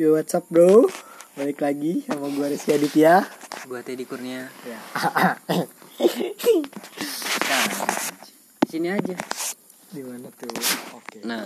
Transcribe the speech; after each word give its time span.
Yo 0.00 0.16
what's 0.16 0.32
up 0.32 0.48
bro? 0.48 0.88
Balik 1.36 1.60
lagi 1.60 2.00
sama 2.08 2.32
gue 2.32 2.56
Rizky 2.56 2.72
Aditya. 2.72 3.20
Gua 3.68 3.84
Teddy 3.84 4.08
Kurnia. 4.08 4.48
ya. 4.64 4.80
Nah, 7.44 7.68
sini 8.64 8.88
aja. 8.88 9.12
Di 9.92 10.00
mana 10.00 10.32
tuh? 10.32 10.48
Oke. 10.96 11.20
Nah, 11.28 11.44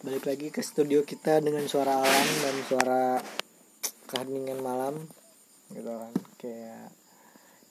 Balik 0.00 0.24
lagi 0.24 0.48
ke 0.48 0.64
studio 0.64 1.04
kita 1.04 1.44
dengan 1.44 1.68
suara 1.68 2.00
alam 2.00 2.28
dan 2.40 2.56
suara 2.64 3.20
keheningan 4.08 4.64
malam. 4.64 5.04
Gitu 5.68 5.84
kan 5.84 6.16
Kayak 6.40 6.96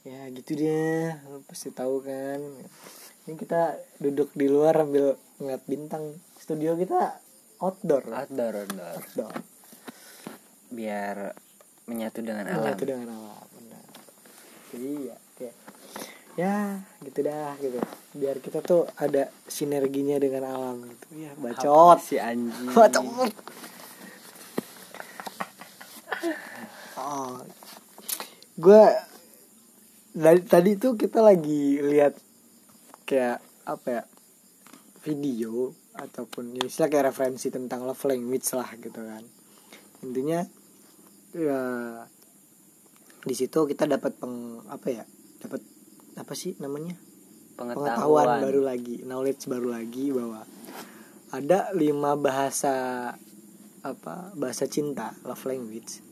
Ya 0.06 0.22
gitu 0.30 0.54
deh 0.54 1.18
Lu 1.34 1.42
pasti 1.50 1.74
tahu 1.74 1.98
kan. 2.06 2.46
Ini 3.26 3.42
kita 3.42 3.74
duduk 3.98 4.38
di 4.38 4.46
luar 4.46 4.86
sambil 4.86 5.18
ngeliat 5.42 5.66
bintang. 5.66 6.22
Studio 6.38 6.78
kita 6.78 7.25
outdoor. 7.66 8.04
Outdoor, 8.14 8.54
outdoor. 8.62 8.94
Outdoor. 9.02 9.34
Biar 10.70 11.34
menyatu 11.86 12.22
dengan 12.22 12.46
alam. 12.50 12.74
itu 12.74 12.86
dengan 12.86 13.10
alam 13.14 13.46
benar. 13.58 13.84
Jadi 14.74 14.92
ya 15.06 15.18
kayak 15.38 15.56
ya 16.36 16.56
gitu 17.06 17.20
dah 17.26 17.54
gitu. 17.62 17.80
Biar 18.18 18.36
kita 18.42 18.60
tuh 18.66 18.90
ada 18.98 19.30
sinerginya 19.50 20.18
dengan 20.18 20.44
alam 20.50 20.78
gitu. 20.86 21.06
Ya 21.18 21.32
bacot. 21.38 22.02
si 22.02 22.18
anjing. 22.22 22.74
bacot. 22.74 23.34
Oh. 26.96 27.38
Gue 28.58 28.84
dari 30.16 30.42
tadi 30.42 30.80
tuh 30.80 30.98
kita 30.98 31.22
lagi 31.22 31.78
lihat 31.84 32.18
kayak 33.06 33.44
apa 33.68 33.88
ya 33.90 34.04
video 35.06 35.76
ataupun 35.96 36.60
ya 36.60 36.68
istilah 36.68 36.92
kayak 36.92 37.16
referensi 37.16 37.48
tentang 37.48 37.88
love 37.88 38.04
language 38.04 38.48
lah 38.52 38.70
gitu 38.76 39.00
kan. 39.00 39.24
Intinya 40.04 40.44
ya 41.36 41.62
di 43.26 43.34
situ 43.36 43.66
kita 43.66 43.88
dapat 43.88 44.20
peng 44.20 44.62
apa 44.68 44.88
ya 44.92 45.04
dapat 45.40 45.64
apa 46.20 46.34
sih 46.36 46.56
namanya? 46.60 47.00
Pengetahuan. 47.56 47.88
pengetahuan 47.88 48.28
baru 48.44 48.62
lagi 48.68 48.96
knowledge 49.08 49.48
baru 49.48 49.68
lagi 49.72 50.12
bahwa 50.12 50.44
ada 51.32 51.72
lima 51.72 52.20
bahasa 52.20 52.76
apa 53.86 54.36
bahasa 54.36 54.68
cinta 54.68 55.16
love 55.24 55.44
language 55.48 56.04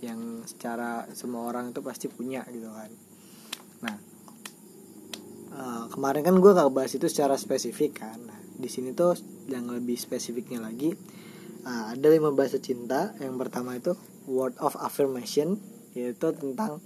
yang 0.00 0.40
secara 0.48 1.04
semua 1.12 1.52
orang 1.52 1.76
itu 1.76 1.84
pasti 1.84 2.08
punya 2.08 2.40
gitu 2.48 2.72
kan. 2.72 2.90
Nah 3.84 3.96
eh, 5.52 5.84
kemarin 5.92 6.22
kan 6.24 6.36
gue 6.40 6.52
gak 6.56 6.72
bahas 6.72 6.92
itu 6.96 7.06
secara 7.12 7.36
spesifik 7.36 8.00
kan. 8.00 8.18
Nah, 8.24 8.39
di 8.60 8.68
sini 8.68 8.92
tuh 8.92 9.16
yang 9.48 9.66
lebih 9.66 9.96
spesifiknya 9.96 10.60
lagi 10.60 10.92
eh, 11.64 11.84
ada 11.96 12.06
lima 12.06 12.30
bahasa 12.30 12.60
cinta 12.60 13.16
yang 13.18 13.40
pertama 13.40 13.74
itu 13.74 13.96
word 14.28 14.54
of 14.60 14.76
affirmation 14.78 15.58
yaitu 15.96 16.30
tentang 16.36 16.78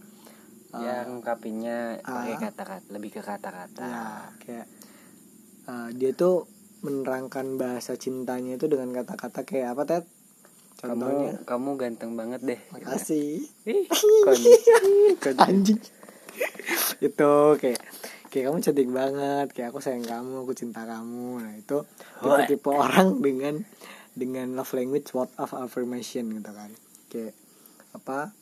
eh, 0.72 0.80
Ya 0.80 1.06
ngungkapinnya 1.06 2.02
pakai 2.02 2.34
Ah. 2.34 2.40
kata-kata, 2.50 2.86
lebih 2.90 3.14
ke 3.14 3.22
kata-kata. 3.22 3.84
Nah, 3.86 4.26
kayak 4.42 4.66
uh, 5.70 5.86
dia 5.94 6.10
tuh 6.18 6.50
menerangkan 6.82 7.54
bahasa 7.54 7.94
cintanya 7.94 8.58
itu 8.58 8.66
dengan 8.66 8.90
kata-kata 8.90 9.46
kayak 9.46 9.78
apa 9.78 9.82
Ted? 9.86 10.04
Contohnya. 10.74 11.38
Kamu 11.46 11.46
kamu 11.46 11.68
ganteng 11.78 12.12
banget 12.18 12.40
deh. 12.42 12.60
Makasih. 12.74 13.46
Ih, 13.70 13.86
kondisi. 14.26 14.70
Anjing. 15.46 15.80
itu 16.98 17.34
kayak 17.62 17.78
kayak 18.34 18.50
kamu 18.50 18.58
cantik 18.66 18.90
banget, 18.90 19.46
kayak 19.54 19.70
aku 19.70 19.78
sayang 19.78 20.02
kamu, 20.02 20.42
aku 20.42 20.58
cinta 20.58 20.82
kamu. 20.82 21.38
Nah, 21.38 21.54
itu 21.54 21.86
tipe-tipe 22.18 22.66
orang 22.66 23.22
dengan 23.22 23.62
dengan 24.10 24.58
love 24.58 24.74
language 24.74 25.14
word 25.14 25.30
of 25.38 25.54
affirmation 25.54 26.34
gitu 26.34 26.50
kan. 26.50 26.74
Kayak 27.06 27.38
apa? 27.94 28.34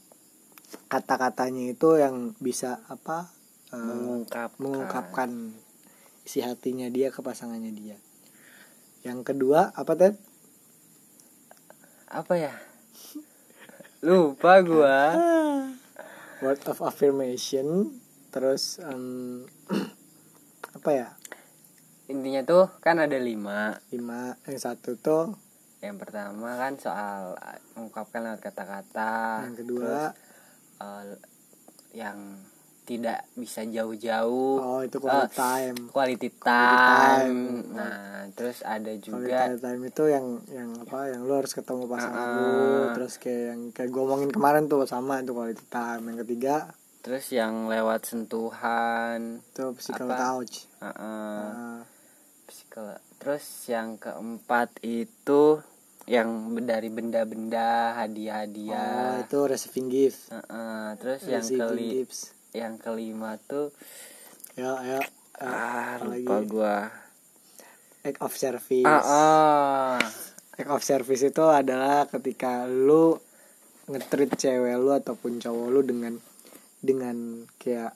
Kata-katanya 0.89 1.77
itu 1.77 2.01
yang 2.01 2.33
bisa 2.41 2.81
apa? 2.89 3.29
uh, 3.69 3.77
Mengungkapkan. 3.77 4.57
mengungkapkan 4.64 5.30
isi 6.24 6.41
hatinya 6.41 6.89
dia 6.89 7.13
ke 7.13 7.20
pasangannya 7.20 7.77
dia. 7.77 7.97
Yang 9.05 9.29
kedua 9.36 9.77
apa 9.77 9.92
Ted? 9.92 10.17
Apa 12.09 12.41
ya? 12.41 12.57
Lupa 14.01 14.64
gua. 14.64 14.97
Word 16.42 16.64
of 16.64 16.80
affirmation. 16.80 18.01
Terus 18.33 18.81
em, 18.81 19.45
apa 20.77 20.91
ya? 20.91 21.09
Intinya 22.09 22.43
tuh 22.43 22.65
kan 22.81 22.98
ada 22.98 23.17
lima. 23.17 23.77
Lima. 23.89 24.35
Yang 24.45 24.61
satu 24.67 24.97
tuh. 24.97 25.25
Yang 25.79 25.97
pertama 26.01 26.57
kan 26.57 26.75
soal 26.77 27.35
uh, 27.35 27.59
mengungkapkan 27.75 28.25
lewat 28.25 28.41
kata-kata. 28.42 29.47
Yang 29.47 29.57
kedua. 29.61 29.83
Terus, 29.83 30.05
uh, 30.79 31.05
yang 31.92 32.19
tidak 32.83 33.31
bisa 33.33 33.63
jauh-jauh. 33.63 34.59
Oh 34.59 34.81
itu 34.83 34.98
quality 34.98 35.23
Eh, 35.23 35.39
time. 35.39 35.77
Quality 35.87 36.29
Quality 36.29 36.29
time. 36.35 37.39
time. 37.39 37.39
Nah, 37.73 37.97
terus 38.35 38.59
ada 38.67 38.91
juga 38.97 39.47
Quality 39.47 39.61
time 39.61 39.83
itu 39.87 40.05
yang 40.09 40.27
yang 40.51 40.71
apa? 40.83 40.98
Yang 41.09 41.21
lu 41.23 41.35
harus 41.37 41.53
ketemu 41.55 41.83
pasangan 41.87 42.19
Ah. 42.19 42.35
lu. 42.35 42.51
Terus 42.92 43.15
kayak 43.17 43.42
yang 43.48 43.61
kayak 43.71 43.89
gue 43.89 44.03
omongin 44.03 44.31
kemarin 44.31 44.67
tuh 44.67 44.83
sama 44.85 45.23
itu 45.23 45.31
quality 45.31 45.63
time. 45.69 46.03
Yang 46.05 46.19
ketiga 46.27 46.75
terus 47.02 47.27
yang 47.29 47.67
lewat 47.67 48.07
sentuhan. 48.07 49.42
itu 49.42 49.64
physical 49.74 50.07
Apa? 50.07 50.17
touch. 50.17 50.55
Uh, 50.79 50.86
uh, 50.86 50.95
Nah, 50.95 51.80
physical. 52.45 52.85
Terus 53.18 53.45
yang 53.67 53.95
keempat 53.96 54.79
itu 54.80 55.58
yang 56.05 56.29
dari 56.61 56.89
benda-benda 56.89 57.91
oh 57.91 57.96
hadiah-hadiah. 57.96 59.23
itu 59.23 59.39
receiving 59.45 59.89
gift. 59.89 60.27
Uh, 60.29 60.42
uh, 60.45 60.86
terus 60.96 61.23
yang 61.24 61.42
Receiving 61.42 61.62
keli 61.64 61.89
gifts. 61.96 62.20
yang 62.52 62.74
kelima 62.77 63.39
tuh 63.41 63.70
Ya 64.52 64.77
ya. 64.79 65.01
ah 65.39 65.96
apalagi? 65.96 66.23
lupa 66.23 66.36
gua. 66.45 66.77
act 68.02 68.18
of 68.20 68.35
service. 68.35 68.83
Ah, 68.85 68.98
ah. 69.01 69.98
Act 70.52 70.68
of 70.68 70.83
service 70.83 71.23
itu 71.23 71.45
adalah 71.45 72.05
ketika 72.07 72.67
lu 72.67 73.14
ngetrit 73.85 74.35
cewek 74.35 74.74
lu 74.74 74.91
ataupun 74.91 75.39
cowok 75.39 75.67
lu 75.68 75.80
dengan 75.80 76.14
dengan 76.83 77.17
kayak 77.57 77.95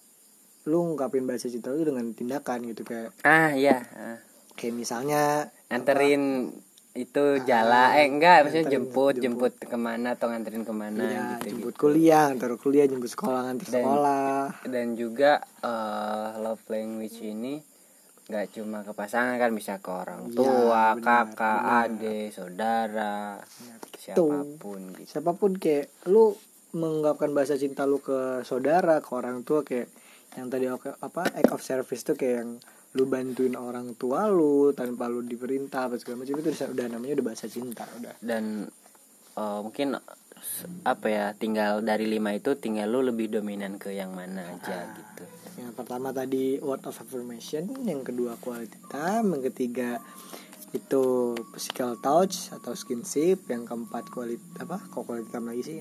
lu 0.64 0.82
ngungkapin 0.84 1.26
bahasa 1.26 1.46
cinta 1.46 1.68
lu 1.68 1.82
dengan 1.82 2.06
tindakan 2.10 2.64
gitu 2.64 2.82
kayak 2.82 3.10
Ah 3.22 3.50
iya, 3.52 3.82
ah. 3.92 4.18
kayak 4.54 4.74
misalnya 4.74 5.46
nganterin 5.68 6.54
itu 6.96 7.24
jala 7.44 7.92
eh 7.94 8.08
enggak 8.08 8.42
maksudnya 8.42 8.72
jemput, 8.72 9.14
jemput. 9.14 9.52
jemput 9.52 9.68
ke 9.68 9.76
mana 9.76 10.16
atau 10.16 10.26
nganterin 10.26 10.64
ke 10.64 10.72
mana 10.72 11.02
ya, 11.04 11.24
gitu 11.36 11.52
jemput 11.52 11.74
kuliah, 11.76 12.32
antar 12.32 12.56
kuliah, 12.56 12.88
jemput 12.88 13.12
sekolah, 13.12 13.52
antar 13.52 13.68
Dan- 13.68 13.84
sekolah. 13.84 14.40
dan 14.64 14.86
juga 14.94 15.32
eh, 15.60 16.30
love 16.40 16.64
language 16.66 17.20
ini 17.20 17.60
nggak 18.26 18.46
cuma 18.50 18.82
ke 18.82 18.90
pasangan 18.90 19.36
kan 19.36 19.52
bisa 19.52 19.78
ke 19.78 19.86
orang 19.86 20.26
Iya, 20.26 20.34
tua, 20.34 20.84
benar, 20.94 21.30
kakak, 21.30 21.60
benar. 21.60 21.84
adik, 21.84 22.26
saudara, 22.32 23.16
siapa 23.94 24.36
pun 24.56 24.80
gitu. 24.96 25.06
Siapa 25.06 25.30
pun 25.32 25.54
kayak 25.54 25.92
lu 26.06 26.34
mengungkapkan 26.76 27.32
bahasa 27.32 27.56
cinta 27.56 27.88
lu 27.88 27.98
ke 28.04 28.44
saudara, 28.44 29.00
ke 29.00 29.10
orang 29.16 29.42
tua 29.42 29.64
kayak 29.64 29.88
yang 30.36 30.52
tadi 30.52 30.68
apa 30.68 31.22
act 31.32 31.50
of 31.50 31.64
service 31.64 32.04
tuh 32.04 32.14
kayak 32.14 32.44
yang 32.44 32.50
lu 32.96 33.04
bantuin 33.08 33.56
orang 33.56 33.96
tua 33.96 34.28
lu 34.28 34.72
tanpa 34.72 35.08
lu 35.08 35.24
diperintah 35.24 35.88
apa 35.88 35.96
segala 36.00 36.24
macam 36.24 36.40
itu 36.40 36.50
udah, 36.52 36.86
namanya 36.88 37.12
udah 37.20 37.26
bahasa 37.28 37.46
cinta 37.48 37.84
udah 38.00 38.16
Dan 38.20 38.68
eh, 39.36 39.60
mungkin 39.64 39.96
apa 40.86 41.06
ya 41.10 41.26
tinggal 41.34 41.82
dari 41.82 42.06
lima 42.06 42.32
itu 42.36 42.54
tinggal 42.56 42.88
lu 42.88 43.00
lebih 43.02 43.32
dominan 43.32 43.80
ke 43.80 43.92
yang 43.92 44.14
mana 44.14 44.56
aja 44.56 44.94
gitu. 44.94 45.24
yang 45.58 45.72
pertama 45.74 46.14
tadi 46.14 46.60
word 46.62 46.84
of 46.86 46.96
affirmation 46.96 47.66
yang 47.82 48.04
kedua 48.06 48.38
quality 48.38 48.78
time 48.86 49.34
yang 49.34 49.42
ketiga 49.50 49.90
itu 50.76 51.34
physical 51.56 51.96
touch 51.98 52.52
atau 52.52 52.76
skinship 52.76 53.48
yang 53.48 53.64
keempat 53.64 54.06
quality 54.12 54.44
apa 54.60 54.76
kok 54.92 55.02
quality 55.08 55.28
time 55.32 55.48
lagi 55.50 55.62
sih 55.64 55.80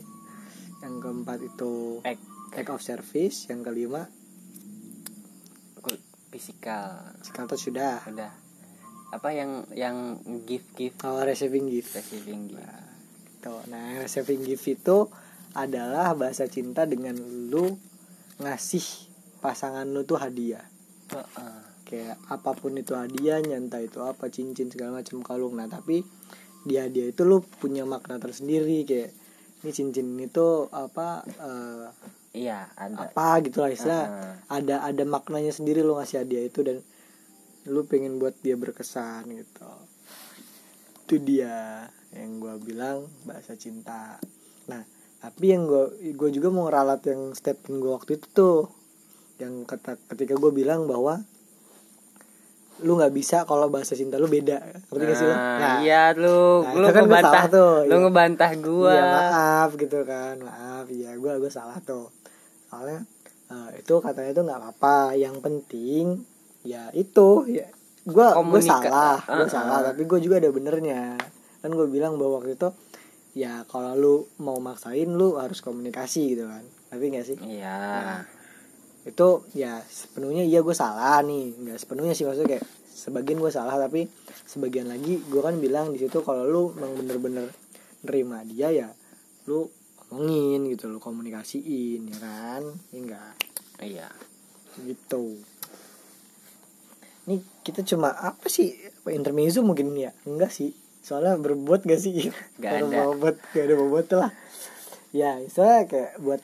yang 0.83 0.99
keempat 0.99 1.39
itu 1.45 2.01
Act. 2.03 2.23
act 2.55 2.69
of 2.71 2.81
service 2.83 3.47
yang 3.47 3.63
kelima 3.63 4.09
fisikal 6.35 7.15
physical. 7.23 7.47
Touch 7.47 7.63
sudah. 7.63 8.03
Udah 8.11 8.31
apa 9.15 9.29
yang 9.31 9.63
yang 9.71 10.19
gift 10.43 10.75
gift? 10.75 10.99
Kalau 10.99 11.23
receiving 11.23 11.71
gift. 11.71 11.95
Receiving 11.95 12.51
gift. 12.51 13.47
Nah 13.71 13.95
yang 13.95 14.03
receiving 14.03 14.43
gift 14.43 14.67
itu 14.67 15.07
adalah 15.55 16.11
bahasa 16.11 16.43
cinta 16.51 16.83
dengan 16.83 17.15
lu 17.47 17.79
ngasih 18.43 18.83
pasangan 19.39 19.87
lu 19.87 20.03
tuh 20.03 20.19
hadiah. 20.19 20.67
Heeh. 21.15 21.57
kayak 21.85 22.17
apa 22.33 22.57
pun 22.57 22.73
itu 22.73 22.97
hadiahnya 22.97 23.61
entah 23.61 23.77
itu 23.77 24.01
apa 24.01 24.25
cincin 24.33 24.73
segala 24.73 24.99
macam 24.99 25.21
kalung. 25.21 25.53
Nah 25.53 25.69
tapi 25.69 26.01
di 26.65 26.75
hadiah 26.81 27.13
itu 27.13 27.21
lu 27.21 27.45
punya 27.45 27.85
makna 27.85 28.17
tersendiri 28.17 28.81
kayak 28.83 29.13
ini 29.63 29.71
cincin 29.71 30.17
itu 30.19 30.67
apa 30.73 31.23
eh, 31.25 31.87
iya 32.35 32.67
ada. 32.75 33.07
apa 33.07 33.41
gitu 33.45 33.63
lah 33.63 33.71
istilah. 33.71 34.05
Heeh. 34.05 34.33
ada 34.51 34.75
ada 34.83 35.03
maknanya 35.07 35.53
sendiri 35.55 35.81
lu 35.81 35.95
ngasih 35.95 36.25
hadiah 36.25 36.43
itu 36.45 36.59
dan 36.61 36.77
lu 37.65 37.81
pengen 37.87 38.21
buat 38.21 38.35
dia 38.43 38.53
berkesan 38.59 39.25
gitu. 39.31 39.71
Itu 41.05 41.15
dia 41.21 41.87
yang 42.13 42.41
gue 42.41 42.55
bilang 42.61 43.09
bahasa 43.25 43.57
cinta. 43.57 44.21
Nah 44.69 44.83
tapi 45.17 45.55
yang 45.55 45.65
gue 45.65 46.13
gue 46.13 46.29
juga 46.29 46.53
mau 46.53 46.69
ralat 46.69 47.01
yang 47.09 47.33
statement 47.33 47.77
gue 47.81 47.91
waktu 47.93 48.11
itu 48.21 48.27
tuh. 48.33 48.59
Yang 49.41 49.67
kata 49.67 49.97
ketika 50.13 50.37
gue 50.37 50.51
bilang 50.53 50.85
bahwa 50.85 51.25
lu 52.83 52.99
nggak 52.99 53.13
bisa 53.15 53.47
kalau 53.47 53.71
bahasa 53.71 53.95
cinta 53.95 54.19
lu 54.19 54.27
beda. 54.27 54.59
Ngerti 54.91 55.03
gak 55.07 55.17
sih 55.17 55.27
lu? 55.27 55.35
Nah, 55.35 55.79
iya 55.79 56.11
lu. 56.11 56.65
nah, 56.65 56.73
lu 56.75 56.85
kan 56.91 56.91
gua 56.91 57.03
ngebantah. 57.07 57.31
salah 57.31 57.45
tuh, 57.47 57.73
lu 57.87 57.93
iya. 57.95 58.01
ngebantah 58.03 58.51
gua. 58.59 58.91
Iya, 58.91 59.03
maaf 59.07 59.69
gitu 59.79 59.99
kan. 60.03 60.35
Maaf. 60.43 60.85
Ya 60.91 61.11
gue 61.15 61.33
gue 61.39 61.51
salah 61.51 61.77
tuh. 61.79 62.11
Soalnya 62.67 62.99
eh, 63.47 63.69
itu 63.79 63.93
katanya 64.03 64.31
tuh 64.35 64.43
nggak 64.43 64.59
apa-apa. 64.59 64.97
Yang 65.15 65.35
penting 65.39 66.05
ya 66.67 66.91
itu. 66.91 67.47
Ya 67.47 67.67
gue 68.03 68.27
gue 68.27 68.61
salah. 68.61 69.23
Gue 69.23 69.47
Uh-uh. 69.47 69.49
salah 69.49 69.79
tapi 69.79 70.03
gue 70.03 70.19
juga 70.19 70.43
ada 70.43 70.51
benernya. 70.51 71.15
Kan 71.63 71.71
gue 71.71 71.87
bilang 71.87 72.19
bahwa 72.19 72.43
waktu 72.43 72.59
itu 72.59 72.69
ya 73.35 73.67
kalau 73.67 73.95
lu 73.95 74.15
mau 74.39 74.59
maksain 74.59 75.07
lu 75.07 75.39
harus 75.39 75.63
komunikasi 75.63 76.35
gitu 76.35 76.51
kan. 76.51 76.63
Tapi 76.91 77.03
nggak 77.07 77.25
sih? 77.25 77.37
Iya. 77.39 77.79
Nah, 77.79 78.21
itu 79.05 79.27
ya 79.53 79.79
sepenuhnya 79.85 80.41
iya 80.41 80.65
gue 80.65 80.75
salah 80.75 81.21
nih. 81.21 81.53
Nggak 81.55 81.77
sepenuhnya 81.81 82.13
sih 82.17 82.25
maksudnya 82.25 82.57
kayak 82.57 82.65
sebagian 82.95 83.37
gue 83.37 83.51
salah 83.53 83.77
tapi 83.77 84.09
sebagian 84.49 84.89
lagi 84.89 85.21
gue 85.21 85.41
kan 85.41 85.61
bilang 85.61 85.93
di 85.93 86.01
situ 86.01 86.25
kalau 86.25 86.43
lu 86.43 86.63
emang 86.73 86.97
bener-bener 86.97 87.51
nerima 88.05 88.41
dia 88.45 88.71
ya 88.71 88.89
lu 89.45 89.67
ngomongin 90.09 90.65
gitu 90.73 90.89
lu 90.89 90.97
komunikasiin 90.97 92.09
ya 92.09 92.17
kan? 92.17 92.63
Ya 92.89 92.97
enggak 92.97 93.33
iya. 93.83 94.09
Gitu. 94.81 95.39
Ini 97.25 97.41
kita 97.65 97.81
cuma 97.85 98.13
apa 98.13 98.45
sih? 98.51 98.73
Intermezzo 99.09 99.65
mungkin 99.65 99.93
ya? 99.97 100.13
Enggak 100.29 100.53
sih. 100.53 100.73
Soalnya 101.05 101.37
berbuat 101.37 101.85
gak 101.85 102.01
sih? 102.01 102.33
Baru 102.57 102.89
ada. 102.89 103.13
bobot 103.13 103.37
gak 103.53 103.65
ada 103.69 103.75
bobot 103.77 104.07
lah. 104.17 104.31
Ya 105.13 105.37
misalnya 105.37 105.85
kayak 105.85 106.11
buat 106.21 106.41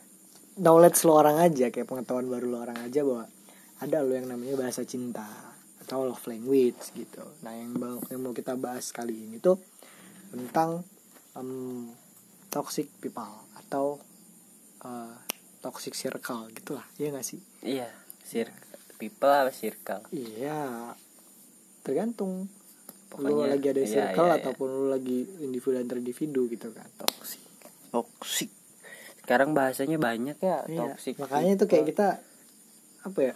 knowledge 0.61 1.01
lo 1.03 1.17
orang 1.17 1.41
aja 1.41 1.73
kayak 1.73 1.89
pengetahuan 1.89 2.29
baru 2.29 2.45
lo 2.47 2.57
orang 2.61 2.77
aja 2.85 3.01
bahwa 3.01 3.25
ada 3.81 3.97
lo 4.05 4.13
yang 4.13 4.29
namanya 4.29 4.53
bahasa 4.61 4.85
cinta 4.85 5.25
atau 5.81 6.05
love 6.05 6.21
language 6.29 6.93
gitu 6.93 7.25
nah 7.41 7.57
yang 7.57 7.73
mau 7.73 7.97
yang 8.13 8.21
mau 8.21 8.31
kita 8.31 8.53
bahas 8.53 8.93
kali 8.93 9.25
ini 9.25 9.41
tuh 9.41 9.57
tentang 10.29 10.85
em, 11.33 11.89
toxic 12.47 12.87
people 13.01 13.49
atau 13.57 13.97
eh, 14.85 15.15
toxic 15.59 15.97
circle 15.97 16.47
gitulah 16.53 16.85
iya 17.01 17.09
gak 17.09 17.25
sih 17.25 17.41
iya 17.65 17.89
circle 18.21 18.71
people 19.01 19.33
apa 19.33 19.49
circle 19.49 20.05
Iya, 20.13 20.93
tergantung. 21.81 22.45
lu 23.17 23.27
Pokoknya, 23.27 23.57
lagi 23.57 23.67
ada 23.73 23.81
iya, 23.81 23.89
circle 23.89 24.29
iya, 24.29 24.33
iya. 24.37 24.39
ataupun 24.45 24.67
lu 24.69 24.85
lagi 24.87 25.25
individu 25.41 25.75
antar 25.75 25.97
individu 25.99 26.45
gitu 26.47 26.69
kan. 26.71 26.85
toxic 26.95 27.41
toxic 27.91 28.47
sekarang 29.21 29.53
bahasanya 29.53 29.97
banyak 29.97 30.37
ya 30.37 30.65
Iya, 30.65 30.77
toxic 30.93 31.15
makanya 31.17 31.51
itu 31.55 31.65
kayak 31.65 31.85
kita 31.87 32.07
apa 33.01 33.19
ya? 33.21 33.35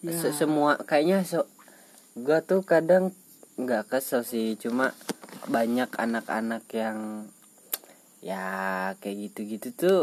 Ya, 0.00 0.12
Se- 0.12 0.34
semua 0.34 0.78
kayaknya 0.78 1.22
so 1.22 1.46
gua 2.14 2.38
tuh 2.40 2.62
kadang 2.62 3.10
nggak 3.56 3.88
kesel 3.88 4.22
sih 4.22 4.54
cuma 4.54 4.92
banyak 5.46 5.88
anak-anak 5.88 6.66
yang 6.70 7.28
ya 8.20 8.44
kayak 8.98 9.30
gitu-gitu 9.30 9.68
tuh 9.72 10.00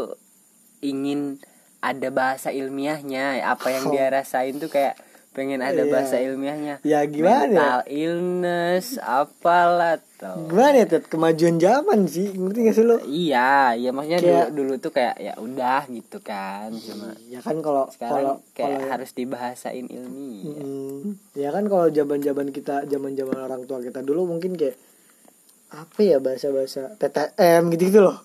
ingin 0.80 1.38
ada 1.78 2.08
bahasa 2.08 2.48
ilmiahnya 2.48 3.44
apa 3.44 3.68
yang 3.70 3.92
dia 3.92 4.08
rasain 4.08 4.56
tuh 4.56 4.68
kayak 4.68 4.96
pengen 5.34 5.58
ada 5.58 5.82
Iya. 5.82 5.90
bahasa 5.90 6.16
ilmiahnya 6.16 6.78
Ya, 6.80 7.02
gimana 7.04 7.42
ya? 7.44 7.50
mental 7.50 7.80
illness 7.88 8.86
apalah 8.96 9.98
tuh 10.14 10.46
gimana 10.46 10.74
ya 10.76 10.86
Ted? 10.88 11.04
Kemajuan 11.04 11.58
zaman 11.58 12.06
sih, 12.06 12.30
ngerti 12.30 12.58
gak 12.62 12.72
sih 12.72 12.84
lu? 12.84 12.96
iya 13.04 13.50
iya 13.72 13.90
maksudnya 13.90 14.18
Kayak- 14.18 14.48
dulu 14.48 14.70
dulu 14.70 14.74
tuh 14.78 14.92
kayak 14.92 15.14
ya 15.18 15.34
udah 15.36 15.82
gitu 15.88 16.18
kan 16.20 16.70
cuma 16.72 17.12
Ya 17.26 17.38
kan 17.40 17.58
kalau 17.58 17.90
kalau 17.90 17.90
sekarang 17.90 18.38
kayak 18.52 18.70
kalau 18.72 18.88
harus 18.88 19.10
dibahasain 19.12 19.86
ilmiah 19.86 20.54
Mm, 20.56 21.18
ya 21.34 21.50
kan 21.50 21.66
kalau 21.66 21.86
zaman-zaman 21.88 22.48
kita 22.48 22.86
zaman-zaman 22.86 23.36
orang 23.36 23.62
tua 23.64 23.78
kita 23.80 24.00
dulu 24.00 24.24
mungkin 24.28 24.54
kayak 24.54 24.78
apa 25.68 26.00
ya 26.00 26.16
bahasa-bahasa 26.16 26.94
TTM 26.94 27.66
gitu-gitu 27.68 27.98
loh. 28.00 28.22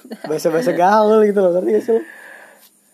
Bahasa-bahasa 0.24 0.72
gaul 0.72 1.20
gitu 1.22 1.36
loh, 1.36 1.52
ngerti 1.52 1.70
gak 1.70 1.82
sih 1.82 1.92
lo? 1.92 2.02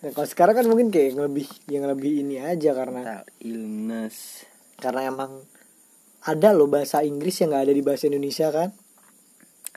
Nah, 0.02 0.10
kalau 0.10 0.26
sekarang 0.26 0.54
kan 0.58 0.66
mungkin 0.66 0.90
kayak 0.90 1.14
yang 1.14 1.20
lebih 1.30 1.46
yang 1.70 1.84
lebih 1.86 2.26
ini 2.26 2.42
aja 2.42 2.74
karena 2.74 3.00
mental 3.06 3.26
illness. 3.38 4.42
karena 4.82 5.14
emang 5.14 5.46
ada 6.26 6.50
loh 6.50 6.66
bahasa 6.66 7.06
Inggris 7.06 7.38
yang 7.38 7.54
nggak 7.54 7.70
ada 7.70 7.74
di 7.74 7.82
bahasa 7.86 8.10
Indonesia 8.10 8.50
kan? 8.50 8.74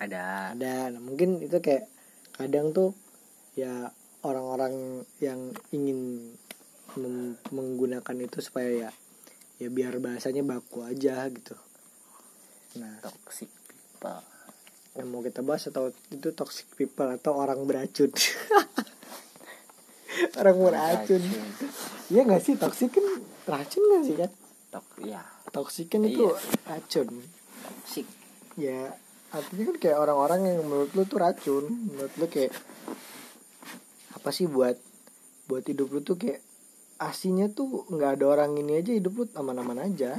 Ada. 0.01 0.57
Ada. 0.57 0.89
Nah, 0.97 1.01
mungkin 1.01 1.45
itu 1.45 1.61
kayak 1.61 1.85
kadang 2.41 2.73
tuh 2.73 2.97
ya 3.53 3.93
orang-orang 4.25 5.05
yang 5.21 5.53
ingin 5.69 6.33
menggunakan 7.53 8.17
itu 8.17 8.41
supaya 8.41 8.89
ya 8.89 8.89
ya 9.61 9.69
biar 9.69 10.01
bahasanya 10.01 10.41
baku 10.41 10.89
aja 10.89 11.21
gitu. 11.29 11.53
Nah. 12.81 12.97
Toxic 13.05 13.47
people. 13.69 14.25
Yang 14.97 15.07
mau 15.13 15.21
kita 15.21 15.45
bahas 15.45 15.69
atau 15.69 15.93
itu 16.09 16.33
toxic 16.33 16.65
people 16.73 17.13
atau 17.13 17.37
orang 17.37 17.61
beracun 17.67 18.09
orang 20.35 20.57
beracun 20.57 21.23
Iya 22.05 22.21
nggak 22.23 22.41
sih? 22.41 22.53
Toxic 22.55 22.89
kan 22.91 23.05
racun 23.45 23.81
nggak 23.81 24.03
sih 24.03 24.15
kan 24.15 24.31
tok 24.69 24.85
ya 25.01 25.21
toxic 25.49 25.87
kan 25.87 26.03
itu 26.03 26.27
Iya. 26.27 26.35
racun. 26.67 27.07
Toxic. 27.63 28.07
Ya 28.59 28.91
artinya 29.31 29.63
kan 29.71 29.77
kayak 29.79 29.97
orang-orang 29.97 30.39
yang 30.45 30.59
menurut 30.63 30.91
lu 30.91 31.03
tuh 31.03 31.19
racun. 31.19 31.63
Menurut 31.89 32.13
lu 32.19 32.25
kayak 32.27 32.51
apa 34.13 34.29
sih 34.29 34.45
buat 34.45 34.75
buat 35.45 35.63
hidup 35.63 35.89
lu 35.89 36.01
tuh 36.01 36.17
kayak 36.17 36.41
aslinya 36.95 37.51
tuh 37.51 37.83
nggak 37.87 38.19
ada 38.19 38.25
orang 38.27 38.51
ini 38.55 38.79
aja 38.79 38.91
hidup 38.91 39.13
lu 39.15 39.23
aman-aman 39.33 39.79
aja. 39.81 40.15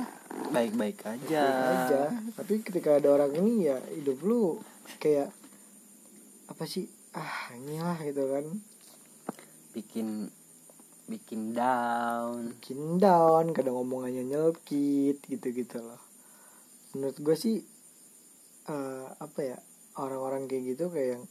Baik-baik 0.53 1.05
aja. 1.05 1.43
Baik 1.45 1.77
aja. 1.85 2.03
Tapi 2.37 2.55
ketika 2.65 2.97
ada 2.97 3.09
orang 3.13 3.33
ini 3.37 3.69
ya 3.69 3.77
hidup 3.93 4.21
lu 4.23 4.57
kayak 4.97 5.29
apa 6.47 6.65
sih 6.65 6.87
ah 7.13 7.51
inilah 7.53 7.99
gitu 8.01 8.25
kan 8.25 8.45
bikin 9.77 10.33
bikin 11.07 11.53
down. 11.53 12.57
Bikin 12.57 12.97
down 12.97 13.53
kadang 13.53 13.77
ngomongannya 13.77 14.25
nyelkit 14.25 15.21
gitu-gitu 15.23 15.79
loh. 15.79 16.01
Menurut 16.97 17.21
gue 17.21 17.37
sih 17.37 17.61
eh, 18.67 19.07
apa 19.13 19.41
ya 19.45 19.59
orang-orang 19.97 20.49
kayak 20.49 20.75
gitu 20.75 20.89
kayak 20.89 21.09
yang 21.15 21.25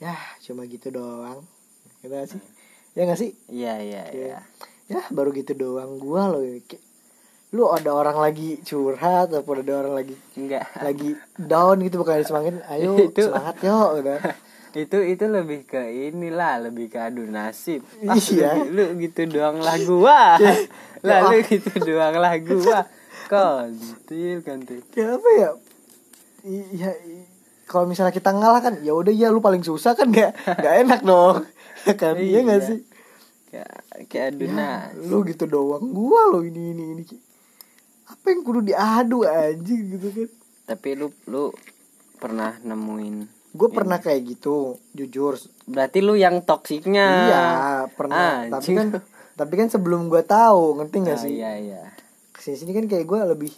ya 0.00 0.14
cuma 0.40 0.64
gitu 0.64 0.88
doang. 0.88 1.42
Gitu 2.00 2.10
gak 2.10 2.30
sih? 2.30 2.40
Ya 2.94 3.02
gak 3.04 3.18
sih? 3.18 3.30
Iya 3.46 3.74
iya 3.82 4.02
Iya. 4.08 4.38
ya 4.86 5.00
baru 5.10 5.32
gitu 5.32 5.52
doang 5.52 5.98
gua 5.98 6.30
loh. 6.30 6.40
Kayak 6.62 6.84
lu 7.50 7.70
ada 7.70 7.94
orang 7.94 8.18
lagi 8.18 8.58
curhat 8.60 9.30
ataupun 9.30 9.62
ada 9.62 9.78
orang 9.78 9.94
lagi 9.94 10.18
enggak 10.34 10.66
lagi 10.74 11.14
down 11.38 11.78
gitu 11.80 12.02
bukan 12.02 12.18
semangatin 12.20 12.58
ayo 12.74 12.98
Itu- 12.98 13.30
semangat 13.30 13.62
yo 13.62 13.94
gitu 13.94 14.10
itu 14.76 14.98
itu 15.00 15.24
lebih 15.24 15.62
ke 15.62 15.78
inilah 16.10 16.58
lebih 16.60 16.86
ke 16.88 16.98
adu 17.00 17.22
nasib. 17.24 17.86
Ah, 18.02 18.14
Iya. 18.14 18.58
lu, 18.64 18.74
lu 18.90 19.00
gitu 19.00 19.22
doang 19.28 19.58
lah 19.58 19.78
gua. 19.80 20.34
Lah 21.06 21.18
Ya. 21.20 21.28
lu 21.28 21.38
gitu 21.42 21.70
doang 21.80 22.16
lah 22.16 22.34
gua. 22.38 22.78
Kontil 23.24 24.40
kontil 24.40 24.80
ya 24.92 25.14
apa 25.14 25.28
ya? 25.32 25.50
I- 26.44 26.70
ya 26.76 26.90
i- 26.92 27.28
kalau 27.64 27.84
misalnya 27.84 28.10
kita 28.10 28.30
ngalah 28.30 28.60
kan 28.60 28.74
ya 28.80 28.92
udah 28.92 29.10
ya 29.10 29.28
lu 29.28 29.40
paling 29.40 29.60
susah 29.60 29.92
kan 29.92 30.08
gak 30.08 30.32
gak 30.44 30.74
enak 30.82 31.00
dong. 31.02 31.44
Ya 31.82 31.94
kan? 31.94 32.14
Iya 32.16 32.38
gak 32.42 32.58
Iya. 32.58 32.66
sih? 32.66 32.78
Kayak 33.48 33.70
kayak 34.04 34.26
adu 34.30 34.44
ya, 34.44 34.52
nasib. 34.52 35.06
lu 35.06 35.18
gitu 35.24 35.44
doang. 35.44 35.84
Gua 35.86 36.28
lo 36.28 36.40
ini 36.40 36.72
ini 36.72 36.84
ini 36.92 37.04
apa 38.04 38.26
yang 38.26 38.42
kudu 38.42 38.60
diadu 38.60 39.22
aja 39.22 39.54
gitu 39.74 40.08
kan? 40.10 40.28
Tapi 40.66 40.88
lu 40.94 41.08
lu 41.26 41.48
pernah 42.16 42.56
nemuin 42.58 43.28
gue 43.54 43.68
pernah 43.70 43.96
kayak 43.96 44.20
gitu 44.28 44.56
jujur. 44.90 45.38
Berarti 45.64 46.02
lu 46.02 46.14
yang 46.14 46.42
toksiknya 46.42 47.06
iya 47.24 47.44
pernah. 47.88 48.50
Tapi 48.50 48.74
Anjing. 48.74 48.76
kan 48.76 48.88
tapi 49.34 49.54
kan 49.54 49.68
sebelum 49.68 50.06
gue 50.06 50.22
tahu 50.22 50.74
ngerti 50.76 50.96
nggak 51.00 51.16
Ah, 51.16 51.22
sih? 51.22 51.32
iya 51.32 51.52
iya. 51.56 51.82
Ke 52.30 52.38
sini 52.40 52.56
sini 52.56 52.72
kan 52.72 52.84
kayak 52.84 53.02
gue 53.04 53.20
lebih 53.24 53.52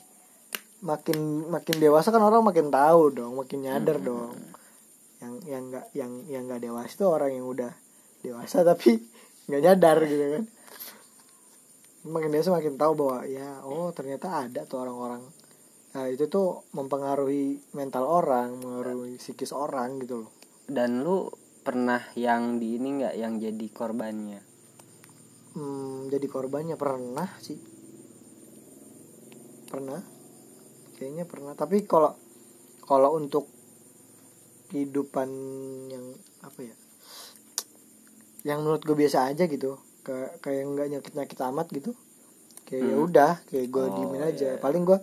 makin 0.80 1.18
makin 1.48 1.76
dewasa 1.76 2.12
kan 2.12 2.20
orang 2.20 2.44
makin 2.44 2.68
tahu 2.68 3.08
dong 3.10 3.32
makin 3.34 3.58
nyadar 3.62 3.96
dong. 3.98 4.36
Yang 5.16 5.32
yang 5.46 5.62
nggak 5.66 5.86
yang 5.92 6.12
yang 6.28 6.42
nggak 6.44 6.60
dewasa 6.60 6.92
itu 6.92 7.04
orang 7.04 7.32
yang 7.32 7.46
udah 7.46 7.72
dewasa 8.20 8.60
tapi 8.62 9.00
nggak 9.48 9.62
nyadar 9.62 9.96
gitu 10.02 10.24
kan. 10.30 10.44
Makin 12.06 12.30
dewasa 12.30 12.50
makin 12.52 12.76
tahu 12.76 12.92
bahwa 12.94 13.18
ya 13.24 13.64
oh 13.64 13.90
ternyata 13.90 14.44
ada 14.44 14.62
tuh 14.62 14.78
orang-orang 14.78 15.24
nah 15.96 16.12
itu 16.12 16.28
tuh 16.28 16.68
mempengaruhi 16.76 17.72
mental 17.72 18.04
orang 18.04 18.60
mengaruhi 18.60 19.16
psikis 19.16 19.56
orang 19.56 19.96
gitu 20.04 20.28
loh. 20.28 20.30
Dan 20.68 21.00
lu 21.00 21.32
pernah 21.64 22.04
yang 22.12 22.60
di 22.60 22.76
ini 22.76 23.00
nggak 23.00 23.14
yang 23.16 23.40
jadi 23.40 23.66
korbannya? 23.72 24.44
Hmm, 25.56 26.12
jadi 26.12 26.26
korbannya 26.28 26.76
pernah 26.76 27.32
sih. 27.40 27.56
Pernah. 29.66 30.04
Kayaknya 30.94 31.24
pernah. 31.24 31.56
Tapi 31.56 31.88
kalau 31.88 32.12
kalau 32.84 33.16
untuk 33.16 33.48
kehidupan 34.68 35.28
yang 35.88 36.04
apa 36.42 36.60
ya 36.60 36.76
yang 38.44 38.62
menurut 38.62 38.82
gue 38.82 38.94
biasa 38.94 39.30
aja 39.30 39.46
gitu 39.46 39.74
kayak 40.02 40.38
kayak 40.38 40.62
nggak 40.66 40.86
nyakit 40.90 41.12
nyakit 41.14 41.38
amat 41.50 41.66
gitu 41.70 41.90
kayak 42.62 42.82
ya 42.84 42.94
Hmm. 42.94 43.06
udah 43.06 43.32
kayak 43.46 43.66
gue 43.70 43.82
Oh, 43.82 43.90
diemin 43.90 44.22
aja. 44.22 44.54
iya. 44.54 44.58
paling 44.58 44.82
gue 44.82 44.98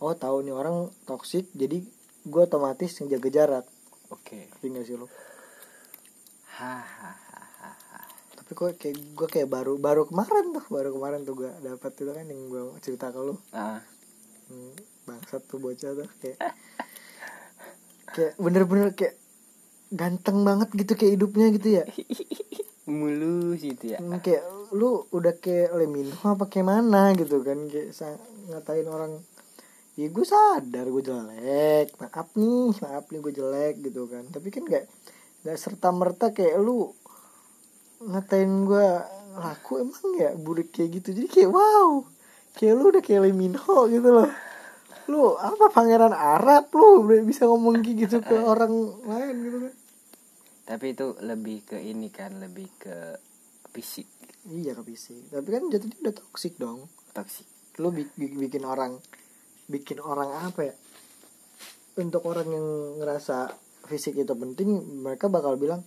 oh 0.00 0.16
tahu 0.16 0.42
nih 0.44 0.54
orang 0.56 0.88
toksik 1.04 1.48
jadi 1.52 1.84
gue 2.26 2.42
otomatis 2.42 2.96
ngejaga 3.00 3.28
jarak. 3.32 3.66
Oke. 4.10 4.48
Ngerti 4.50 4.66
nggak 4.68 4.84
sih 4.88 4.96
lo? 4.96 5.06
Hahaha 6.56 7.30
tapi 8.50 8.66
kok 8.66 8.82
kayak 8.82 8.96
gue 9.14 9.28
kayak 9.30 9.46
baru 9.46 9.78
baru 9.78 10.10
kemarin 10.10 10.50
tuh 10.50 10.66
baru 10.74 10.90
kemarin 10.90 11.22
tuh 11.22 11.38
gue 11.38 11.50
dapat 11.62 11.94
itu 11.94 12.10
kan 12.10 12.26
yang 12.26 12.50
gue 12.50 12.62
cerita 12.82 13.14
ke 13.14 13.22
lu 13.22 13.38
ah. 13.54 13.78
Hmm, 14.50 14.74
bangsat 15.06 15.46
tuh 15.46 15.62
bocah 15.62 15.94
tuh 15.94 16.10
kayak 16.18 16.58
kayak 18.10 18.34
bener-bener 18.42 18.90
kayak 18.90 19.14
ganteng 19.94 20.42
banget 20.42 20.66
gitu 20.74 20.98
kayak 20.98 21.14
hidupnya 21.14 21.46
gitu 21.54 21.68
ya. 21.78 21.84
Mulus 22.90 23.62
gitu 23.62 23.94
ya. 23.94 24.02
Hmm, 24.02 24.18
kayak 24.18 24.42
lu 24.74 25.06
udah 25.14 25.38
kayak 25.38 25.70
Lemino 25.70 26.18
apa 26.18 26.50
kayak 26.50 26.66
mana 26.66 27.14
gitu 27.14 27.46
kan 27.46 27.70
kayak 27.70 27.94
ngatain 28.50 28.90
orang 28.90 29.22
ya 29.98 30.06
gue 30.06 30.26
sadar 30.26 30.86
gue 30.86 31.02
jelek 31.02 31.98
maaf 31.98 32.28
nih 32.34 32.72
maaf 32.78 33.04
nih 33.10 33.18
gue 33.20 33.32
jelek 33.34 33.74
gitu 33.84 34.06
kan. 34.06 34.24
Tapi 34.30 34.48
kan 34.48 34.62
gak 34.66 34.84
nggak 35.40 35.56
serta 35.56 35.88
merta 35.90 36.30
kayak 36.30 36.60
lu 36.60 36.92
ngatain 38.00 38.64
gue 38.64 38.88
laku 39.36 39.84
emang 39.84 40.06
ya 40.16 40.30
buruk 40.36 40.72
kayak 40.72 41.00
gitu? 41.00 41.08
Jadi 41.20 41.28
kayak 41.28 41.50
wow 41.52 42.04
kayak 42.56 42.74
lu 42.76 42.84
udah 42.90 43.02
kayak 43.02 43.22
Lemino 43.28 43.88
gitu 43.90 44.08
loh. 44.08 44.30
Lu 45.10 45.34
apa 45.36 45.68
pangeran 45.74 46.14
Arab 46.14 46.70
lu 46.72 47.02
bisa 47.26 47.44
ngomong 47.46 47.82
kayak 47.82 47.96
gitu 48.08 48.16
ke 48.22 48.36
orang 48.52 48.72
lain 49.04 49.34
gitu 49.42 49.58
kan? 49.68 49.74
Tapi 50.70 50.86
itu 50.94 51.06
lebih 51.18 51.66
ke 51.66 51.76
ini 51.82 52.08
kan 52.14 52.38
lebih 52.38 52.70
ke 52.78 53.18
fisik. 53.74 54.06
Iya 54.46 54.72
ke 54.78 54.82
fisik. 54.86 55.28
Tapi 55.28 55.48
kan 55.50 55.62
jatuhnya 55.68 55.98
udah 56.08 56.14
toksik 56.14 56.54
dong. 56.56 56.86
Toksik 57.10 57.46
lu 57.80 57.90
bi- 57.90 58.12
bi- 58.12 58.36
bikin 58.36 58.62
orang 58.68 59.00
bikin 59.70 60.02
orang 60.02 60.50
apa 60.50 60.60
ya? 60.66 60.74
Untuk 62.02 62.26
orang 62.26 62.50
yang 62.50 62.66
ngerasa 62.98 63.54
fisik 63.86 64.18
itu 64.18 64.34
penting 64.34 65.02
mereka 65.02 65.30
bakal 65.30 65.54
bilang 65.54 65.86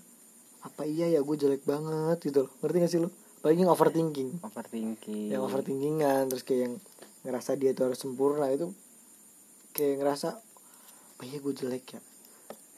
apa 0.63 0.87
iya 0.87 1.11
ya 1.11 1.19
gue 1.19 1.35
jelek 1.35 1.67
banget 1.67 2.23
gitu 2.23 2.47
loh. 2.47 2.51
Ngerti 2.63 2.77
gak 2.79 2.91
sih 2.91 2.99
lu? 3.03 3.09
Paling 3.43 3.67
yang 3.67 3.71
overthinking. 3.75 4.39
Overthinking. 4.39 5.27
Yang 5.35 5.41
overthinkingan 5.51 6.31
terus 6.31 6.47
kayak 6.47 6.71
yang 6.71 6.73
ngerasa 7.27 7.59
dia 7.59 7.75
itu 7.75 7.83
harus 7.83 7.99
sempurna 7.99 8.47
itu 8.51 8.71
kayak 9.75 9.99
ngerasa 9.99 10.39
apa 11.13 11.23
iya 11.27 11.37
gue 11.43 11.53
jelek 11.53 11.99
ya? 11.99 12.01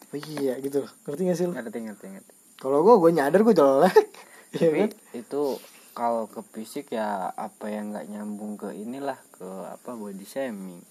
Apa 0.09 0.15
iya 0.17 0.53
gitu 0.57 0.85
loh. 0.85 0.91
Ngerti 1.05 1.21
gak 1.29 1.38
sih 1.38 1.45
lu? 1.45 1.53
Ngerti 1.53 1.79
ngerti 1.85 2.05
ngerti. 2.09 2.33
Kalau 2.57 2.81
gue 2.81 2.95
gue 2.97 3.12
nyadar 3.13 3.41
gue 3.45 3.55
jelek. 3.55 4.09
Iya 4.55 4.88
kan? 4.88 4.91
itu 5.12 5.59
kalau 5.95 6.27
ke 6.27 6.43
fisik 6.51 6.91
ya 6.91 7.31
apa 7.31 7.71
yang 7.71 7.95
nggak 7.95 8.11
nyambung 8.11 8.59
ke 8.59 8.75
inilah 8.75 9.15
ke 9.31 9.47
apa 9.65 9.95
body 9.95 10.27
shaming 10.27 10.83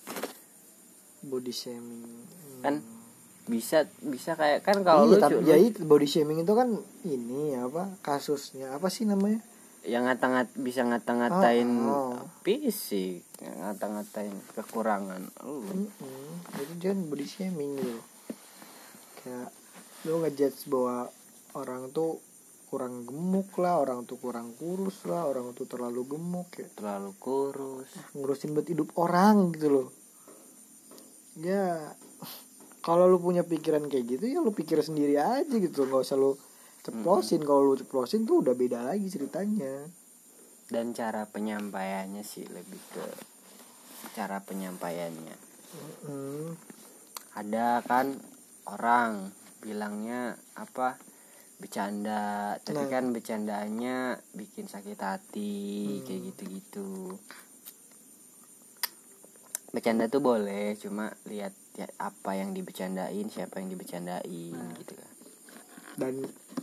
body 1.22 1.52
shaming 1.52 2.02
Hmm. 2.04 2.62
kan 2.64 2.74
bisa 3.44 3.84
bisa 4.00 4.32
kayak 4.32 4.64
kan 4.64 4.80
kalau 4.80 5.04
iya, 5.04 5.12
lu 5.12 5.20
tapi 5.20 5.34
ya 5.44 5.56
itu 5.60 5.84
body 5.84 6.08
shaming 6.08 6.40
itu 6.40 6.52
kan 6.56 6.80
ini 7.04 7.52
apa 7.52 7.92
kasusnya 8.00 8.72
apa 8.72 8.88
sih 8.88 9.04
namanya 9.04 9.44
yang 9.84 10.08
ngata-ngat 10.08 10.48
bisa 10.56 10.80
ngata-ngatain 10.80 11.68
Oh, 11.84 12.16
oh. 12.16 12.24
fisik 12.40 13.20
ngata-ngatain 13.44 14.32
kekurangan 14.56 15.28
lu 15.44 15.60
Mm-mm. 15.60 16.56
itu 16.56 16.72
jangan 16.80 17.04
body 17.04 17.26
shaming 17.28 17.76
gitu 17.76 18.00
kayak 19.20 19.52
lu 20.08 20.24
ngejudge 20.24 20.64
bahwa 20.72 21.12
orang 21.52 21.92
tuh 21.92 22.24
kurang 22.74 23.06
gemuk 23.06 23.54
lah 23.62 23.78
orang 23.78 24.02
tuh 24.02 24.18
kurang 24.18 24.50
kurus 24.58 25.06
lah 25.06 25.30
orang 25.30 25.54
tuh 25.54 25.70
terlalu 25.70 26.02
gemuk 26.10 26.50
ya. 26.58 26.66
Terlalu 26.74 27.14
kurus. 27.22 27.86
Ngurusin 28.18 28.50
buat 28.50 28.66
hidup 28.66 28.90
orang 28.98 29.54
gitu 29.54 29.70
loh. 29.70 29.88
Ya 31.38 31.94
kalau 32.82 33.06
lu 33.06 33.22
punya 33.22 33.46
pikiran 33.46 33.86
kayak 33.86 34.18
gitu 34.18 34.26
ya 34.26 34.42
lu 34.42 34.50
pikir 34.50 34.82
sendiri 34.82 35.14
aja 35.14 35.54
gitu. 35.54 35.86
Nggak 35.86 36.02
usah 36.02 36.18
lu 36.18 36.34
ceplosin. 36.82 37.46
Kalau 37.46 37.62
lu 37.62 37.78
ceplosin 37.78 38.26
tuh 38.26 38.42
udah 38.42 38.58
beda 38.58 38.82
lagi 38.82 39.06
ceritanya. 39.06 39.86
Dan 40.66 40.90
cara 40.90 41.30
penyampaiannya 41.30 42.26
sih 42.26 42.42
lebih 42.50 42.82
ke 42.90 43.06
cara 44.18 44.42
penyampaiannya. 44.42 45.54
Mm. 46.06 46.54
ada 47.34 47.82
kan 47.82 48.14
orang 48.70 49.34
bilangnya 49.58 50.38
apa 50.54 50.94
bercanda 51.56 52.24
tapi 52.60 52.76
Nah. 52.78 52.90
kan 52.90 53.04
bercandanya 53.08 53.96
bikin 54.30 54.66
sakit 54.66 54.96
hati 54.96 55.54
Hmm. 55.94 56.04
kayak 56.04 56.20
gitu-gitu 56.28 57.14
bercanda 59.70 60.06
tuh 60.06 60.20
boleh 60.20 60.74
cuma 60.76 61.10
lihat 61.24 61.50
ya, 61.74 61.90
apa 61.98 62.30
yang 62.32 62.50
dibercandain 62.50 63.26
siapa 63.26 63.58
yang 63.58 63.68
dibercandain 63.68 64.54
Nah. 64.54 64.70
gitu 64.76 64.94
kan 64.94 65.10
dan 65.94 66.14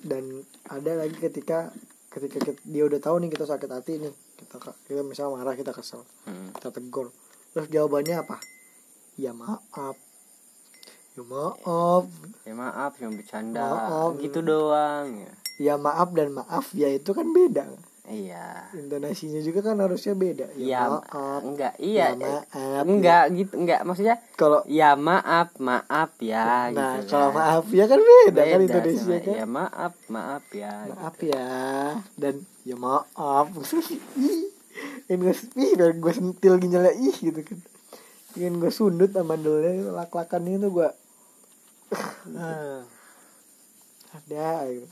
dan 0.01 0.23
ada 0.65 0.91
lagi 0.97 1.15
ketika 1.17 1.71
ketika 2.09 2.37
kita- 2.41 2.63
dia 2.65 2.83
udah 2.83 2.99
tahu 2.99 3.19
nih 3.19 3.29
kita 3.29 3.43
sakit 3.45 3.69
hati 3.69 3.93
nih 3.97 4.11
kita 4.37 4.55
kita 4.85 5.01
misalnya 5.01 5.37
marah 5.37 5.55
kita 5.55 5.71
kesel 5.71 6.03
Mm. 6.25 6.51
kita 6.53 6.69
tegur 6.69 7.11
terus 7.51 7.67
jawabannya 7.67 8.15
apa 8.17 8.39
ya 9.15 9.31
maaf 9.31 9.95
ya 11.11 11.23
maaf. 11.27 12.05
Ya 12.47 12.53
maaf 12.55 12.93
yang 13.03 13.13
bercanda. 13.19 13.67
Maaf. 13.67 14.15
gitu 14.23 14.39
doang 14.39 15.07
ya. 15.19 15.31
Ya 15.61 15.73
maaf 15.75 16.09
dan 16.15 16.31
maaf 16.31 16.71
ya 16.71 16.87
itu 16.87 17.11
kan 17.11 17.27
beda. 17.35 17.67
Iya. 18.11 18.67
Intonasinya 18.75 19.39
juga 19.39 19.71
kan 19.71 19.79
harusnya 19.79 20.17
beda. 20.17 20.47
Ya, 20.59 20.67
ya 20.67 20.81
maaf. 20.89 21.41
enggak 21.47 21.73
iya 21.79 22.05
ya 22.11 22.17
maaf 22.17 22.83
enggak 22.83 23.23
gitu 23.37 23.53
enggak 23.55 23.81
maksudnya 23.87 24.15
kalau 24.35 24.65
ya 24.67 24.97
maaf 24.99 25.53
maaf 25.61 26.11
ya 26.19 26.73
nah 26.73 26.99
gitu 26.99 27.13
kalau 27.13 27.29
kan. 27.31 27.37
maaf 27.39 27.65
ya 27.71 27.85
kan 27.87 27.99
beda, 28.01 28.41
kan 28.41 28.59
Beda 28.59 28.65
Indonesia 28.67 29.05
sama, 29.05 29.21
kan. 29.21 29.35
ya 29.37 29.45
maaf 29.47 29.93
maaf 30.09 30.45
ya 30.51 30.73
maaf 30.91 31.15
ya 31.23 31.47
dan 32.17 32.35
ya 32.67 32.75
maaf. 32.75 33.47
Ini 35.11 35.15
gue 35.19 35.33
ih 35.59 35.71
biar 35.75 35.91
gue 35.99 36.13
sentil 36.15 36.55
ginjalnya 36.57 36.95
ih 36.95 37.15
gitu 37.15 37.43
kan. 37.43 37.59
Ingin 38.39 38.63
gue 38.63 38.71
sundut 38.71 39.11
amandulnya 39.13 39.91
lak-lakan 39.91 40.47
itu 40.47 40.67
gue 40.71 40.89
ada 44.17 44.49
gitu. 44.71 44.87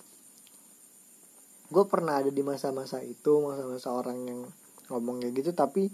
gue 1.69 1.83
pernah 1.85 2.19
ada 2.19 2.31
di 2.33 2.43
masa-masa 2.43 2.99
itu 3.03 3.39
masa-masa 3.43 3.93
orang 3.93 4.17
yang 4.25 4.39
ngomong 4.89 5.21
kayak 5.21 5.33
gitu 5.39 5.51
tapi 5.53 5.87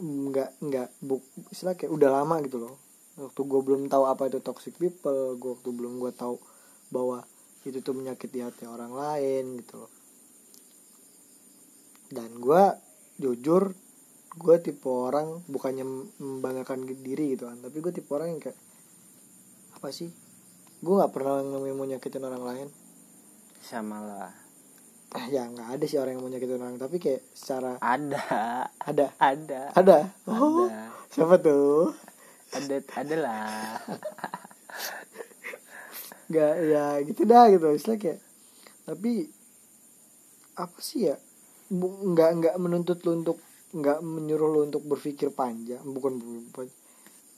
nggak 0.00 0.60
nggak 0.64 0.88
buk 1.04 1.22
istilah 1.52 1.74
kayak 1.76 1.92
udah 1.92 2.10
lama 2.22 2.40
gitu 2.44 2.62
loh 2.62 2.74
waktu 3.20 3.40
gue 3.42 3.60
belum 3.60 3.90
tahu 3.90 4.04
apa 4.08 4.32
itu 4.32 4.38
toxic 4.40 4.76
people 4.80 5.36
gue 5.36 5.50
waktu 5.56 5.70
belum 5.72 6.00
gue 6.00 6.12
tahu 6.14 6.40
bahwa 6.88 7.26
itu 7.68 7.84
tuh 7.84 7.92
menyakiti 7.92 8.40
hati 8.40 8.64
orang 8.64 8.92
lain 8.94 9.60
gitu 9.60 9.84
loh 9.84 9.92
dan 12.10 12.30
gue 12.38 12.62
jujur 13.20 13.76
gue 14.30 14.56
tipe 14.62 14.88
orang 14.88 15.42
bukannya 15.50 15.84
membanggakan 16.16 16.86
diri 16.86 17.34
gitu 17.36 17.50
kan 17.50 17.58
tapi 17.60 17.76
gue 17.82 17.92
tipe 17.92 18.10
orang 18.14 18.36
yang 18.36 18.40
kayak 18.40 18.58
apa 19.80 19.96
sih? 19.96 20.12
Gue 20.84 21.00
nggak 21.00 21.08
pernah 21.08 21.40
namanya 21.40 21.72
mau 21.72 21.88
nyakitin 21.88 22.20
orang 22.20 22.44
lain. 22.44 22.68
Sama 23.64 23.96
lah. 24.04 24.28
Ah 25.16 25.24
ya 25.32 25.48
nggak 25.48 25.72
ada 25.72 25.84
sih 25.88 25.96
orang 25.96 26.20
yang 26.20 26.22
mau 26.22 26.28
nyakitin 26.28 26.60
orang 26.60 26.76
tapi 26.76 27.00
kayak 27.00 27.24
secara 27.32 27.80
ada. 27.80 28.20
Ada? 28.76 29.16
Ada. 29.16 29.72
Ada? 29.72 29.98
Oh 30.28 30.68
ada 30.68 30.92
siapa 31.08 31.40
tuh? 31.40 31.96
Ada 32.52 32.76
ada 32.92 33.16
lah. 33.16 33.80
Nggak 36.28 36.54
ya 36.60 36.84
gitu 37.08 37.22
dah 37.24 37.48
gitu. 37.48 37.66
Istilah 37.72 37.96
kayak 37.96 38.20
tapi 38.84 39.32
apa 40.60 40.78
sih 40.84 41.08
ya? 41.08 41.16
Nggak 41.72 42.30
nggak 42.36 42.54
menuntut 42.60 43.00
lu 43.08 43.24
untuk 43.24 43.40
nggak 43.72 44.04
menyuruh 44.04 44.48
lu 44.52 44.60
untuk 44.68 44.84
berpikir 44.84 45.32
panjang. 45.32 45.80
Bukan 45.88 46.20
bukan 46.52 46.68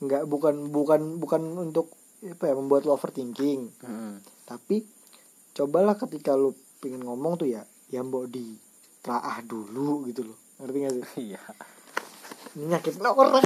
nggak 0.02 0.26
bukan 0.26 0.74
bukan 0.74 1.22
bukan 1.22 1.42
untuk 1.70 2.01
apa 2.22 2.44
ya 2.46 2.54
membuat 2.54 2.86
lu 2.86 2.94
overthinking. 2.94 3.66
Mm. 3.82 4.22
tapi 4.46 4.86
cobalah 5.58 5.98
ketika 5.98 6.38
lu 6.38 6.54
pengen 6.78 7.02
ngomong 7.02 7.34
tuh 7.34 7.50
ya 7.50 7.66
yang 7.90 8.06
mau 8.08 8.24
di 8.30 8.54
telaah 9.02 9.42
dulu 9.42 10.06
gitu 10.06 10.30
loh. 10.30 10.38
Ngerti 10.62 10.78
gak 10.78 10.92
sih? 10.94 11.06
Iya. 11.34 11.42
Ini 12.54 12.64
nyakitin 12.70 13.02
orang 13.02 13.42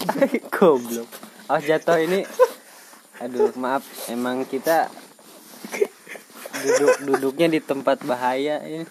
goblok. 0.54 1.08
Oh 1.52 1.60
jatuh 1.60 2.00
ini. 2.00 2.24
Aduh 3.20 3.52
maaf. 3.60 3.84
Emang 4.08 4.48
kita 4.48 4.88
duduk 6.64 6.92
duduknya 7.04 7.46
di 7.52 7.60
tempat 7.60 8.00
bahaya 8.08 8.64
ini. 8.64 8.88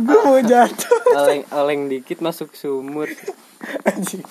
Gue 0.00 0.20
mau 0.24 0.40
jatuh. 0.40 0.96
Oleng 1.12 1.44
oleng 1.52 1.80
dikit 1.92 2.24
masuk 2.24 2.56
sumur. 2.56 3.12
Anjing 3.84 4.24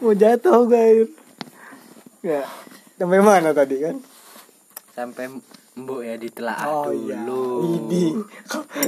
mau 0.00 0.16
jatuh 0.16 0.64
gue 0.64 1.12
ya 2.24 2.40
sampai 2.96 3.20
mana 3.20 3.52
tadi 3.52 3.76
kan? 3.84 3.96
Sampai 4.96 5.28
mbok 5.76 6.00
ya 6.04 6.16
ditelaah 6.16 6.66
oh 6.66 6.92
dulu 6.92 7.00
iya. 7.00 7.20
ini 7.78 8.04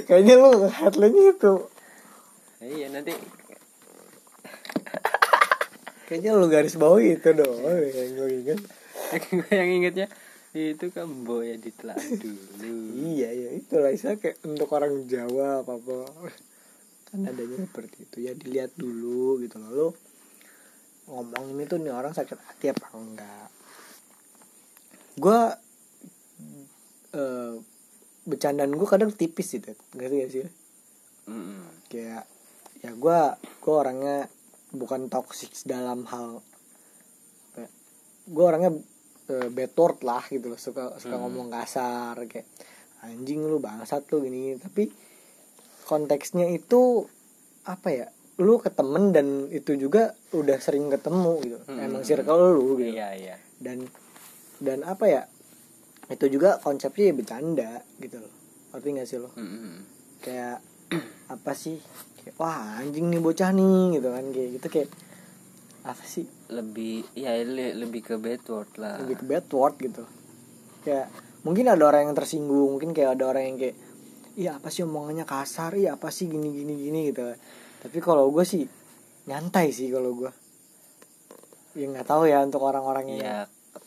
kayaknya 0.08 0.34
lu 0.40 0.50
headline 0.68 1.16
itu. 1.16 1.54
Iya 2.62 2.86
nanti. 2.92 3.12
Kayaknya 6.08 6.30
lu 6.36 6.46
garis 6.52 6.76
bawahi 6.76 7.16
itu 7.20 7.30
dong 7.32 7.60
yang 7.64 8.10
gue 8.16 8.28
ingat. 8.44 8.60
Gue 9.28 9.52
yang 9.52 9.68
ingetnya 9.68 10.08
itu 10.56 10.88
kan 10.92 11.04
mbok 11.04 11.44
ya 11.44 11.56
ditelaah 11.60 12.00
dulu 12.00 12.40
iya 13.12 13.28
iya 13.32 13.56
itulah 13.56 13.92
istilah 13.92 14.16
kayak 14.20 14.40
untuk 14.44 14.68
orang 14.72 15.04
Jawa 15.04 15.64
apa 15.64 15.80
apa 15.80 15.96
kan 17.12 17.28
adanya 17.28 17.68
seperti 17.68 18.08
itu. 18.08 18.16
Ya 18.24 18.32
dilihat 18.32 18.72
dulu 18.76 19.40
gitu 19.44 19.60
loh. 19.60 19.70
Lu 19.72 19.88
ngomong 21.06 21.54
ini 21.54 21.66
tuh 21.66 21.78
nih 21.82 21.92
orang 21.92 22.14
sakit 22.14 22.38
hati 22.38 22.70
apa 22.70 22.86
enggak? 22.94 23.48
Gue 25.18 25.40
eh 27.12 27.52
bercandaan 28.22 28.72
gue 28.72 28.86
kadang 28.86 29.10
tipis 29.10 29.50
gitu 29.50 29.74
ngerti 29.98 30.16
gak 30.22 30.30
sih? 30.30 30.46
Mm-mm. 31.26 31.86
kayak 31.86 32.26
ya 32.82 32.90
gue 32.94 33.18
gue 33.62 33.74
orangnya 33.74 34.26
bukan 34.74 35.06
toxic 35.06 35.54
dalam 35.62 36.02
hal 36.10 36.42
gue 38.22 38.44
orangnya 38.46 38.70
uh, 39.30 39.48
bad 39.50 39.74
word 39.74 39.98
lah 40.06 40.22
gitu 40.30 40.46
loh. 40.54 40.58
Suka 40.58 40.94
suka 41.02 41.18
Hmm. 41.18 41.26
ngomong 41.26 41.50
kasar 41.50 42.14
kayak 42.30 42.46
anjing 43.02 43.42
lu 43.42 43.58
bangsat 43.58 44.06
lu 44.14 44.22
gini 44.22 44.54
tapi 44.62 44.86
konteksnya 45.82 46.46
itu 46.46 47.02
apa 47.66 47.88
ya 47.90 48.06
lu 48.40 48.56
ke 48.56 48.72
temen 48.72 49.12
dan 49.12 49.52
itu 49.52 49.76
juga 49.76 50.16
udah 50.32 50.56
sering 50.56 50.88
ketemu 50.88 51.32
gitu. 51.44 51.58
Hmm. 51.68 51.80
emang 51.80 52.02
circle 52.02 52.56
lu 52.56 52.80
gitu. 52.80 52.96
Iya 52.96 53.08
iya. 53.12 53.36
Dan 53.60 53.84
dan 54.56 54.86
apa 54.88 55.04
ya 55.04 55.22
itu 56.08 56.28
juga 56.28 56.56
konsepnya 56.56 57.12
ya 57.12 57.14
bercanda 57.14 57.70
gitu 58.00 58.16
loh. 58.20 58.32
Ngerti 58.72 58.88
gak 58.96 59.08
sih 59.08 59.18
lo? 59.20 59.30
Mm-mm. 59.36 59.84
kayak 60.22 60.64
apa 61.34 61.52
sih? 61.52 61.76
Kayak, 62.22 62.34
wah 62.40 62.80
anjing 62.80 63.10
nih 63.12 63.20
bocah 63.20 63.50
nih 63.52 64.00
gitu 64.00 64.08
kan. 64.08 64.24
Kayak 64.32 64.48
gitu 64.56 64.66
kayak 64.70 64.88
apa 65.82 66.04
sih? 66.08 66.24
Lebih 66.48 67.12
ya 67.12 67.36
le- 67.44 67.76
lebih 67.76 68.00
ke 68.00 68.14
bad 68.16 68.40
word 68.48 68.70
lah. 68.80 68.96
Lebih 69.04 69.16
ke 69.20 69.24
bad 69.28 69.46
word 69.52 69.74
gitu. 69.76 70.04
Kayak 70.88 71.12
mungkin 71.44 71.68
ada 71.68 71.84
orang 71.84 72.08
yang 72.08 72.16
tersinggung 72.16 72.80
mungkin 72.80 72.96
kayak 72.96 73.18
ada 73.20 73.28
orang 73.28 73.44
yang 73.44 73.56
kayak 73.60 73.76
iya 74.32 74.56
apa 74.56 74.72
sih 74.72 74.88
omongannya 74.88 75.28
kasar? 75.28 75.76
Iya 75.76 76.00
apa 76.00 76.08
sih 76.08 76.32
gini 76.32 76.48
gini 76.48 76.74
gini 76.80 77.12
gitu 77.12 77.28
tapi 77.82 77.98
kalau 77.98 78.30
gue 78.30 78.46
sih 78.46 78.62
nyantai 79.26 79.74
sih 79.74 79.90
kalau 79.90 80.14
gue 80.14 80.30
ya 81.74 81.90
nggak 81.90 82.06
tahu 82.06 82.30
ya 82.30 82.46
untuk 82.46 82.62
orang-orang 82.62 83.18
yang 83.18 83.22
ya 83.26 83.38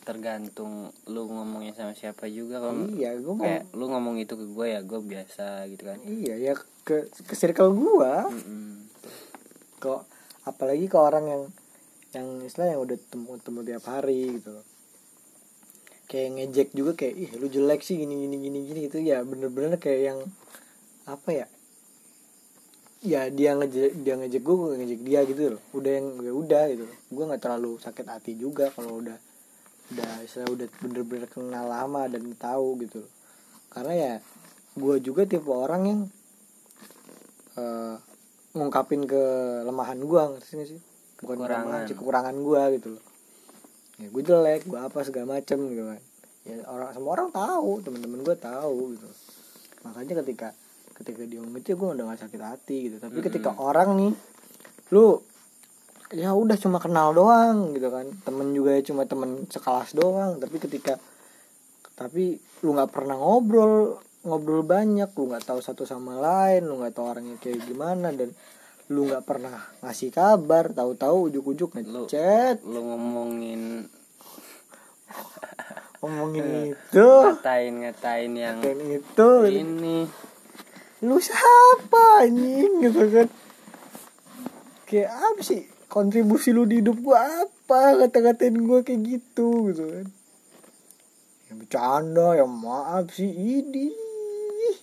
tergantung 0.06 0.94
lu 1.10 1.26
ngomongnya 1.30 1.74
sama 1.74 1.98
siapa 1.98 2.30
juga. 2.30 2.62
Kalau 2.62 2.86
iya 2.94 3.18
gue 3.18 3.36
kayak 3.38 3.74
lu 3.74 3.90
ngomong 3.90 4.22
itu 4.22 4.38
ke 4.38 4.46
gue 4.46 4.66
ya 4.70 4.80
gue 4.86 5.02
biasa 5.02 5.66
gitu 5.70 5.84
kan. 5.90 5.98
Iya 6.06 6.36
ya 6.38 6.54
ke 6.86 7.10
ke 7.10 7.34
circle 7.34 7.74
gue 7.74 8.14
Mm-mm. 8.30 8.86
kok 9.82 10.06
apalagi 10.46 10.86
ke 10.86 10.98
orang 10.98 11.26
yang 11.26 11.44
yang 12.14 12.28
istilah 12.46 12.78
yang 12.78 12.82
udah 12.86 12.98
temu 13.10 13.38
temu 13.42 13.66
tiap 13.66 13.86
hari 13.90 14.38
gitu 14.40 14.62
kayak 16.06 16.38
ngejek 16.38 16.70
juga 16.78 16.94
kayak 16.94 17.16
ih 17.18 17.30
lu 17.42 17.50
jelek 17.50 17.82
sih 17.82 17.98
gini 17.98 18.30
gini 18.30 18.38
gini 18.38 18.60
gini 18.70 18.80
gitu. 18.90 18.98
Ya 19.02 19.26
bener-bener 19.26 19.82
kayak 19.82 20.02
yang 20.14 20.20
apa 21.10 21.30
ya 21.34 21.46
ya 23.06 23.30
dia 23.30 23.54
ngejek 23.54 24.02
dia 24.02 24.14
ngejek 24.18 24.42
gue 24.42 24.56
gue 24.58 24.70
ngejek 24.82 25.02
dia 25.06 25.20
gitu 25.30 25.42
loh. 25.56 25.62
Udah 25.78 25.92
yang 25.94 26.08
ya 26.20 26.32
udah 26.34 26.64
gitu 26.74 26.86
gue 26.90 27.24
nggak 27.30 27.42
terlalu 27.42 27.78
sakit 27.78 28.06
hati 28.10 28.34
juga 28.36 28.74
kalau 28.74 29.00
udah 29.00 29.18
udah 29.94 30.12
istilah 30.26 30.50
udah 30.50 30.68
bener-bener 30.82 31.30
kenal 31.30 31.70
lama 31.70 32.10
dan 32.10 32.26
tahu 32.36 32.82
gitu 32.82 33.06
loh. 33.06 33.12
Karena 33.70 33.94
ya 33.94 34.14
gue 34.76 34.96
juga 35.00 35.24
tipe 35.30 35.48
orang 35.48 35.82
yang 35.86 36.00
eh, 37.62 37.96
ngungkapin 38.58 39.06
kelemahan 39.06 40.02
gue 40.02 40.22
ngerti 40.36 40.76
sih? 40.76 40.82
Bukan 41.22 41.38
Kekurangan. 41.40 41.88
kekurangan 41.88 42.36
gue 42.42 42.62
gitu 42.82 42.88
loh. 42.98 43.04
Ya 44.02 44.08
gue 44.12 44.24
jelek 44.26 44.68
gue 44.68 44.80
apa 44.82 45.00
segala 45.06 45.40
macem 45.40 45.62
gitu 45.72 45.84
kan. 45.88 46.02
Ya 46.44 46.62
orang 46.68 46.90
semua 46.92 47.16
orang 47.16 47.30
tahu 47.32 47.80
teman-teman 47.86 48.20
gue 48.26 48.36
tahu 48.36 48.98
gitu 48.98 49.08
makanya 49.86 50.26
ketika 50.26 50.50
ketika 50.96 51.22
dia 51.28 51.44
itu 51.44 51.72
gue 51.76 51.90
udah 51.92 52.04
gak 52.08 52.22
sakit 52.26 52.42
hati 52.42 52.78
gitu. 52.88 52.98
Tapi 52.98 53.20
ketika 53.20 53.52
orang 53.60 53.96
nih 54.00 54.12
lu 54.94 55.20
ya 56.14 56.32
udah 56.32 56.56
cuma 56.56 56.80
kenal 56.80 57.12
doang 57.12 57.76
gitu 57.76 57.92
kan. 57.92 58.08
Temen 58.24 58.56
juga 58.56 58.74
ya 58.74 58.82
cuma 58.82 59.04
temen 59.04 59.44
sekelas 59.46 59.92
doang. 59.94 60.40
Tapi 60.40 60.56
ketika 60.58 60.96
tapi 61.96 62.36
lu 62.64 62.76
nggak 62.76 62.92
pernah 62.92 63.16
ngobrol 63.16 64.00
ngobrol 64.24 64.64
banyak. 64.64 65.12
Lu 65.12 65.28
nggak 65.28 65.46
tahu 65.46 65.60
satu 65.60 65.84
sama 65.84 66.16
lain 66.16 66.64
lu 66.64 66.80
nggak 66.80 66.96
tahu 66.96 67.06
orangnya 67.12 67.36
kayak 67.38 67.66
gimana. 67.66 68.16
Dan 68.16 68.32
lu 68.86 69.10
nggak 69.10 69.26
pernah 69.26 69.58
ngasih 69.82 70.14
kabar 70.14 70.70
tahu-tahu 70.72 71.34
ujuk-ujuk 71.34 71.74
Lu- 71.82 72.06
ngechat 72.06 72.62
lu 72.62 72.86
ngomongin 72.86 73.90
ngomongin 76.06 76.46
itu. 76.72 77.10
Ngatain 77.26 77.74
ngatain 77.82 78.32
yang 78.38 78.58
dan 78.62 78.78
itu. 78.86 79.30
ini 79.50 80.06
lu 81.06 81.22
siapa 81.22 82.26
anjing? 82.26 82.82
Gitu 82.82 83.04
kan. 83.14 83.28
Kayak 84.90 85.12
apa 85.14 85.42
sih? 85.46 85.64
Kontribusi 85.86 86.52
lu 86.52 86.66
di 86.66 86.82
hidup 86.82 87.00
gua 87.06 87.46
apa? 87.46 88.06
Kata-katain 88.06 88.66
gua 88.66 88.82
kayak 88.82 89.02
gitu 89.06 89.70
gitu 89.72 89.84
kan. 89.86 90.08
Yang 91.48 91.58
bercanda 91.64 92.28
yang 92.36 92.52
maaf 92.52 93.14
sih 93.14 93.30
ini 93.30 94.06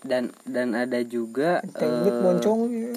dan 0.03 0.35
dan 0.47 0.75
ada 0.75 1.01
juga 1.07 1.63
teknik 1.63 2.15
eh, 2.15 2.21
moncongnya 2.23 2.93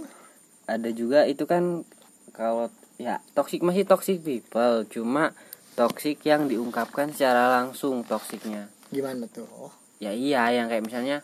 ada 0.65 0.89
juga 0.89 1.29
itu 1.29 1.45
kan 1.45 1.85
kalau 2.33 2.73
ya 2.97 3.21
toxic 3.37 3.61
masih 3.61 3.85
toxic 3.85 4.21
people 4.25 4.85
cuma 4.89 5.37
toxic 5.77 6.17
yang 6.25 6.49
diungkapkan 6.49 7.13
secara 7.13 7.61
langsung 7.61 8.01
toksiknya 8.01 8.71
gimana 8.89 9.29
tuh? 9.29 9.69
Ya 9.99 10.11
iya 10.13 10.49
yang 10.53 10.67
kayak 10.69 10.85
misalnya 10.85 11.21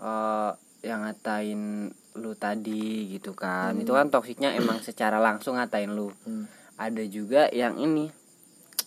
eh 0.00 0.50
yang 0.84 1.00
ngatain 1.02 1.90
lu 2.14 2.36
tadi 2.36 3.10
gitu 3.10 3.32
kan. 3.32 3.74
Itu 3.74 3.90
kan 3.90 4.06
toksiknya 4.06 4.52
emang 4.52 4.78
secara 4.86 5.16
langsung 5.18 5.56
ngatain 5.56 5.90
lu. 5.90 6.12
Hmm. 6.22 6.46
ada 6.74 7.00
juga 7.02 7.46
yang 7.48 7.78
ini. 7.78 8.10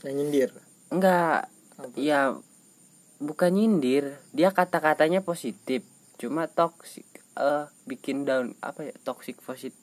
Yang 0.04 0.14
nyindir? 0.14 0.50
Enggak. 0.90 1.48
Ya 1.96 2.36
bukan 3.18 3.50
nyindir. 3.50 4.20
Dia 4.30 4.52
kata-katanya 4.52 5.20
positif. 5.20 5.88
Cuma 6.16 6.46
toxic 6.46 7.08
eh 7.34 7.64
bikin 7.84 8.26
down 8.26 8.58
apa 8.60 8.82
ya 8.84 8.94
toxic 9.02 9.38
positif 9.40 9.78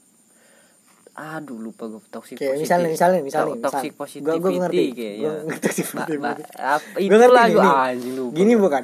aduh 1.15 1.55
lupa 1.55 1.87
gue 1.87 2.03
toxic 2.11 2.35
kayak 2.35 2.59
positif. 2.59 2.67
misalnya 2.67 2.89
misalnya 2.91 3.21
misalnya 3.23 3.55
To- 3.55 3.63
toxic 3.65 3.93
positivity 3.95 4.35
gua, 4.35 4.51
gua 4.51 4.61
ngerti. 4.67 4.85
kayak 4.91 5.15
gua 5.15 5.31
ya. 5.31 5.33
ngerti 5.47 5.63
toxic 5.63 5.87
positivity. 5.87 6.19
ba- 6.19 6.39
apa 6.75 6.97
itu 6.99 7.15
ngerti 7.15 7.39
nih. 7.55 7.75
anjing 7.87 8.15
lupa 8.19 8.35
gini 8.35 8.55
bukan 8.59 8.83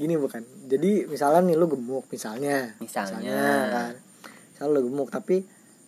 gini 0.00 0.16
bukan. 0.16 0.40
Jadi 0.64 1.04
misalnya 1.04 1.44
nih 1.44 1.56
lu 1.60 1.68
gemuk 1.68 2.08
misalnya. 2.08 2.72
Misalnya. 2.80 3.44
kan. 3.68 3.92
Misal 4.24 4.66
lu 4.72 4.80
gemuk 4.88 5.12
tapi 5.12 5.44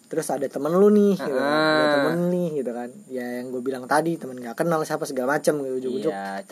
terus 0.06 0.28
ada 0.28 0.44
temen 0.44 0.76
lu 0.76 0.92
nih 0.92 1.16
gitu 1.16 1.32
kan. 1.32 1.48
ada 1.72 1.86
temen 1.96 2.16
nih 2.28 2.48
gitu 2.60 2.70
kan. 2.70 2.88
Ya 3.08 3.40
yang 3.40 3.48
gue 3.48 3.62
bilang 3.64 3.88
tadi 3.88 4.20
temen 4.20 4.36
nggak 4.36 4.52
kenal 4.54 4.84
siapa 4.84 5.08
segala 5.08 5.40
macam 5.40 5.56
gitu 5.58 5.76
ujuk-ujuk. 5.80 6.12
Iya 6.12 6.44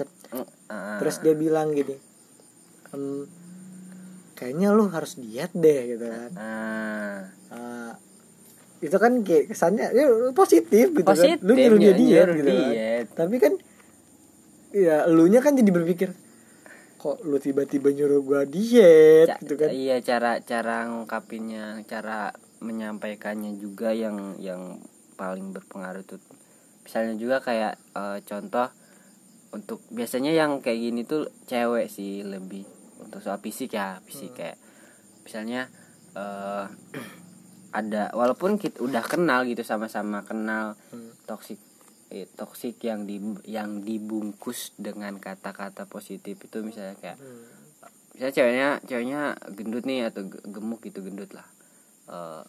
terus 0.96 1.20
dia 1.20 1.34
bilang 1.36 1.76
gini 1.76 1.92
"Em, 2.90 3.28
kayaknya 4.32 4.72
lu 4.72 4.88
harus 4.88 5.20
diet 5.20 5.52
deh 5.52 5.80
gitu 5.92 6.06
kan. 6.08 6.30
Ah, 7.52 7.92
itu 8.80 8.96
kan 8.96 9.20
kayak 9.20 9.52
kesannya 9.52 9.92
ya, 9.92 10.04
positif 10.32 10.96
gitu 10.96 11.04
Positif, 11.04 11.36
kan. 11.36 11.44
Lu 11.44 11.52
nyuruh 11.52 11.76
dia 11.76 11.92
diet 11.92 12.28
gitu 12.32 12.48
diet. 12.48 13.06
kan. 13.12 13.28
tapi 13.28 13.36
kan 13.36 13.52
ya 14.72 15.04
lu 15.04 15.28
nya 15.28 15.44
kan 15.44 15.52
jadi 15.52 15.68
berpikir 15.68 16.08
kok 17.00 17.24
lu 17.24 17.40
tiba-tiba 17.40 17.88
nyuruh 17.88 18.20
gua 18.20 18.42
diet 18.44 19.24
Ca- 19.26 19.40
gitu 19.40 19.56
kan? 19.56 19.72
iya 19.72 19.96
cara 20.00 20.36
cara 20.40 20.84
ngungkapinnya 20.84 21.80
cara 21.84 22.28
menyampaikannya 22.60 23.56
juga 23.56 23.88
yang 23.90 24.36
yang 24.36 24.84
paling 25.16 25.48
berpengaruh 25.50 26.04
tuh. 26.04 26.20
Misalnya 26.84 27.16
juga 27.16 27.40
kayak 27.40 27.80
eh, 27.96 28.18
contoh 28.22 28.68
untuk 29.50 29.80
biasanya 29.88 30.30
yang 30.30 30.60
kayak 30.60 30.78
gini 30.78 31.00
tuh 31.02 31.26
cewek 31.44 31.88
sih 31.88 32.20
lebih 32.20 32.68
untuk 33.00 33.18
soal 33.18 33.40
fisik 33.40 33.72
ya 33.72 33.98
fisik 34.00 34.36
kayak 34.36 34.60
misalnya 35.24 35.72
eh 36.12 36.66
ada 37.72 38.10
walaupun 38.12 38.58
kita 38.58 38.82
udah 38.82 39.00
kenal 39.00 39.42
gitu 39.42 39.62
sama-sama 39.62 40.20
kenal 40.20 40.76
Hmm. 40.90 41.14
toksik 41.24 41.56
eh, 42.10 42.26
toksik 42.28 42.82
yang 42.82 43.06
di 43.06 43.16
yang 43.46 43.80
dibungkus 43.80 44.74
dengan 44.74 45.16
kata-kata 45.16 45.86
positif 45.86 46.36
itu 46.36 46.58
misalnya 46.60 46.94
kayak 46.94 47.18
Hmm. 47.18 47.46
misalnya 48.12 48.34
ceweknya 48.34 48.68
ceweknya 48.84 49.20
gendut 49.50 49.84
nih 49.86 50.10
atau 50.10 50.22
ge- 50.26 50.44
gemuk 50.44 50.80
gitu 50.82 51.00
gendut 51.00 51.30
lah 51.32 51.46
Eh, 52.10 52.42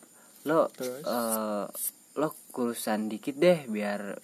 lo 0.43 0.73
Terus? 0.73 1.05
eh, 1.05 1.65
lo 2.17 2.27
kurusan 2.49 3.05
dikit 3.07 3.37
deh 3.37 3.69
biar 3.69 4.17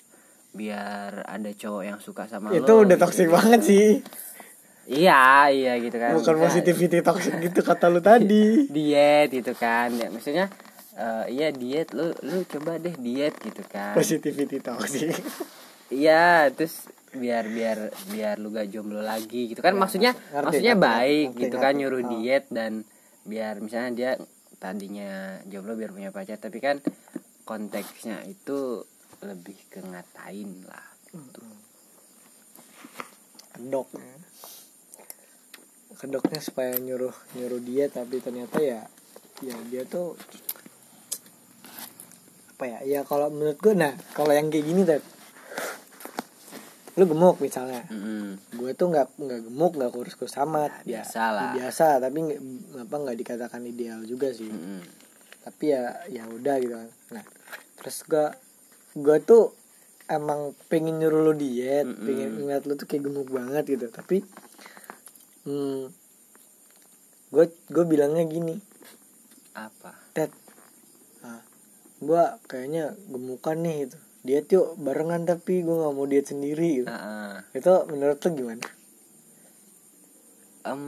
biar 0.52 1.22
ada 1.24 1.54
cowok 1.54 1.84
yang 1.86 2.00
suka 2.02 2.26
sama 2.26 2.50
itu 2.50 2.66
lo 2.66 2.82
udah 2.82 2.98
gitu. 3.30 3.36
banget 3.38 3.62
sih 3.62 3.88
iya 4.90 5.52
iya 5.54 5.78
gitu 5.78 5.96
kan 5.96 6.18
bukan 6.18 6.36
positivity 6.42 7.06
toxic 7.06 7.38
gitu 7.38 7.60
kata 7.62 7.92
lu 7.92 8.02
tadi 8.02 8.66
diet 8.76 9.30
gitu 9.30 9.54
kan 9.54 9.94
ya 9.94 10.10
maksudnya 10.10 10.50
eh, 10.98 11.26
iya 11.32 11.48
diet. 11.54 11.94
Lu 11.94 12.12
lu 12.26 12.42
coba 12.50 12.82
deh 12.82 12.98
diet 12.98 13.38
gitu 13.40 13.62
kan. 13.70 13.94
Positivity 13.94 14.58
toxic 14.60 15.14
iya 15.88 16.52
terus 16.52 16.92
biar 17.16 17.48
biar 17.48 17.78
biar 18.12 18.36
lu 18.38 18.52
gak 18.52 18.68
jomblo 18.68 19.00
lagi 19.00 19.56
gitu 19.56 19.64
kan. 19.64 19.74
Ya, 19.74 19.80
maksudnya 19.80 20.12
ngerti, 20.14 20.46
maksudnya 20.46 20.76
ngerti, 20.76 20.88
baik 20.92 21.28
ngerti, 21.32 21.42
gitu 21.48 21.56
kan 21.56 21.72
ngerti. 21.72 21.80
nyuruh 21.80 22.02
Oh. 22.04 22.10
diet 22.12 22.46
dan 22.52 22.72
biar 23.28 23.56
misalnya 23.64 23.92
dia 23.96 24.12
tadinya 24.58 25.40
jomblo 25.48 25.78
biar 25.78 25.92
punya 25.94 26.10
pacar 26.12 26.40
tapi 26.42 26.60
kan 26.60 26.82
konteksnya 27.48 28.26
itu 28.28 28.84
lebih 29.24 29.58
ke 29.72 29.80
ngatain 29.82 30.68
lah 30.68 30.88
kedok 33.58 33.90
kedoknya 35.98 36.40
supaya 36.44 36.78
nyuruh 36.78 37.16
nyuruh 37.34 37.62
dia 37.64 37.90
tapi 37.90 38.22
ternyata 38.22 38.62
ya 38.62 38.86
ya 39.42 39.56
dia 39.70 39.84
tuh 39.86 40.14
apa 42.58 42.66
ya? 42.66 42.80
Ya 42.82 43.02
kalau 43.06 43.30
menurut 43.30 43.62
gue 43.62 43.78
nah 43.78 43.94
kalau 44.18 44.34
yang 44.34 44.50
kayak 44.50 44.66
gini 44.66 44.82
tuh 44.82 44.98
lu 46.98 47.06
gemuk 47.06 47.38
misalnya. 47.38 47.86
Mm-mm. 47.94 48.42
gue 48.58 48.74
tuh 48.74 48.90
nggak 48.90 49.22
nggak 49.22 49.42
gemuk 49.46 49.78
nggak 49.78 49.94
kurus 49.94 50.18
kurus 50.18 50.34
amat. 50.42 50.74
Ya, 50.82 50.82
ya, 50.82 51.06
biasa 51.06 51.22
lah. 51.30 51.52
biasa 51.54 51.86
tapi 52.02 52.18
nggak 52.26 52.42
apa 52.90 52.96
nggak 52.98 53.18
dikatakan 53.22 53.62
ideal 53.70 54.02
juga 54.10 54.34
sih. 54.34 54.50
Mm-mm. 54.50 54.82
tapi 55.46 55.70
ya 55.70 56.02
ya 56.10 56.26
udah 56.26 56.58
gitu 56.58 56.74
kan. 56.74 56.90
Nah 57.14 57.24
terus 57.78 58.02
gue 58.10 58.26
gue 58.98 59.18
tuh 59.22 59.54
emang 60.10 60.58
pengen 60.66 60.98
nyuruh 60.98 61.30
lu 61.30 61.34
diet 61.38 61.86
Mm-mm. 61.86 62.10
pengen 62.10 62.30
ngeliat 62.42 62.66
lu 62.66 62.74
tuh 62.74 62.90
kayak 62.90 63.06
gemuk 63.06 63.30
banget 63.30 63.78
gitu. 63.78 63.94
Tapi 63.94 64.26
hmm, 65.46 65.94
gue 67.30 67.46
gue 67.70 67.86
bilangnya 67.86 68.26
gini. 68.26 68.58
Apa? 69.54 69.94
Ted 70.18 70.34
gue 71.98 72.24
kayaknya 72.46 72.94
gemukan 73.06 73.58
nih 73.58 73.76
gitu 73.86 73.98
diet 74.22 74.48
yuk 74.50 74.76
barengan 74.76 75.24
tapi 75.24 75.62
gue 75.62 75.72
nggak 75.72 75.94
mau 75.94 76.04
diet 76.04 76.28
sendiri 76.28 76.84
gitu. 76.84 76.90
Heeh. 76.90 77.34
itu 77.54 77.74
menurut 77.88 78.18
lu 78.18 78.30
gimana 78.34 78.66
Em, 80.68 80.84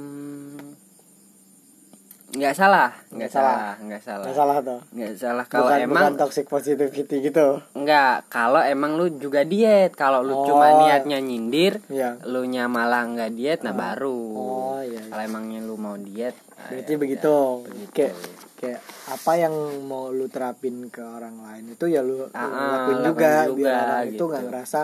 nggak 2.29 2.53
salah 2.53 2.93
nggak 3.09 3.31
salah. 3.31 3.73
nggak 3.81 4.01
salah 4.05 4.21
nggak 4.21 4.37
salah 4.37 4.57
tuh 4.61 4.79
nggak 4.91 5.13
salah 5.17 5.45
kalau 5.47 5.65
bukan, 5.65 5.79
emang 5.81 6.03
bukan 6.03 6.13
toxic 6.19 6.45
positivity 6.45 7.25
gitu 7.25 7.57
nggak 7.73 8.29
kalau 8.29 8.61
emang 8.61 8.93
lu 8.93 9.09
juga 9.15 9.41
diet 9.41 9.97
kalau 9.97 10.21
lu 10.21 10.35
Oh. 10.35 10.45
cuma 10.45 10.77
niatnya 10.77 11.17
nyindir 11.17 11.81
ya 11.89 12.21
lu 12.23 12.45
nya 12.45 12.69
malah 12.69 13.07
nggak 13.07 13.31
diet 13.33 13.59
nah 13.65 13.73
baru 13.73 14.19
oh 14.35 14.79
iya, 14.79 14.99
iya. 14.99 15.09
kalau 15.09 15.23
emangnya 15.25 15.59
lu 15.63 15.73
mau 15.73 15.97
diet 15.97 16.37
berarti 16.69 16.91
ya 16.91 16.99
begitu 16.99 17.35
begitu. 17.65 17.91
kayak 17.97 18.13
kayak 18.59 18.83
apa 19.07 19.31
yang 19.39 19.55
mau 19.87 20.11
lu 20.11 20.27
terapin 20.27 20.91
ke 20.91 20.99
orang 20.99 21.39
lain 21.39 21.73
itu 21.73 21.85
ya 21.87 22.03
lu, 22.03 22.21
lu 22.21 22.25
Ah, 22.29 22.43
ah, 22.43 22.69
lakuin 22.75 22.97
lakuin 22.99 23.07
juga, 23.07 23.31
juga, 23.41 23.55
biar 23.55 23.79
orang 23.79 24.03
itu 24.03 24.11
gitu. 24.11 24.23
nggak 24.27 24.43
ngerasa 24.45 24.79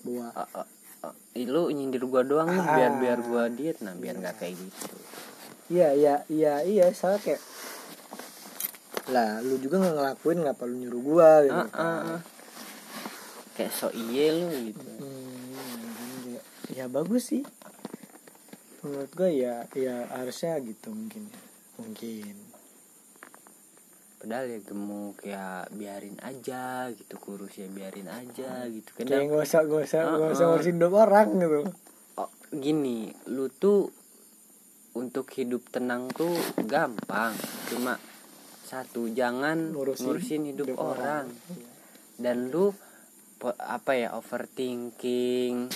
bahwa 0.00 0.28
oh, 0.34 0.66
oh, 1.06 1.14
ih, 1.32 1.46
lu 1.46 1.62
nyindir 1.70 2.02
gua 2.04 2.22
doang 2.22 2.48
nih 2.48 2.58
Ah. 2.60 2.74
biar 2.74 2.92
biar 2.98 3.18
gua 3.22 3.42
diet 3.46 3.78
nah 3.80 3.94
biar 3.94 4.14
nggak 4.16 4.34
kayak 4.36 4.54
gitu 4.56 4.96
iya 5.70 5.88
iya 5.94 6.14
iya 6.26 6.54
iya 6.60 6.84
soalnya 6.90 7.22
kayak 7.22 7.42
lah 9.08 9.38
lu 9.38 9.54
juga 9.56 9.78
nggak 9.78 9.94
ngelakuin 9.94 10.38
ngapa 10.42 10.62
lu 10.64 10.74
nyuruh 10.76 11.02
gua 11.04 11.30
gitu 11.42 11.54
Ah, 11.54 11.70
ah, 11.72 12.00
ah. 12.16 12.20
kayak 13.54 13.70
so 13.70 13.86
iye 13.90 14.26
lu 14.32 14.46
gitu 14.66 14.86
Hmm, 14.98 16.34
ya 16.68 16.86
bagus 16.86 17.30
sih 17.30 17.46
menurut 18.80 19.12
gua 19.12 19.30
ya 19.30 19.70
ya 19.70 20.02
harusnya 20.10 20.58
gitu 20.58 20.90
mungkin 20.90 21.26
ya. 21.26 21.40
mungkin 21.76 22.34
padahal 24.20 24.52
ya 24.52 24.60
gemuk 24.60 25.16
ya 25.24 25.64
biarin 25.72 26.20
aja 26.20 26.92
gitu 26.92 27.16
kurus 27.16 27.56
ya 27.56 27.66
biarin 27.72 28.04
aja 28.06 28.68
gitu 28.68 28.92
kayak 28.92 29.08
kadang 29.08 29.26
nggak 29.32 29.48
usah 29.48 29.60
nggak 29.64 29.82
usah 29.88 30.00
nggak 30.12 30.30
usah 30.36 30.44
Ah, 30.44 30.44
ah. 30.44 30.50
ngurusin 30.52 30.76
hidup 30.76 30.92
orang 30.92 31.28
gitu 31.40 31.60
oh, 32.20 32.30
gini 32.52 32.98
lu 33.32 33.48
tuh 33.48 33.88
untuk 34.92 35.24
hidup 35.32 35.64
tenang 35.72 36.12
tuh 36.12 36.28
gampang 36.68 37.32
cuma 37.72 37.96
satu 38.66 39.10
jangan 39.10 39.74
Ngurusin 39.74 40.04
ngurusin, 40.06 40.42
hidup, 40.54 40.66
hidup 40.70 40.78
orang. 40.78 41.26
orang. 41.26 41.58
Dan 42.14 42.54
lu 42.54 42.70
apa 43.58 43.92
ya 43.98 44.14
overthinking 44.14 45.66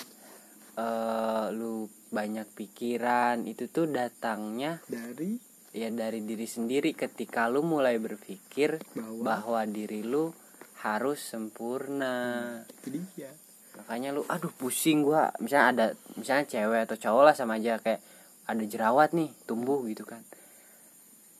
eh 0.74 1.46
lu 1.50 1.86
banyak 2.10 2.46
pikiran 2.54 3.46
itu 3.50 3.66
tuh 3.66 3.90
datangnya 3.90 4.78
dari 4.86 5.34
ya 5.74 5.90
dari 5.90 6.22
diri 6.22 6.46
sendiri 6.46 6.94
ketika 6.94 7.50
lu 7.50 7.66
mulai 7.66 7.98
berpikir 7.98 8.78
Bahwa? 8.94 9.20
bahwa 9.26 9.60
diri 9.66 10.06
lu 10.06 10.30
harus 10.86 11.18
sempurna. 11.18 12.62
Itu 12.78 12.94
dia. 12.94 13.34
Makanya 13.74 14.14
lu 14.14 14.22
aduh 14.30 14.54
pusing 14.54 15.02
gua. 15.02 15.34
Misalnya 15.42 15.66
ada 15.74 15.86
misalnya 16.14 16.46
cewek 16.46 16.86
atau 16.86 16.96
cowok 16.96 17.22
lah 17.26 17.34
sama 17.34 17.58
aja 17.58 17.82
kayak 17.82 17.98
ada 18.46 18.62
jerawat 18.62 19.10
nih 19.18 19.34
tumbuh 19.50 19.82
gitu 19.90 20.06
kan. 20.06 20.22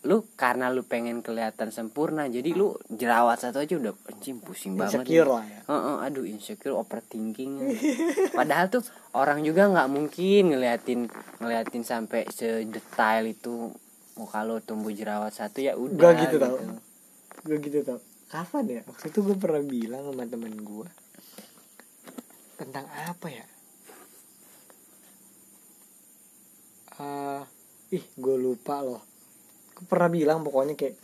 Lu 0.04 0.26
karena 0.36 0.68
lu 0.68 0.82
pengen 0.84 1.22
kelihatan 1.22 1.70
sempurna 1.70 2.26
jadi 2.28 2.52
lu 2.52 2.74
jerawat 2.90 3.40
satu 3.40 3.62
aja 3.62 3.78
udah 3.78 3.94
anjing 4.10 4.42
pusing 4.42 4.74
banget 4.74 5.06
insecure 5.06 5.30
lah 5.30 5.44
ya. 5.46 5.60
Heeh, 5.70 5.96
aduh 6.10 6.26
insecure 6.26 6.74
overthinking. 6.74 7.52
Padahal 8.34 8.66
tuh 8.66 8.82
orang 9.14 9.46
juga 9.46 9.70
nggak 9.70 9.88
mungkin 9.88 10.52
ngeliatin 10.52 11.06
ngeliatin 11.38 11.84
sampai 11.86 12.26
sedetail 12.34 13.30
itu 13.30 13.70
mau 14.14 14.24
kalau 14.24 14.58
tumbuh 14.58 14.90
jerawat 14.90 15.30
satu 15.30 15.58
ya 15.58 15.74
udah 15.74 15.94
Gua 16.08 16.12
gitu 16.16 16.36
tau. 16.38 16.56
Gue 17.40 17.56
gitu 17.60 17.78
tau. 17.80 17.98
Kapan 18.26 18.64
ya? 18.68 18.80
Waktu 18.84 19.06
itu 19.08 19.18
gue 19.20 19.36
pernah 19.36 19.60
bilang 19.60 20.02
sama 20.04 20.24
temen 20.24 20.54
gue 20.56 20.88
Tentang 22.54 22.86
apa 22.86 23.26
ya? 23.28 23.46
Eh, 26.94 27.42
Ih 27.92 28.04
gue 28.12 28.36
lupa 28.36 28.80
loh. 28.80 29.02
Gue 29.72 29.84
pernah 29.84 30.08
bilang 30.08 30.40
pokoknya 30.40 30.74
kayak 30.74 30.94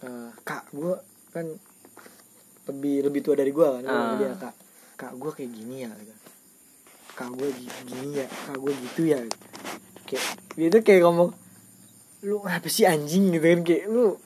eh, 0.00 0.30
Kak 0.40 0.70
gue 0.70 0.94
kan 1.30 1.46
Lebih 2.64 3.04
lebih 3.04 3.20
tua 3.20 3.34
dari 3.34 3.50
gue 3.50 3.62
kan 3.62 3.80
bilang 3.80 3.92
sama 4.00 4.06
Ah. 4.08 4.16
dia, 4.16 4.32
Kak 4.34 4.54
Kak 4.96 5.12
gue 5.14 5.30
kayak 5.30 5.50
gini 5.50 5.76
ya 5.82 5.90
gitu. 5.92 6.14
Kak 7.12 7.30
gue 7.30 7.48
gi- 7.52 7.82
gini 7.84 8.08
ya 8.16 8.26
Kak 8.26 8.56
gue 8.56 8.72
gitu 8.72 9.02
ya 9.04 9.18
Kayak 10.04 10.24
Dia 10.54 10.68
tuh 10.68 10.80
kayak 10.80 11.02
ngomong 11.04 11.30
lu 12.24 12.40
apa 12.42 12.66
sih 12.66 12.84
anjing 12.84 13.30
gitu 13.30 13.44
kan? 13.44 13.60
Kayak 13.62 13.84
lu 13.86 14.16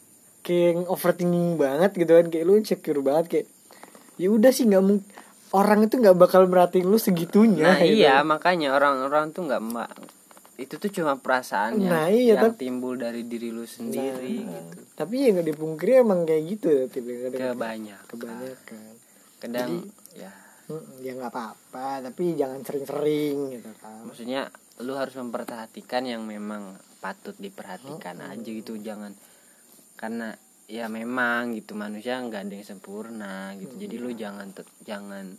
kayak 0.40 0.87
overthinking 0.87 1.58
banget 1.58 1.90
gitu 1.92 2.12
kan? 2.14 2.26
Kayak 2.30 2.44
lu 2.46 2.54
insecure 2.56 3.02
banget 3.02 3.26
kayak 3.28 3.46
ya 4.18 4.28
udah 4.30 4.50
sih 4.50 4.66
nggak 4.66 4.82
mungkin 4.82 5.06
orang 5.54 5.87
itu 5.87 5.94
nggak 5.96 6.16
bakal 6.18 6.44
merhatiin 6.44 6.84
lu 6.84 6.98
segitunya 6.98 7.72
nah 7.72 7.78
gitu. 7.80 8.02
iya 8.02 8.20
makanya 8.20 8.74
orang-orang 8.74 9.32
tuh 9.32 9.48
nggak 9.48 9.62
itu 10.58 10.74
tuh 10.74 10.90
cuma 10.90 11.14
perasaan 11.14 11.78
yang, 11.78 11.87
Nah, 11.87 12.06
iya, 12.11 12.34
yang 12.34 12.50
tapi- 12.50 12.66
timbul 12.66 12.98
dari 12.98 13.22
diri 13.24 13.54
lu 13.54 13.62
sendiri 13.62 14.42
Nah, 14.42 14.58
gitu. 14.58 14.78
tapi 14.98 15.22
ya 15.22 15.28
nggak 15.30 15.48
dipungkiri 15.54 16.02
emang 16.02 16.26
kayak 16.26 16.42
gitu 16.50 16.66
ya 16.66 16.84
kadang 16.90 17.54
kebanyakan. 17.54 18.06
kebanyakan. 18.11 18.82
Kadang 19.38 19.70
Jadi- 19.87 20.18
ya. 20.18 20.32
ya 20.98 21.12
nggak 21.14 21.30
apa-apa 21.30 22.11
tapi 22.11 22.34
jangan 22.34 22.61
sering-sering 22.66 23.54
gitu 23.54 23.70
kan. 23.78 24.02
Maksudnya 24.02 24.50
lu 24.82 24.98
harus 24.98 25.14
memperhatikan 25.14 26.02
yang 26.02 26.26
memang 26.26 26.74
patut 26.98 27.34
diperhatikan 27.38 28.18
Oh, 28.22 28.30
aja 28.34 28.50
gitu 28.50 28.78
jangan. 28.78 29.14
Karena 29.98 30.34
ya 30.68 30.87
memang 30.92 31.56
gitu 31.56 31.72
manusia 31.72 32.20
nggak 32.20 32.44
ada 32.44 32.54
yang 32.58 32.68
sempurna 32.68 33.54
gitu. 33.56 33.74
Jadi 33.78 33.96
lu 33.96 34.11
jangan 34.12 34.52
te- 34.52 34.78
jangan 34.84 35.32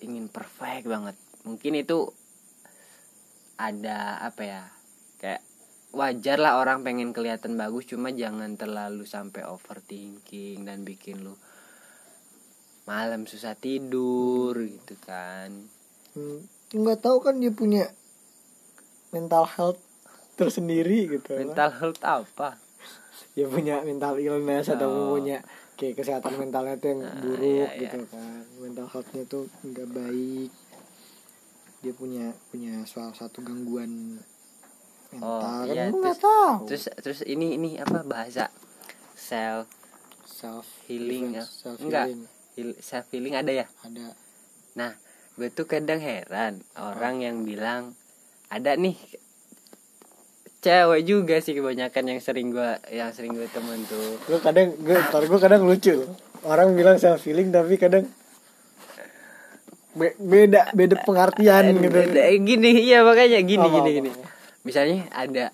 ingin 0.00 0.26
perfect 0.32 0.88
banget. 0.88 1.16
Mungkin 1.44 1.76
itu 1.76 2.08
ada 3.60 4.16
apa 4.24 4.42
ya 4.42 4.62
kayak 5.20 5.44
wajar 5.92 6.40
lah 6.40 6.56
orang 6.56 6.80
pengen 6.80 7.12
kelihatan 7.12 7.60
bagus 7.60 7.84
cuma 7.84 8.08
jangan 8.14 8.56
terlalu 8.56 9.04
sampai 9.04 9.44
overthinking 9.44 10.64
dan 10.64 10.86
bikin 10.86 11.20
lu 11.20 11.36
malam 12.88 13.28
susah 13.28 13.52
tidur 13.58 14.56
gitu 14.56 14.96
kan. 15.04 15.52
Hmm, 16.16 16.40
nggak 16.72 17.04
tahu 17.04 17.20
kan 17.20 17.36
dia 17.38 17.52
punya 17.52 17.92
mental 19.12 19.44
health 19.46 19.82
tersendiri 20.40 21.00
gitu. 21.10 21.30
Kan. 21.30 21.44
mental 21.44 21.70
health 21.74 22.00
apa? 22.00 22.56
Ya 23.32 23.46
punya 23.46 23.78
mental 23.80 24.16
illness 24.16 24.66
atau 24.68 24.88
Oh. 24.88 25.14
punya 25.14 25.44
kayak 25.74 25.96
kesehatan 25.96 26.34
mentalnya 26.36 26.74
tuh 26.74 26.88
yang 26.90 27.00
Nah, 27.00 27.14
buruk 27.16 27.40
iya, 27.42 27.68
iya. 27.70 27.80
gitu 27.86 27.98
kan. 28.06 28.42
Mental 28.58 28.86
healthnya 28.86 29.22
tuh 29.24 29.44
nggak 29.62 29.88
baik. 29.88 30.50
Dia 31.80 31.92
punya 31.94 32.26
punya 32.48 32.84
salah 32.84 33.12
satu 33.12 33.40
gangguan 33.40 34.20
mental. 35.10 35.24
Oh, 35.26 35.40
kan 35.62 35.68
iya, 35.68 35.84
nggak 35.88 36.00
terus- 36.12 36.20
tahu. 36.20 36.52
terus 36.66 36.84
terus 36.98 37.20
ini 37.22 37.54
ini 37.54 37.76
apa 37.76 38.00
bahasa? 38.02 38.48
Self 39.12 39.68
self 40.22 40.66
healing 40.86 41.34
ya? 41.34 41.44
self 41.44 41.76
enggak. 41.78 42.16
Heal- 42.52 42.78
self 42.78 43.06
healing 43.10 43.34
ada 43.34 43.52
ya? 43.54 43.66
Ada. 43.80 44.16
Nah 44.74 44.92
gue 45.32 45.48
tuh 45.48 45.64
kadang 45.64 45.98
heran 45.98 46.60
orang 46.74 47.20
yang 47.20 47.36
bilang 47.40 47.96
ada 48.48 48.74
nih 48.74 48.98
cewek 50.60 51.00
juga 51.04 51.36
sih 51.40 51.56
kebanyakan 51.56 52.04
yang 52.06 52.20
sering 52.20 52.52
gue 52.52 52.70
yang 52.92 53.10
sering 53.10 53.32
gue 53.32 53.48
temen 53.48 53.80
tuh. 53.88 54.20
Gue 54.28 54.38
kadang 54.38 54.76
gue 54.76 54.96
ntar 55.08 55.24
gue 55.24 55.40
kadang 55.40 55.64
lucu 55.64 55.96
loh. 55.96 56.12
Orang 56.44 56.76
bilang 56.76 56.96
self 56.96 57.24
healing 57.24 57.48
tapi 57.48 57.76
kadang 57.76 58.04
be- 59.96 60.16
beda 60.16 60.72
beda 60.72 61.00
pengertian 61.02 61.76
gitu. 61.76 61.98
Eh, 62.12 62.38
gini 62.40 62.70
iya 62.86 63.00
makanya 63.02 63.40
gini 63.40 63.60
Apa, 63.64 63.74
gini 63.74 63.90
apa, 63.90 63.96
gini. 64.04 64.10
misalnya 64.62 64.98
ada 65.12 65.44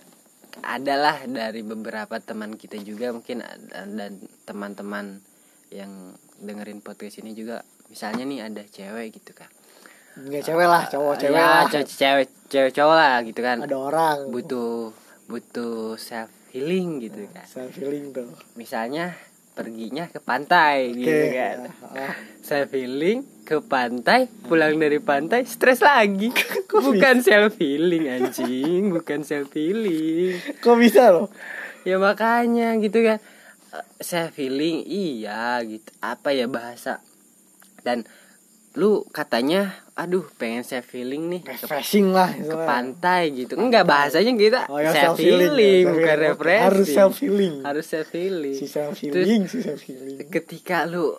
adalah 0.67 1.23
dari 1.25 1.63
beberapa 1.63 2.19
teman 2.19 2.59
kita 2.59 2.81
juga 2.83 3.15
mungkin 3.15 3.45
dan 3.71 4.13
teman-teman 4.43 5.23
yang 5.71 6.15
dengerin 6.39 6.83
podcast 6.83 7.23
ini 7.23 7.33
juga. 7.33 7.63
Misalnya 7.87 8.27
nih 8.27 8.41
ada 8.43 8.63
cewek 8.67 9.15
gitu 9.15 9.31
kan 9.31 9.47
nggak 10.17 10.43
cewek 10.49 10.69
lah 10.69 10.83
cowok 10.89 11.15
cewek 11.21 11.37
ya, 11.37 11.45
lah. 11.45 11.65
cewek 11.69 11.87
cewek 11.93 12.29
cewek 12.49 12.73
cowok 12.73 12.97
lah 12.97 13.15
gitu 13.27 13.41
kan. 13.45 13.59
Ada 13.61 13.77
orang. 13.77 14.19
Butuh 14.33 14.95
butuh 15.27 15.99
self 15.99 16.31
healing 16.55 17.03
gitu 17.05 17.29
kan. 17.35 17.45
self 17.45 17.75
healing 17.77 18.15
tuh. 18.17 18.33
Misalnya 18.57 19.13
perginya 19.57 20.05
ke 20.09 20.21
pantai 20.21 20.93
oke. 20.93 21.01
gitu 21.01 21.25
kan. 21.37 21.57
Ah, 21.93 22.15
self 22.41 22.71
healing 22.73 23.25
ke 23.45 23.61
pantai 23.61 24.29
pulang 24.49 24.81
dari 24.81 25.01
pantai 25.03 25.45
stres 25.45 25.85
lagi. 25.85 26.33
Bukan 26.87 27.21
self 27.21 27.61
healing 27.61 28.09
anjing. 28.09 28.93
Bukan 28.95 29.21
self 29.21 29.53
healing. 29.53 30.41
Kok 30.65 30.77
bisa 30.81 31.13
loh? 31.13 31.29
Ya 31.85 32.01
makanya 32.01 32.73
gitu 32.81 33.05
kan. 33.05 33.19
Self 34.01 34.37
healing 34.41 34.81
iya 34.89 35.61
gitu. 35.61 35.93
Apa 36.01 36.33
ya 36.33 36.49
bahasa? 36.49 37.05
Dan 37.85 38.09
lu 38.77 39.09
katanya 39.09 39.73
aduh 39.97 40.29
pengen 40.37 40.61
self 40.61 40.93
healing 40.93 41.33
nih 41.33 41.41
refreshing 41.49 42.13
lah 42.13 42.29
ke 42.29 42.53
pantai 42.53 43.33
gitu. 43.33 43.57
Enggak 43.57 43.89
bahasanya 43.89 44.37
kita 44.37 44.61
Oh, 44.69 44.77
ya, 44.77 44.93
self 44.93 45.17
self-healing, 45.17 45.57
healing 45.57 45.85
ya, 45.89 45.93
bukan 45.97 46.17
refreshing. 46.21 46.69
Harus 46.69 46.89
self-healing. 46.93 47.55
harus 47.65 47.87
self 47.89 48.09
healing. 48.13 48.57
Si 48.61 48.67
self 48.69 48.97
healing 49.01 49.43
si 49.49 49.59
self 49.65 49.81
healing. 49.81 50.29
ketika 50.29 50.85
lu 50.85 51.17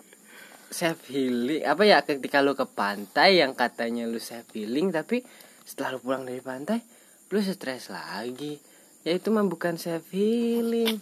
self 0.69 1.01
healing 1.09 1.65
apa 1.65 1.81
ya 1.89 1.97
ketika 2.05 2.45
lu 2.45 2.53
ke 2.53 2.69
pantai 2.69 3.41
yang 3.41 3.57
katanya 3.57 4.05
lu 4.05 4.21
self 4.21 4.45
healing 4.53 4.93
tapi 4.93 5.25
setelah 5.65 5.97
lu 5.97 5.99
pulang 6.05 6.21
dari 6.29 6.45
pantai 6.45 6.85
lu 7.33 7.41
stres 7.41 7.89
lagi. 7.89 8.61
Ya 9.01 9.17
itu 9.17 9.33
mah 9.33 9.41
bukan 9.49 9.81
self 9.81 10.05
healing. 10.13 11.01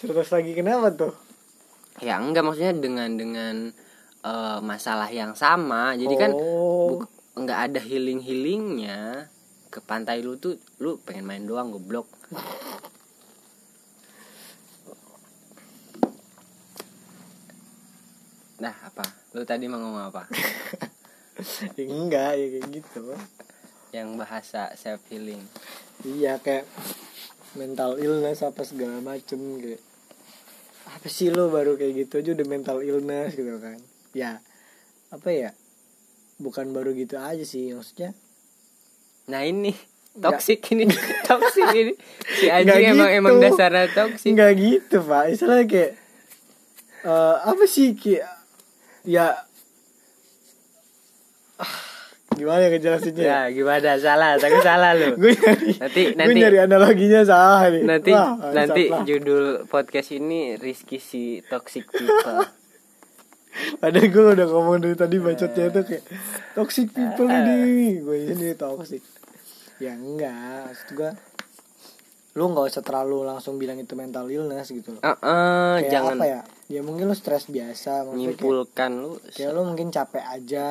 Terus 0.00 0.32
lagi 0.32 0.56
kenapa 0.56 0.88
tuh? 0.96 1.12
Ya 2.00 2.16
enggak 2.16 2.40
maksudnya 2.40 2.72
dengan 2.72 3.20
dengan 3.20 3.76
eh, 4.24 4.58
masalah 4.62 5.08
yang 5.12 5.32
sama. 5.36 5.94
Jadi 5.96 6.14
kan 6.16 6.30
oh. 6.34 7.04
nggak 7.36 7.60
ada 7.70 7.80
healing 7.80 8.20
healingnya 8.20 9.30
ke 9.70 9.78
pantai 9.78 10.20
lu 10.20 10.34
tuh 10.34 10.58
lu 10.82 10.98
pengen 11.02 11.26
main 11.26 11.44
doang 11.46 11.70
goblok. 11.70 12.08
Nah 18.60 18.74
apa? 18.84 19.06
Lu 19.32 19.42
tadi 19.48 19.70
mau 19.70 19.80
ngomong 19.80 20.12
apa? 20.12 20.28
Ya 21.78 21.84
enggak 21.96 22.36
ya 22.36 22.46
kayak 22.52 22.66
gitu. 22.68 23.14
Yang 23.90 24.08
bahasa 24.20 24.70
self 24.76 25.00
healing 25.08 25.42
iya 26.04 26.40
kayak 26.40 26.64
mental 27.58 28.00
illness 28.00 28.40
apa 28.40 28.64
segala 28.64 29.02
macem 29.04 29.60
kayak 29.60 29.82
apa 30.90 31.06
sih 31.06 31.28
lo 31.28 31.52
baru 31.52 31.76
kayak 31.76 32.06
gitu 32.06 32.12
aja 32.24 32.30
udah 32.40 32.46
mental 32.48 32.78
illness 32.80 33.36
gitu 33.36 33.60
kan 33.60 33.78
ya 34.12 34.40
apa 35.08 35.28
ya? 35.28 35.50
Bukan 36.36 36.70
baru 36.70 36.92
gitu 36.92 37.16
aja 37.16 37.42
sih 37.42 37.70
maksudnya. 37.70 38.16
Nah 39.26 39.42
ini 39.42 39.76
toxic 40.12 40.64
ini 40.70 40.88
toxic 41.28 41.68
ini. 41.70 41.92
Si 42.32 42.48
anjing 42.48 42.90
emang 42.90 43.08
gitu. 43.08 43.18
emang 43.20 43.34
dasarnya 43.38 43.86
toxic. 43.90 44.32
Nggak 44.32 44.52
gitu 44.56 44.96
pak. 45.00 45.24
Istilahnya 45.30 45.66
kayak 45.66 45.92
eh, 47.02 47.36
apa 47.40 47.64
sih 47.64 47.92
kayak 47.92 48.26
ya 49.02 49.36
Ah, 51.56 51.76
gimana 52.32 52.64
ya 52.64 52.68
ngejelasinnya? 52.72 53.20
Ya 53.22 53.38
gimana? 53.50 54.00
Salah 54.00 54.40
tapi 54.40 54.58
salah 54.60 54.96
lu. 54.96 55.12
Gue 55.20 55.36
nyari 55.36 55.76
Nanti- 55.76 56.04
gue 56.06 56.16
nanti- 56.16 56.40
nyari 56.40 56.58
analoginya 56.58 57.20
salah 57.22 57.68
nih. 57.68 57.82
nanti 57.84 58.10
Wah, 58.10 58.32
nanti 58.50 58.82
judul 59.04 59.68
podcast 59.68 60.08
ini 60.10 60.56
Rizky 60.56 60.96
si 60.96 61.22
toxic 61.44 61.84
people 61.86 62.48
Padahal 63.82 64.08
gue 64.08 64.24
udah 64.36 64.46
ngomong 64.50 64.76
dari 64.82 64.96
tadi 64.96 65.16
bacotnya 65.16 65.64
itu 65.70 65.80
kayak 65.86 66.04
toxic 66.56 66.88
people 66.92 67.28
ini. 67.28 68.00
Gue 68.00 68.18
ini 68.32 68.52
toxic. 68.54 69.02
Ya 69.80 69.96
enggak 69.96 70.68
maksud 70.68 70.88
gue 70.96 71.10
lu 72.30 72.46
nggak 72.54 72.70
usah 72.70 72.82
terlalu 72.86 73.26
langsung 73.26 73.58
bilang 73.58 73.74
itu 73.82 73.98
mental 73.98 74.30
illness 74.30 74.70
gitu 74.70 74.94
loh. 74.94 75.02
Ah, 75.02 75.18
ah, 75.18 75.74
kayak 75.82 75.90
jangan. 75.90 76.14
apa 76.14 76.26
ya? 76.30 76.40
Ya 76.70 76.80
mungkin 76.86 77.10
lu 77.10 77.16
stres 77.18 77.50
biasa 77.50 78.06
nyimpulkan 78.14 78.90
lu 79.02 79.18
kayak 79.34 79.50
lu 79.50 79.66
mungkin 79.66 79.90
capek 79.90 80.22
aja 80.22 80.68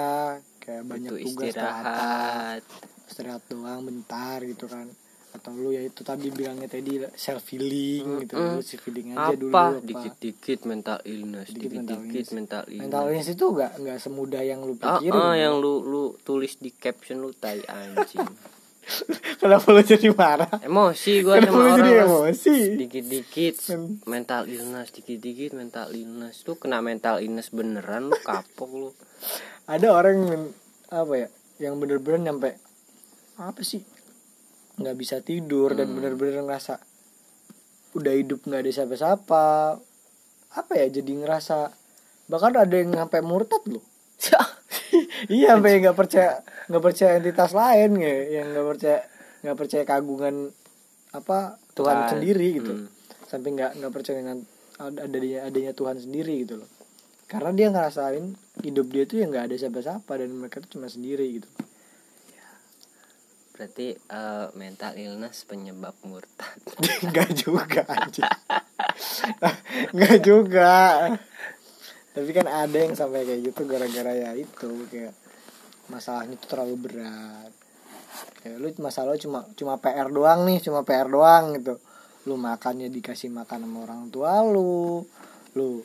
kayak 0.63 0.83
banyak 0.87 1.11
tugas 1.11 1.51
istirahat. 1.51 2.63
istirahat 3.11 3.43
doang 3.51 3.83
bentar 3.83 4.39
gitu 4.47 4.71
kan 4.71 4.87
atau 5.29 5.51
lu 5.51 5.69
ya 5.69 5.79
itu 5.79 6.01
tadi 6.01 6.27
bilangnya 6.29 6.65
tadi 6.65 6.97
self 7.13 7.45
healing 7.47 8.25
gitu. 8.25 8.33
Mm-mm. 8.33 8.57
lu 8.57 8.63
self 8.63 8.81
healing 8.83 9.07
aja 9.13 9.33
dulu 9.33 9.49
apa? 9.49 9.63
apa? 9.71 9.85
Dikit-dikit 9.85 10.59
mental 10.63 10.99
illness 11.03 11.47
dikit-dikit 11.49 12.25
mental 12.31 12.63
illness. 12.65 12.81
Mental 12.83 13.03
illness 13.05 13.29
itu 13.29 13.45
nggak 13.47 13.71
nggak 13.77 13.97
semudah 13.99 14.41
yang 14.41 14.59
lu 14.61 14.73
Ah, 14.79 14.97
pikirin. 14.97 15.13
ah, 15.13 15.29
kan? 15.29 15.37
yang 15.37 15.53
lu 15.55 15.73
lu 15.81 16.03
tulis 16.19 16.57
di 16.57 16.71
caption 16.71 17.19
lu 17.19 17.29
tai 17.31 17.61
anjing. 17.63 18.25
Kenapa 19.39 19.69
lu 19.69 19.81
jadi 19.81 20.09
marah? 20.09 20.49
Emosi 20.59 21.21
gua 21.21 21.37
sama 21.37 21.53
lu 21.53 21.61
orang 21.61 21.77
jadi 21.77 21.93
emosi? 22.01 22.55
dikit-dikit 22.75 23.55
Men- 23.69 24.01
mental 24.07 24.41
illness 24.45 24.89
dikit-dikit 24.91 25.53
mental 25.53 25.93
illness. 25.93 26.41
Lu 26.43 26.57
kena 26.57 26.81
mental 26.81 27.21
illness 27.21 27.53
beneran 27.53 28.09
lu 28.09 28.17
kapok 28.17 28.69
lu. 28.71 28.89
Ada 29.65 29.93
orang 29.93 30.17
yang 30.25 30.43
apa 30.89 31.13
ya 31.15 31.27
yang 31.61 31.77
bener-bener 31.77 32.17
nyampe 32.23 32.57
apa 33.37 33.61
sih 33.61 33.79
nggak 34.79 34.95
bisa 34.95 35.19
tidur 35.19 35.73
dan 35.73 35.87
Hmm. 35.87 35.95
bener-bener 35.95 36.41
ngerasa 36.41 36.79
udah 37.91 38.13
hidup 38.13 38.43
nggak 38.43 38.61
ada 38.61 38.71
siapa-siapa 38.71 39.45
apa 40.51 40.71
ya 40.73 40.87
jadi 40.89 41.11
ngerasa 41.19 41.57
bahkan 42.25 42.53
ada 42.55 42.71
yang 42.71 42.93
sampai 42.93 43.19
murtad 43.21 43.61
loh 43.67 43.83
iya 45.27 45.53
sampai 45.53 45.79
nggak 45.79 45.93
percaya 45.93 46.39
nggak 46.67 46.83
percaya 46.83 47.11
entitas 47.15 47.51
lain 47.51 47.91
ya 47.95 48.13
yang 48.35 48.47
nggak 48.49 48.67
percaya 48.67 48.99
nggak 49.41 49.57
percaya 49.57 49.83
kagungan 49.83 50.35
apa 51.09 51.57
Tuhan 51.73 51.97
Tuhan. 51.97 52.09
sendiri 52.11 52.47
gitu 52.55 52.73
Hmm. 52.75 52.87
sampai 53.25 53.49
nggak 53.51 53.71
nggak 53.77 53.91
percaya 53.91 54.15
dengan 54.17 54.37
ad- 54.77 55.01
adanya 55.01 55.39
adanya 55.43 55.71
Tuhan 55.71 55.97
sendiri 55.97 56.43
gitu 56.43 56.55
loh 56.57 56.69
karena 57.25 57.51
dia 57.51 57.67
ngerasain 57.69 58.25
hidup 58.61 58.87
dia 58.87 59.03
tuh 59.03 59.17
yang 59.17 59.29
nggak 59.29 59.49
ada 59.49 59.55
siapa-siapa 59.55 60.11
dan 60.13 60.29
mereka 60.31 60.59
tuh 60.59 60.77
cuma 60.77 60.87
sendiri 60.87 61.25
gitu 61.35 61.49
berarti 63.59 63.91
eh, 63.91 64.47
mental 64.55 64.95
illness 64.95 65.43
penyebab 65.43 65.91
murtad. 66.07 66.55
Nggak 67.11 67.29
juga 67.35 67.83
anjing. 67.91 68.31
Nggak 69.91 70.17
juga. 70.23 70.75
Tapi 72.15 72.29
kan 72.31 72.47
ada 72.47 72.77
yang 72.79 72.95
sampai 72.95 73.27
kayak 73.27 73.51
gitu 73.51 73.67
gara-gara 73.67 74.15
ya 74.15 74.31
itu 74.31 74.87
kayak 74.87 75.11
masalahnya 75.91 76.39
tuh 76.39 76.55
terlalu 76.55 76.87
berat. 76.87 77.51
Kayak 78.39 78.57
lu 78.63 78.67
masalah 78.79 79.11
lu 79.11 79.19
cuma 79.19 79.43
cuma 79.59 79.75
PR 79.75 80.07
doang 80.07 80.47
nih 80.47 80.63
cuma 80.63 80.87
PR 80.87 81.11
doang 81.11 81.59
gitu. 81.59 81.75
Lu 82.31 82.39
makannya 82.39 82.87
dikasih 82.87 83.27
makan 83.27 83.67
sama 83.67 83.77
orang 83.83 84.07
tua 84.07 84.39
lu. 84.39 85.03
Lu 85.59 85.83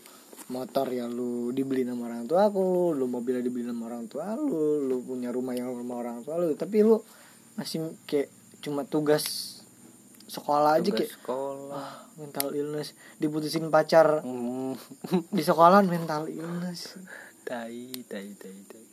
motor 0.55 0.87
ya 0.95 1.11
lu 1.11 1.51
dibeli 1.51 1.83
sama 1.83 2.07
orang 2.07 2.29
tua 2.29 2.53
aku 2.53 2.61
lu 2.61 2.85
lu 2.93 3.09
mobilnya 3.09 3.41
dibeli 3.41 3.65
sama 3.65 3.89
orang 3.89 4.05
tua 4.13 4.37
lu 4.37 4.85
lu 4.85 5.01
punya 5.01 5.33
rumah 5.33 5.57
yang 5.57 5.75
rumah 5.75 5.99
orang 5.99 6.23
tua 6.23 6.39
lu. 6.39 6.55
Tapi 6.55 6.79
lu 6.87 7.03
masih 7.55 7.95
kayak 8.05 8.31
cuma 8.59 8.83
tugas 8.83 9.25
sekolah 10.25 10.81
aja 10.81 10.89
Tugas 10.89 10.99
kayak 11.05 11.13
sekolah. 11.21 11.71
Wah 11.75 11.95
mental 12.15 12.55
illness. 12.55 12.95
Diputusin 13.19 13.69
pacar 13.69 14.23
Hmm. 14.23 14.75
di 15.31 15.43
sekolahan 15.43 15.87
mental 15.87 16.31
illness. 16.31 16.99
Tai 17.43 17.75
tai 18.07 18.33
tai 18.35 18.59
tai. 18.65 18.85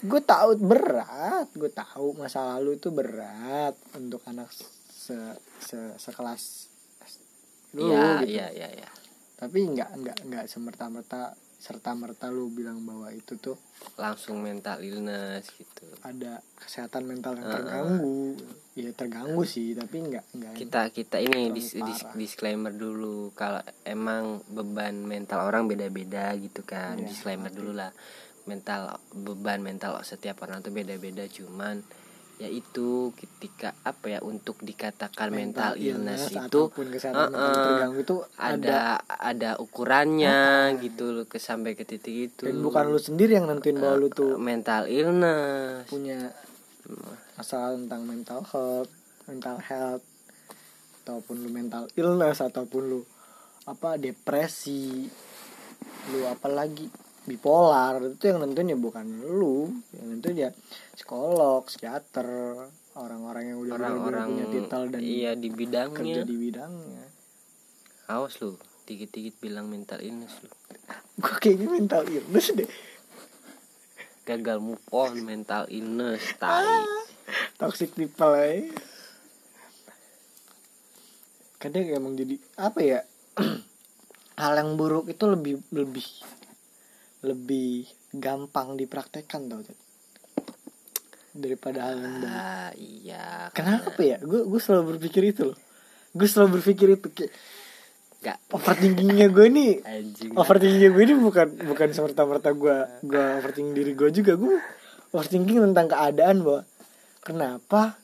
Gue 0.00 0.20
tahu 0.24 0.56
berat 0.56 1.52
gue 1.52 1.68
tahu 1.68 2.16
masa 2.16 2.56
lalu 2.56 2.80
itu 2.80 2.88
berat 2.88 3.76
untuk 3.92 4.24
anak 4.24 4.48
se, 4.88 5.14
se 5.60 5.76
sekelas 6.00 6.72
lu 7.74 7.90
iya 7.90 8.22
gitu. 8.22 8.38
iya 8.38 8.46
iya 8.54 8.68
iya. 8.80 8.90
Tapi 9.36 9.58
nggak 9.68 9.90
nggak 10.00 10.18
nggak 10.30 10.44
semerta 10.48 10.88
merta 10.88 11.34
serta 11.64 11.96
merta 11.96 12.28
lu 12.28 12.52
bilang 12.52 12.84
bahwa 12.84 13.08
itu 13.08 13.40
tuh 13.40 13.56
langsung 13.96 14.44
mental 14.44 14.84
illness 14.84 15.48
gitu. 15.56 15.88
ada 16.04 16.44
kesehatan 16.60 17.08
mental 17.08 17.40
yang 17.40 17.48
terganggu. 17.48 18.36
Ya 18.76 18.92
terganggu 18.92 19.48
sih 19.48 19.72
tapi 19.72 20.04
nggak 20.04 20.24
nggak 20.36 20.52
kita 20.60 20.92
kita 20.92 21.16
ini 21.24 21.56
dis, 21.56 21.72
dis- 21.72 22.04
disclaimer 22.12 22.68
dulu. 22.68 23.32
Kalau 23.32 23.64
emang 23.88 24.44
beban 24.44 24.92
mental 25.08 25.48
orang 25.48 25.64
beda-beda 25.64 26.36
gitu 26.36 26.60
kan. 26.68 27.00
Iya, 27.00 27.08
disclaimer 27.08 27.48
dulu 27.48 27.72
lah. 27.72 27.96
Mental 28.44 29.00
beban 29.16 29.64
mental 29.64 30.04
setiap 30.04 30.44
orang 30.44 30.60
tuh 30.60 30.68
beda-beda. 30.68 31.24
Cuman 31.32 31.80
ya 32.34 32.50
itu 32.50 33.14
ketika 33.14 33.78
apa 33.86 34.18
ya 34.18 34.20
untuk 34.20 34.58
dikatakan 34.58 35.30
mental, 35.30 35.78
illness, 35.78 36.34
itu 36.34 36.66
ataupun 36.66 36.90
kesehatan 36.90 37.30
mental 37.30 37.46
uh-uh, 37.46 37.62
terganggu 37.62 38.00
itu 38.02 38.16
ada 38.34 38.80
ada 39.06 39.50
ukurannya 39.62 40.74
gitu 40.82 41.14
loh 41.14 41.26
ke 41.30 41.38
sampai 41.38 41.78
ke 41.78 41.86
titik 41.86 42.34
itu. 42.34 42.50
Dan 42.50 42.58
bukan 42.58 42.90
lu 42.90 42.98
sendiri 42.98 43.38
yang 43.38 43.46
nentuin 43.46 43.78
bahwa 43.78 44.02
lu 44.02 44.08
tuh 44.10 44.34
mental 44.34 44.90
illness. 44.90 45.86
punya 45.86 46.34
masalah 47.38 47.78
tentang 47.78 48.02
mental 48.04 48.40
health 48.44 48.90
mental 49.24 49.56
health 49.62 50.04
ataupun 51.04 51.36
lu 51.44 51.48
mental 51.52 51.84
illness 51.96 52.40
ataupun 52.44 52.82
lu 52.84 53.00
apa 53.64 53.96
depresi 53.96 55.08
lu 56.12 56.28
apa 56.28 56.48
lagi 56.52 56.88
bipolar 57.24 58.00
itu 58.04 58.24
yang 58.28 58.44
nentuin 58.44 58.72
ya 58.72 58.78
bukan 58.78 59.06
lu 59.24 59.72
yang 59.96 60.06
nentuin 60.12 60.36
ya 60.36 60.50
psikolog 60.92 61.64
psikiater 61.66 62.28
orang-orang 62.94 63.44
yang 63.50 63.58
udah 63.64 63.74
orang-orang 63.80 64.26
punya 64.30 64.46
titel 64.52 64.82
dan 64.92 65.00
iya 65.00 65.30
di 65.34 65.48
kerja 65.50 65.58
bidangnya 65.58 66.22
di 66.22 66.36
bidangnya. 66.36 67.04
Awas 68.12 68.36
lu 68.44 68.60
dikit-dikit 68.84 69.40
bilang 69.40 69.72
mental 69.72 70.04
illness 70.04 70.36
lu. 70.44 70.52
Gue 71.18 71.34
kayaknya 71.40 71.68
mental 71.72 72.02
illness 72.04 72.52
deh. 72.52 72.70
Gagal 74.28 74.60
move 74.60 74.84
on 74.92 75.16
mental 75.24 75.64
illness 75.72 76.22
tai. 76.36 77.04
toxic 77.56 77.96
people 77.96 78.34
ya 78.36 78.68
kadang 81.56 81.88
emang 81.88 82.12
jadi 82.12 82.36
apa 82.60 82.80
ya 82.84 83.00
hal 84.40 84.52
yang 84.60 84.76
buruk 84.76 85.08
itu 85.08 85.24
lebih 85.24 85.64
lebih 85.72 86.04
lebih 87.24 87.88
gampang 88.12 88.76
dipraktekkan 88.76 89.48
tau 89.48 89.64
Ted. 89.64 89.78
daripada 91.34 91.90
hal 91.90 91.98
yang 91.98 92.14
baik 92.22 92.30
ah 92.30 92.70
iya 92.78 93.50
kenapa 93.50 93.98
ya? 93.98 94.22
Gue 94.22 94.46
gue 94.46 94.60
selalu 94.62 94.94
berpikir 94.94 95.34
itu 95.34 95.50
loh. 95.50 95.58
Gue 96.14 96.30
selalu 96.30 96.62
berpikir 96.62 96.94
itu 96.94 97.10
kayak 97.10 97.32
gak 98.22 98.38
overthinkingnya 98.54 99.26
gue 99.34 99.46
nih 99.50 99.72
anjing. 99.98 100.30
overthinkingnya 100.38 100.90
gue 100.94 101.02
ini 101.10 101.14
bukan 101.18 101.48
bukan 101.66 101.88
semerta 101.90 102.22
merta 102.22 102.54
gue 102.54 102.76
gue 103.02 103.24
overthinking 103.42 103.74
diri 103.74 103.92
gue 103.98 104.08
juga. 104.14 104.38
Gue 104.38 104.62
overthinking 105.10 105.58
tentang 105.58 105.90
keadaan 105.90 106.36
bahwa 106.46 106.62
kenapa 107.18 107.98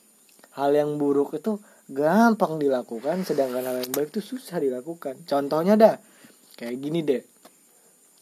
hal 0.59 0.75
yang 0.75 0.99
buruk 0.99 1.39
itu 1.39 1.63
gampang 1.87 2.59
dilakukan 2.59 3.23
sedangkan 3.23 3.63
hal 3.63 3.77
yang 3.79 3.93
baik 3.95 4.11
itu 4.11 4.35
susah 4.35 4.59
dilakukan? 4.59 5.23
Contohnya 5.23 5.79
dah 5.79 5.95
kayak 6.59 6.83
gini 6.83 7.07
deh 7.07 7.30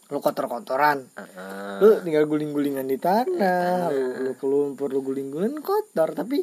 lu 0.09 0.17
kotor-kotoran. 0.17 1.05
Ah, 1.13 1.77
lu 1.77 2.01
tinggal 2.01 2.25
guling-gulingan 2.25 2.89
di 2.89 2.97
tanah. 2.97 3.93
Lu, 3.93 4.25
lu 4.25 4.31
ke 4.33 4.45
lumpur 4.49 4.89
lu 4.89 5.05
guling-guling 5.05 5.61
kotor. 5.61 6.17
Tapi 6.17 6.41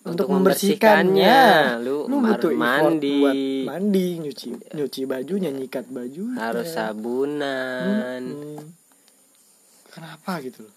untuk, 0.00 0.24
Untuk 0.24 0.26
membersihkannya, 0.32 1.36
membersihkannya, 1.76 1.84
lu 1.84 2.08
lu 2.08 2.16
butuh 2.24 2.52
mandi. 2.56 3.20
buat 3.20 3.36
mandi 3.68 4.06
nyuci 4.16 4.72
nyuci 4.72 5.00
bajunya 5.04 5.52
nyikat 5.52 5.92
baju 5.92 6.24
harus 6.40 6.72
sabunan. 6.72 8.22
Hmm. 8.24 8.64
kenapa 9.92 10.40
gitu 10.40 10.64
loh? 10.64 10.74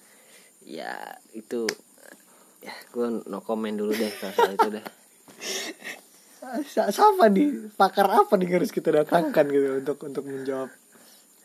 Ya 0.68 0.96
itu 1.32 1.64
ya 2.60 2.76
gue 2.92 3.24
no 3.28 3.40
comment 3.44 3.72
dulu 3.72 3.96
deh 3.96 4.12
kalau 4.20 4.34
soal 4.36 4.52
itu 4.60 4.70
deh. 4.76 4.86
Siapa 6.92 7.32
nih? 7.32 7.72
Pakar 7.80 8.12
apa 8.12 8.36
nih 8.36 8.60
harus 8.60 8.76
kita 8.76 8.92
datangkan 8.92 9.48
gitu 9.48 9.80
untuk 9.80 9.98
untuk 10.04 10.28
menjawab 10.28 10.68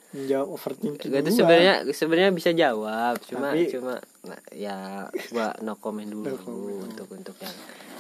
menjawab 0.09 0.49
overthinking 0.49 1.11
gue 1.13 1.21
tuh 1.21 1.29
gua. 1.29 1.37
sebenarnya 1.37 1.75
sebenarnya 1.93 2.33
bisa 2.33 2.51
jawab 2.57 3.21
cuma 3.29 3.53
Tapi- 3.53 3.69
cuma 3.69 3.95
nah, 4.25 4.41
ya 4.57 4.77
gua 5.29 5.53
no 5.61 5.77
comment 5.77 6.09
dulu 6.09 6.25
No 6.25 6.37
comment. 6.41 6.81
untuk 6.89 7.07
untuk 7.13 7.37
yang 7.37 7.53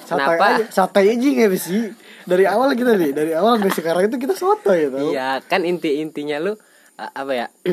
kenapa 0.08 0.40
aja, 0.40 0.64
santai 0.72 1.12
aja 1.12 1.28
nggak 1.28 1.52
sih 1.54 1.92
dari 2.24 2.48
awal 2.48 2.72
kita 2.72 2.96
nih 2.96 3.12
dari 3.12 3.32
awal 3.36 3.60
sampai 3.60 3.72
sekarang 3.76 4.02
itu 4.08 4.16
kita 4.16 4.32
soto 4.32 4.72
ya 4.72 4.88
tau 4.88 5.12
Iya 5.12 5.44
kan 5.44 5.68
inti 5.68 6.00
intinya 6.00 6.40
lu 6.40 6.56
apa 6.96 7.32
ya 7.36 7.46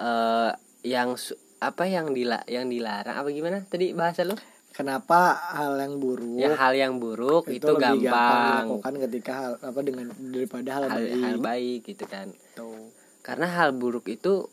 eh 0.00 0.50
yang 0.82 1.14
apa 1.62 1.84
yang 1.86 2.10
dila 2.10 2.42
yang 2.50 2.66
dilarang 2.66 3.14
apa 3.22 3.28
gimana 3.30 3.62
tadi 3.68 3.92
bahasa 3.94 4.24
lu 4.24 4.34
kenapa 4.72 5.36
hal 5.52 5.76
yang 5.76 6.00
buruk 6.00 6.40
ya 6.40 6.56
hal 6.56 6.72
yang 6.72 6.96
buruk 6.96 7.46
itu, 7.52 7.62
lebih 7.64 8.08
gampang, 8.08 8.66
dilakukan 8.66 8.94
ketika 9.08 9.32
hal 9.32 9.52
apa 9.60 9.80
dengan 9.84 10.06
daripada 10.16 10.68
hal, 10.80 10.84
hal, 10.88 10.98
baik. 10.98 11.22
hal 11.22 11.36
baik 11.38 11.80
gitu 11.86 12.04
kan. 12.08 12.26
Tuh. 12.56 12.90
karena 13.22 13.46
hal 13.46 13.70
buruk 13.76 14.08
itu 14.10 14.48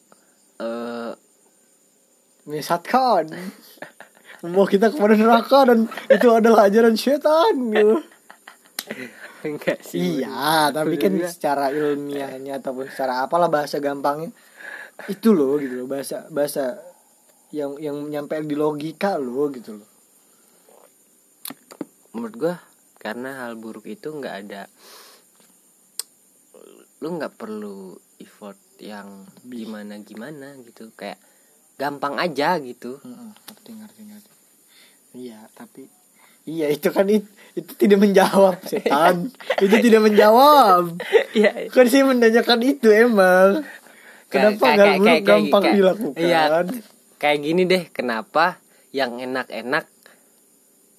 eh 0.59 1.11
menyesatkan 2.45 3.29
membawa 4.41 4.67
kita 4.67 4.87
kepada 4.89 5.13
neraka 5.19 5.59
dan 5.67 5.79
itu 6.07 6.27
adalah 6.31 6.71
ajaran 6.71 6.95
setan 6.95 7.55
gitu. 7.75 7.95
enggak 9.43 9.79
sih 9.83 10.19
Iya, 10.19 10.71
tapi 10.71 10.95
kan 10.99 11.15
secara 11.27 11.71
ilmiahnya 11.71 12.59
ataupun 12.59 12.87
secara 12.91 13.23
apalah 13.23 13.51
bahasa 13.51 13.79
gampangnya 13.79 14.31
itu 15.07 15.31
loh 15.31 15.59
gitu 15.59 15.83
loh. 15.83 15.87
Bahasa 15.87 16.27
bahasa 16.31 16.79
yang 17.55 17.79
yang 17.79 17.97
nyampe 18.07 18.35
di 18.43 18.55
logika 18.55 19.15
loh 19.15 19.47
gitu 19.51 19.79
loh. 19.79 19.88
Menurut 22.11 22.35
gua 22.35 22.55
karena 22.99 23.45
hal 23.45 23.55
buruk 23.55 23.87
itu 23.87 24.11
nggak 24.11 24.35
ada 24.47 24.67
lu 26.99 27.15
nggak 27.15 27.39
perlu 27.39 27.95
effort 28.19 28.59
yang 28.79 29.23
gimana 29.47 29.95
gimana 30.03 30.51
gitu 30.67 30.91
kayak 30.95 31.15
gampang 31.79 32.19
aja 32.19 32.59
gitu 32.59 32.99
Heeh, 32.99 33.31
ngerti 33.47 33.71
ngerti 33.71 34.01
ngerti. 34.03 34.31
Iya, 35.15 35.39
tapi 35.55 35.87
iya 36.43 36.67
itu 36.67 36.91
kan 36.91 37.07
it, 37.07 37.23
itu 37.55 37.71
tidak 37.79 38.03
menjawab 38.03 38.59
setan. 38.67 39.31
itu 39.63 39.75
tidak 39.79 40.01
menjawab. 40.03 40.99
Iya. 41.31 41.71
Kan 41.71 41.87
saya 41.87 42.03
menanyakan 42.03 42.59
itu 42.67 42.87
emang. 42.91 43.63
Kenapa 44.27 44.75
nggak 44.75 45.23
gampang 45.23 45.63
kayak- 45.63 45.77
dilakukan? 45.79 46.19
Iya, 46.19 46.41
kayak 47.15 47.39
gini 47.41 47.63
deh, 47.65 47.83
kenapa 47.89 48.59
yang 48.91 49.17
enak-enak 49.17 49.87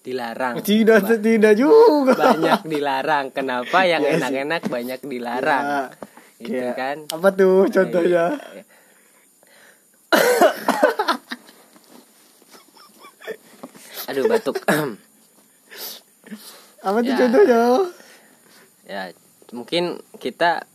dilarang? 0.00 0.54
Tidak 0.60 1.20
tidak 1.20 1.54
juga. 1.54 2.12
Banyak 2.16 2.64
dilarang. 2.64 3.26
Kenapa 3.30 3.84
yang 3.84 4.00
Iya 4.00 4.16
enak-enak 4.16 4.62
banyak 4.66 5.00
dilarang? 5.02 5.64
Ya, 5.66 5.82
Gitu 6.40 6.56
kayak 6.56 6.74
kan? 6.74 6.96
Apa 7.12 7.28
tuh 7.30 7.68
contohnya? 7.68 8.24
Iya. 8.32 8.64
Aduh 14.08 14.24
batuk. 14.26 14.56
Apa 16.80 16.98
tuh 16.98 17.12
Ya. 17.12 17.18
contohnya? 17.18 17.60
ya, 18.90 19.02
mungkin 19.52 20.00
kita 20.18 20.66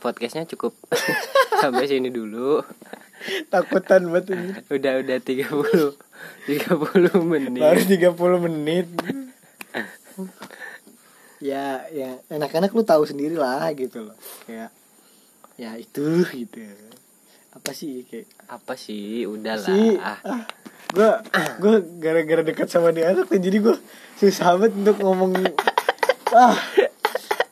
podcastnya 0.00 0.48
cukup 0.48 0.74
sampai 1.62 1.86
sini 1.86 2.10
dulu. 2.10 2.64
Takutan 3.48 4.08
banget 4.08 4.34
ini. 4.34 4.50
Udah 4.68 4.92
udah 5.02 5.18
30 5.18 5.96
30 6.48 7.30
menit. 7.30 7.60
Baru 7.62 7.80
30 7.80 8.44
menit. 8.46 8.86
ya, 11.42 11.86
ya 11.90 12.10
enak-enak 12.30 12.70
lu 12.70 12.82
tahu 12.82 13.02
sendiri 13.04 13.34
lah 13.34 13.66
gitu 13.74 14.10
loh. 14.10 14.16
Kayak 14.46 14.70
ya 15.58 15.74
itu 15.76 16.22
gitu. 16.30 16.62
Apa 17.52 17.76
sih 17.76 18.06
kayak 18.08 18.26
Apa 18.48 18.74
sih? 18.74 19.26
Udahlah. 19.28 19.66
sih 19.66 19.98
Ah. 19.98 20.18
ah, 20.24 20.42
gue 20.92 21.10
gue 21.56 21.74
gara-gara 21.98 22.42
dekat 22.44 22.68
sama 22.68 22.92
dia 22.92 23.08
anak 23.12 23.24
tuh 23.24 23.40
jadi 23.40 23.58
gue 23.64 23.76
susah 24.20 24.60
banget 24.60 24.76
untuk 24.76 24.96
ngomong 25.00 25.32
ah 26.36 26.52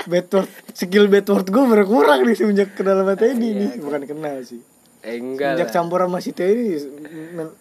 bad 0.05 0.29
word 0.29 0.51
skill 0.77 1.09
bad 1.09 1.25
word 1.25 1.49
gue 1.49 1.65
berkurang 1.65 2.21
nih 2.29 2.37
semenjak 2.37 2.77
kenal 2.77 3.01
sama 3.01 3.17
Teddy 3.17 3.49
Iya, 3.49 3.61
nih 3.65 3.71
bukan 3.81 4.03
kenal 4.05 4.45
sih 4.45 4.61
Eh, 5.01 5.17
enggak 5.17 5.57
lah. 5.57 5.73
campur 5.73 6.05
sama 6.05 6.21
si 6.21 6.31
men- 7.33 7.57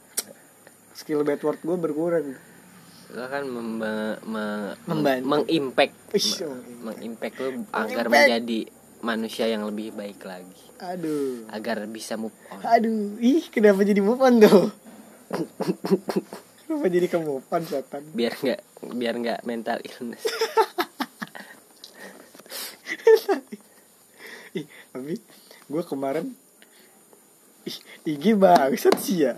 skill 0.92 1.24
bad 1.24 1.40
word 1.40 1.60
gue 1.60 1.78
berkurang. 1.80 2.36
Lo 3.10 3.24
kan 3.26 3.48
mem 3.48 3.80
me- 3.80 4.76
Membantu. 4.86 5.26
mengimpact. 5.26 5.96
Ish, 6.12 6.44
mengimpact. 6.84 7.40
lo 7.40 7.64
agar 7.72 8.06
menjadi 8.06 8.68
manusia 9.00 9.48
yang 9.48 9.64
lebih 9.64 9.96
baik 9.96 10.20
lagi. 10.22 10.60
Aduh. 10.78 11.48
Agar 11.48 11.88
bisa 11.88 12.20
move 12.20 12.36
on. 12.52 12.60
Aduh 12.62 13.16
ih 13.18 13.48
kenapa 13.48 13.82
jadi 13.82 14.04
move 14.04 14.20
on 14.20 14.40
tuh? 14.40 14.68
Kenapa 16.62 16.86
jadi 16.86 17.08
ke 17.08 17.18
move 17.18 17.48
on 17.48 17.64
setan? 17.64 18.04
Biar 18.12 18.36
nggak 18.36 18.60
biar 18.94 19.16
nggak 19.16 19.40
mental 19.44 19.80
illness. 19.82 20.24
Ih 24.50 24.66
tapi 24.90 25.22
gue 25.66 25.84
kemarin 25.86 26.34
IG 28.06 28.36
bangsat 28.36 28.96
sih 29.00 29.30
ya. 29.30 29.36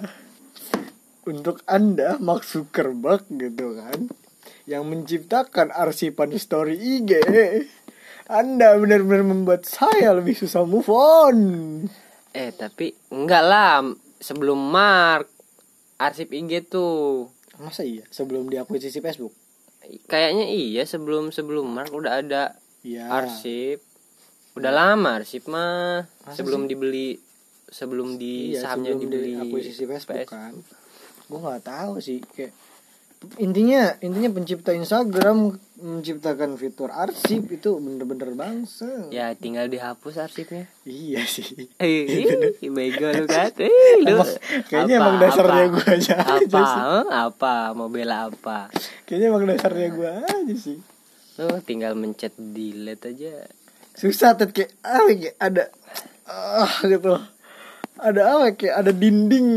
Untuk 1.28 1.62
anda 1.70 2.18
Mark 2.18 2.48
Zuckerberg 2.48 3.30
gitu 3.30 3.78
kan 3.78 4.10
yang 4.66 4.90
menciptakan 4.90 5.74
arsipan 5.74 6.34
story 6.38 6.78
IG 6.78 7.12
anda 8.32 8.80
benar-benar 8.80 9.28
membuat 9.28 9.68
saya 9.68 10.16
lebih 10.16 10.32
susah 10.40 10.64
move 10.64 10.88
on. 10.88 11.40
Eh 12.32 12.56
tapi 12.56 12.96
enggak 13.12 13.44
lah 13.44 13.84
sebelum 14.24 14.56
Mark 14.56 15.28
arsip 16.00 16.32
IG 16.32 16.72
tuh. 16.72 17.28
Masa 17.60 17.84
iya? 17.84 18.08
Sebelum 18.08 18.48
diakuisisi 18.48 19.04
Facebook? 19.04 19.36
Kayaknya 20.08 20.48
iya 20.48 20.88
sebelum 20.88 21.36
sebelum 21.36 21.68
Mark 21.68 21.92
udah 21.92 22.24
ada 22.24 22.56
iya. 22.88 23.12
arsip. 23.12 23.84
Udah 24.56 24.72
lama 24.72 25.20
arsip 25.20 25.52
mah 25.52 26.08
Masa 26.24 26.40
sebelum 26.40 26.72
dibeli 26.72 27.20
sebelum 27.72 28.20
di 28.20 28.52
iya, 28.52 28.68
sahamnya 28.68 28.94
sebelum 28.94 29.08
dibeli 29.08 29.32
diakuisisi 29.40 29.84
Facebook 29.88 30.28
PS. 30.28 30.30
kan. 30.30 30.54
Gue 31.26 31.40
nggak 31.40 31.64
tahu 31.64 31.94
sih 31.98 32.20
kayak 32.20 32.52
intinya 33.38 34.02
intinya 34.02 34.34
pencipta 34.34 34.74
Instagram 34.74 35.54
menciptakan 35.78 36.58
fitur 36.58 36.90
arsip 36.90 37.48
itu 37.54 37.78
bener-bener 37.78 38.34
bangsa. 38.34 39.08
Ya 39.14 39.30
tinggal 39.38 39.70
dihapus 39.70 40.18
arsipnya. 40.18 40.66
Iya 40.84 41.22
sih. 41.24 41.70
Eh 41.78 42.58
bego 42.68 43.08
lu 43.14 43.26
kan 43.30 43.54
eh 43.62 44.02
lu. 44.02 44.18
Emang- 44.20 44.38
kayaknya 44.68 44.96
emang 44.98 45.16
dasarnya 45.22 45.64
apa, 45.64 45.72
gua 45.72 45.86
aja 45.86 46.16
aja 46.18 46.38
apa 46.42 46.60
sih. 46.66 46.82
eh, 46.82 47.06
apa? 47.14 47.56
Mau 47.78 47.88
bela 47.88 48.28
apa? 48.28 48.74
Kayaknya 49.06 49.28
emang 49.30 49.44
dasarnya 49.46 49.88
gue 49.94 50.12
aja 50.12 50.56
sih. 50.58 50.78
Lu 51.38 51.48
tinggal 51.62 51.94
mencet 51.94 52.34
delete 52.36 53.06
aja. 53.16 53.46
Susah 53.94 54.34
tet 54.34 54.50
kayak 54.50 54.74
ah 54.82 55.06
kayak 55.06 55.36
ada 55.38 55.64
ah 56.26 56.74
gitu 56.90 57.22
ada 58.02 58.22
apa 58.34 58.58
kayak 58.58 58.76
ada 58.82 58.92
dinding 58.92 59.50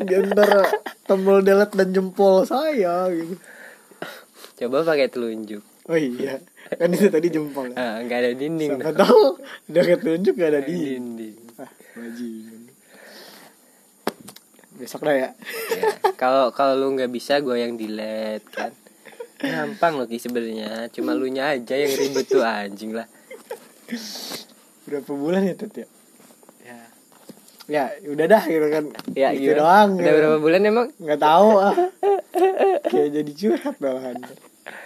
di 0.00 0.14
antara 0.16 0.64
tombol 1.04 1.44
delete 1.44 1.76
dan 1.76 1.92
jempol 1.92 2.48
saya 2.48 3.12
gitu. 3.12 3.36
Coba 4.64 4.88
pakai 4.88 5.12
telunjuk. 5.12 5.60
Oh 5.86 5.98
iya 5.98 6.40
kan 6.72 6.88
itu 6.88 7.12
tadi 7.12 7.28
jempol 7.28 7.68
ya? 7.68 7.76
Ah 7.76 7.96
nggak 8.00 8.18
ada 8.24 8.32
dinding 8.32 8.70
siapa 8.80 8.96
tahu 8.96 9.36
udah 9.68 9.84
ketunjuk 9.84 10.34
gak 10.40 10.50
ada 10.56 10.60
dinding. 10.64 11.04
dinding. 11.20 11.36
Ah 11.60 11.70
bajingan. 11.92 12.60
Besok 14.80 15.00
dah 15.04 15.14
ya? 15.14 15.30
Ya, 15.76 15.84
kalau 16.16 16.48
kalau 16.56 16.74
lu 16.80 16.96
nggak 16.96 17.12
bisa 17.12 17.44
gue 17.44 17.60
yang 17.60 17.76
delete 17.76 18.48
kan? 18.48 18.72
Gampang 19.36 20.00
loh 20.00 20.08
Ki 20.08 20.16
sebenarnya. 20.16 20.88
Cuma 20.94 21.12
lu 21.12 21.28
nya 21.28 21.52
aja 21.52 21.76
yang 21.76 21.92
ribet 21.92 22.24
tuh 22.24 22.40
anjing 22.40 22.96
lah. 22.96 23.04
Berapa 24.88 25.12
bulan 25.12 25.44
ya 25.44 25.54
tet 25.58 25.76
ya 25.76 25.84
ya 25.84 26.01
ya 27.72 27.84
udah 28.04 28.26
dah 28.28 28.44
gitu 28.44 28.66
kan. 28.68 28.84
Ya 29.12 29.32
gitu 29.32 29.50
gimana? 29.50 29.60
doang. 29.64 29.88
Udah 29.96 30.12
berapa 30.12 30.36
bulan 30.38 30.60
emang? 30.62 30.86
Nggak 30.98 31.20
tahu 31.20 31.48
ah. 31.58 31.74
Kayak 32.84 33.08
jadi 33.14 33.32
curhat 33.32 33.76
malahan. 33.78 34.16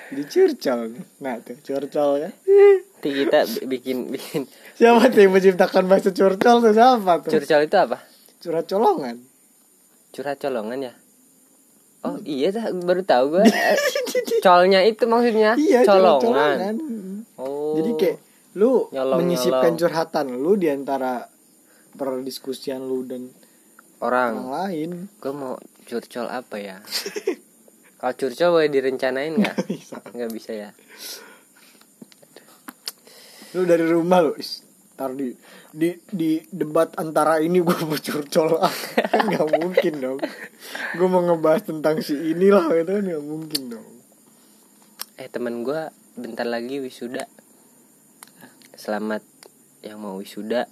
Jadi 0.07 0.23
curcol. 0.25 0.81
Nah 1.19 1.35
tuh 1.41 1.57
curcol 1.59 2.11
kan? 2.21 2.33
Nanti 2.33 3.09
kita 3.13 3.39
bi- 3.45 3.67
bikin 3.69 3.97
bikin. 4.09 4.43
Siapa 4.73 5.11
tuh 5.11 5.21
yang 5.21 5.33
menciptakan 5.33 5.85
bahasa 5.85 6.11
curcol 6.11 6.57
tuh? 6.61 6.73
Siapa 6.73 7.13
tuh? 7.21 7.31
Curcol 7.33 7.61
itu 7.65 7.77
apa? 7.77 7.99
Curhat 8.39 8.67
colongan. 8.67 9.17
Curhat 10.11 10.39
colongan 10.39 10.79
ya? 10.81 10.95
Oh 12.01 12.23
iya 12.23 12.49
dah 12.49 12.71
baru 12.71 13.03
tahu 13.03 13.25
gue 13.35 13.45
colnya 14.39 14.81
itu 14.81 15.05
maksudnya? 15.05 15.59
Iya 15.61 15.83
colongan. 15.83 16.23
colongan. 16.23 16.75
Oh. 17.37 17.75
Jadi 17.75 17.91
kayak 17.97 18.17
lu 18.55 18.89
Nyolong, 18.89 19.19
menyisipkan 19.21 19.75
nyolong. 19.75 19.77
curhatan 19.77 20.27
lu 20.33 20.53
di 20.55 20.69
antara 20.71 21.27
perdiskusian 21.97 22.85
lu 22.85 23.03
dan 23.09 23.33
orang. 24.05 24.37
orang 24.37 24.51
lain. 24.53 24.91
Gue 25.19 25.33
mau 25.33 25.57
curcol 25.89 26.29
apa 26.29 26.57
ya? 26.61 26.77
Kalau 27.99 28.15
curcol 28.15 28.51
boleh 28.61 28.71
direncanain 28.71 29.33
nggak? 29.33 29.57
Bisa. 29.71 29.97
Nggak 30.13 30.31
bisa 30.37 30.53
ya? 30.53 30.71
Lu 33.57 33.65
dari 33.65 33.89
rumah 33.89 34.21
lu 34.21 34.37
tar 34.97 35.13
di 35.13 35.29
di 35.77 35.93
di 36.09 36.41
debat 36.49 36.89
antara 36.97 37.37
ini 37.37 37.61
gue 37.61 37.77
mau 37.85 38.01
curcol 38.01 38.57
nggak 39.29 39.49
mungkin 39.61 39.95
dong. 40.01 40.19
Gue 40.97 41.09
mau 41.09 41.21
ngebahas 41.21 41.69
tentang 41.69 42.01
si 42.01 42.17
inilah 42.17 42.69
itu 42.73 42.93
kan? 42.97 43.05
Nggak 43.05 43.25
mungkin 43.25 43.63
dong. 43.77 43.89
Eh 45.21 45.29
teman 45.29 45.65
gue 45.65 45.93
bentar 46.17 46.49
lagi 46.49 46.81
wisuda. 46.81 47.29
Selamat 48.77 49.25
yang 49.85 50.01
mau 50.01 50.17
wisuda 50.21 50.69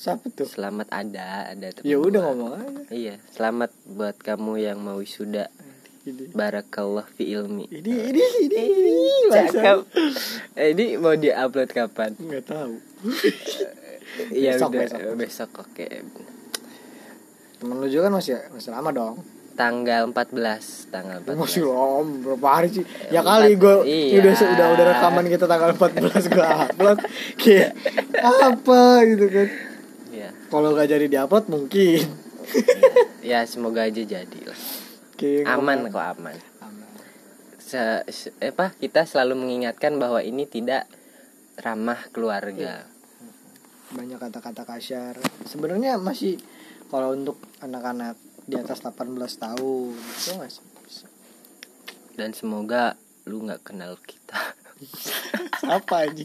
siapa 0.00 0.32
tuh? 0.32 0.48
Selamat 0.48 0.88
ada 0.88 1.52
ada 1.52 1.68
teman 1.68 1.84
ya 1.84 2.00
udah 2.00 2.20
ngomong 2.32 2.52
aja. 2.56 2.82
Iya 2.88 3.14
selamat 3.36 3.68
buat 3.84 4.16
kamu 4.16 4.52
yang 4.56 4.80
mau 4.80 4.96
wisuda. 4.96 5.52
Ini. 6.00 6.32
Barakallah 6.32 7.04
fi 7.12 7.28
ilmi. 7.28 7.68
Ini 7.68 7.92
ini 8.08 8.24
ini, 8.48 8.60
ini. 8.64 8.96
cakep. 9.28 9.78
Eh, 10.56 10.72
ini 10.72 10.96
mau 10.96 11.12
diupload 11.12 11.68
kapan? 11.68 12.16
Nggak 12.16 12.44
tahu. 12.48 12.74
Iya 14.10 14.58
Besok, 14.58 14.74
udah 14.74 14.80
besok. 14.82 15.00
besok, 15.14 15.50
oke. 15.62 15.86
Temen 17.62 17.78
lu 17.78 17.86
juga 17.86 18.10
kan 18.10 18.18
masih 18.18 18.42
masih 18.50 18.74
lama 18.74 18.90
dong. 18.90 19.22
Tanggal 19.54 20.10
14 20.10 20.90
tanggal 20.90 21.22
14 21.22 21.38
masih 21.38 21.62
lama 21.70 22.10
berapa 22.18 22.48
hari 22.50 22.68
sih? 22.74 22.84
Ya 23.14 23.22
empat- 23.22 23.38
kali 23.38 23.50
gue 23.54 23.76
iya. 23.86 24.18
udah 24.18 24.32
udah 24.34 24.66
udah 24.74 24.84
rekaman 24.90 25.24
kita 25.30 25.46
tanggal 25.46 25.70
14 25.78 26.26
gue 26.26 26.42
upload. 26.42 26.98
Kayak 27.38 27.70
apa 28.18 28.82
gitu 29.06 29.26
kan? 29.30 29.46
ya 29.46 29.69
kalau 30.48 30.72
gak 30.72 30.88
jadi 30.88 31.06
diupload 31.06 31.46
mungkin. 31.46 32.04
Ya 33.20 33.44
semoga 33.44 33.84
aja 33.84 34.00
jadi 34.00 34.40
lah 34.42 34.58
kayak 35.14 35.44
aman 35.46 35.84
ngomong- 35.84 35.92
kok 35.92 36.06
aman. 36.16 36.36
Aman 36.58 36.88
Se- 37.60 38.04
se- 38.08 38.34
apa 38.40 38.72
kita 38.74 39.04
selalu 39.04 39.36
mengingatkan 39.38 39.94
bahwa 39.94 40.18
ini 40.18 40.42
tidak 40.44 40.88
ramah 41.56 42.00
keluarga. 42.10 42.88
Banyak 43.92 44.18
kata-kata 44.18 44.64
kasar. 44.64 45.14
Sebenarnya 45.44 46.00
masih 46.00 46.40
kalau 46.88 47.12
untuk 47.12 47.38
anak-anak 47.60 48.16
di 48.42 48.56
atas 48.56 48.80
18 48.80 49.14
tahun 49.36 49.94
itu 49.94 50.32
masih 50.34 50.64
dan 52.16 52.34
semoga 52.34 52.98
lu 53.24 53.44
nggak 53.44 53.62
kenal 53.62 53.94
kita. 54.02 54.56
Apa 55.78 56.08
aja 56.08 56.24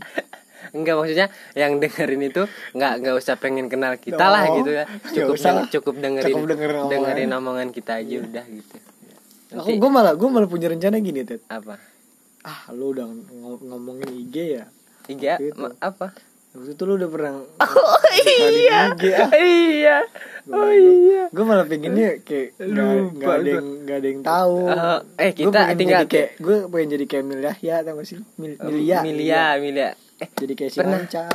enggak 0.76 0.96
maksudnya 0.96 1.28
yang 1.54 1.78
dengerin 1.78 2.22
itu 2.22 2.44
nggak 2.72 2.94
nggak 3.00 3.16
usah 3.16 3.36
pengen 3.36 3.66
kenal 3.66 3.96
kita 3.96 4.20
Oh, 4.20 4.30
lah 4.30 4.44
gitu 4.54 4.72
ya. 4.72 4.86
Cukup 5.08 5.34
usah 5.34 5.52
cukup 5.70 5.96
dengerin 5.98 6.30
Cukup 6.30 6.46
dengerin 6.48 6.76
omongan. 6.78 6.92
dengerin 6.92 7.32
omongan 7.34 7.68
kita 7.70 7.92
aja 7.98 8.16
udah 8.20 8.46
gitu. 8.46 8.76
Aku 9.48 9.58
nanti 9.58 9.72
gue 9.78 9.90
malah 9.90 10.14
gue 10.14 10.28
malah 10.28 10.46
punya 10.46 10.68
rencana 10.68 11.00
gini 11.00 11.22
Ted 11.22 11.40
apa? 11.48 11.80
Ah 12.42 12.70
lu 12.70 12.92
udah 12.92 13.06
ng- 13.06 13.26
ngomongin 13.64 14.10
IG 14.12 14.36
ya? 14.54 14.66
Tiga 15.02 15.38
Gitu. 15.38 15.56
ma- 15.56 15.78
apa? 15.80 16.12
Waktu 16.52 16.72
itu 16.72 16.84
lu 16.84 16.96
udah 16.96 17.10
pernah 17.10 17.32
oh 17.64 18.04
iya. 18.18 18.80
IG 18.90 19.04
ah 19.14 19.32
iya. 19.36 19.98
Oh 20.46 20.70
iya. 20.70 21.24
gue 21.28 21.42
malah 21.44 21.64
pengennya 21.64 22.22
kayak 22.22 22.54
nggak 22.56 22.86
nggak 23.14 23.28
ada 23.30 23.42
gua. 23.42 23.50
yang 23.52 23.68
nggak 23.82 23.98
ada 23.98 24.08
yang 24.08 24.22
tahu. 24.22 24.58
Eh, 24.62 24.76
eh, 25.18 25.32
Gua 25.32 25.40
kita 25.42 25.60
pengen 25.60 25.78
tinggal- 25.78 26.08
kayak 26.08 26.30
gue 26.38 26.56
pengen 26.66 26.88
jadi 26.92 27.06
kayak 27.08 27.24
Mil 27.24 27.42
Yahya 27.42 27.76
tau 27.82 27.94
gak 27.94 28.06
sih? 28.06 28.18
Mil, 28.36 28.54
Milia. 28.58 28.98
Milia 29.02 29.44
Milia 29.58 29.90
eh 30.16 30.30
jadi 30.32 30.54
kayak 30.54 30.72
si 30.72 30.80
Pernah. 30.80 31.02
Manca 31.02 31.26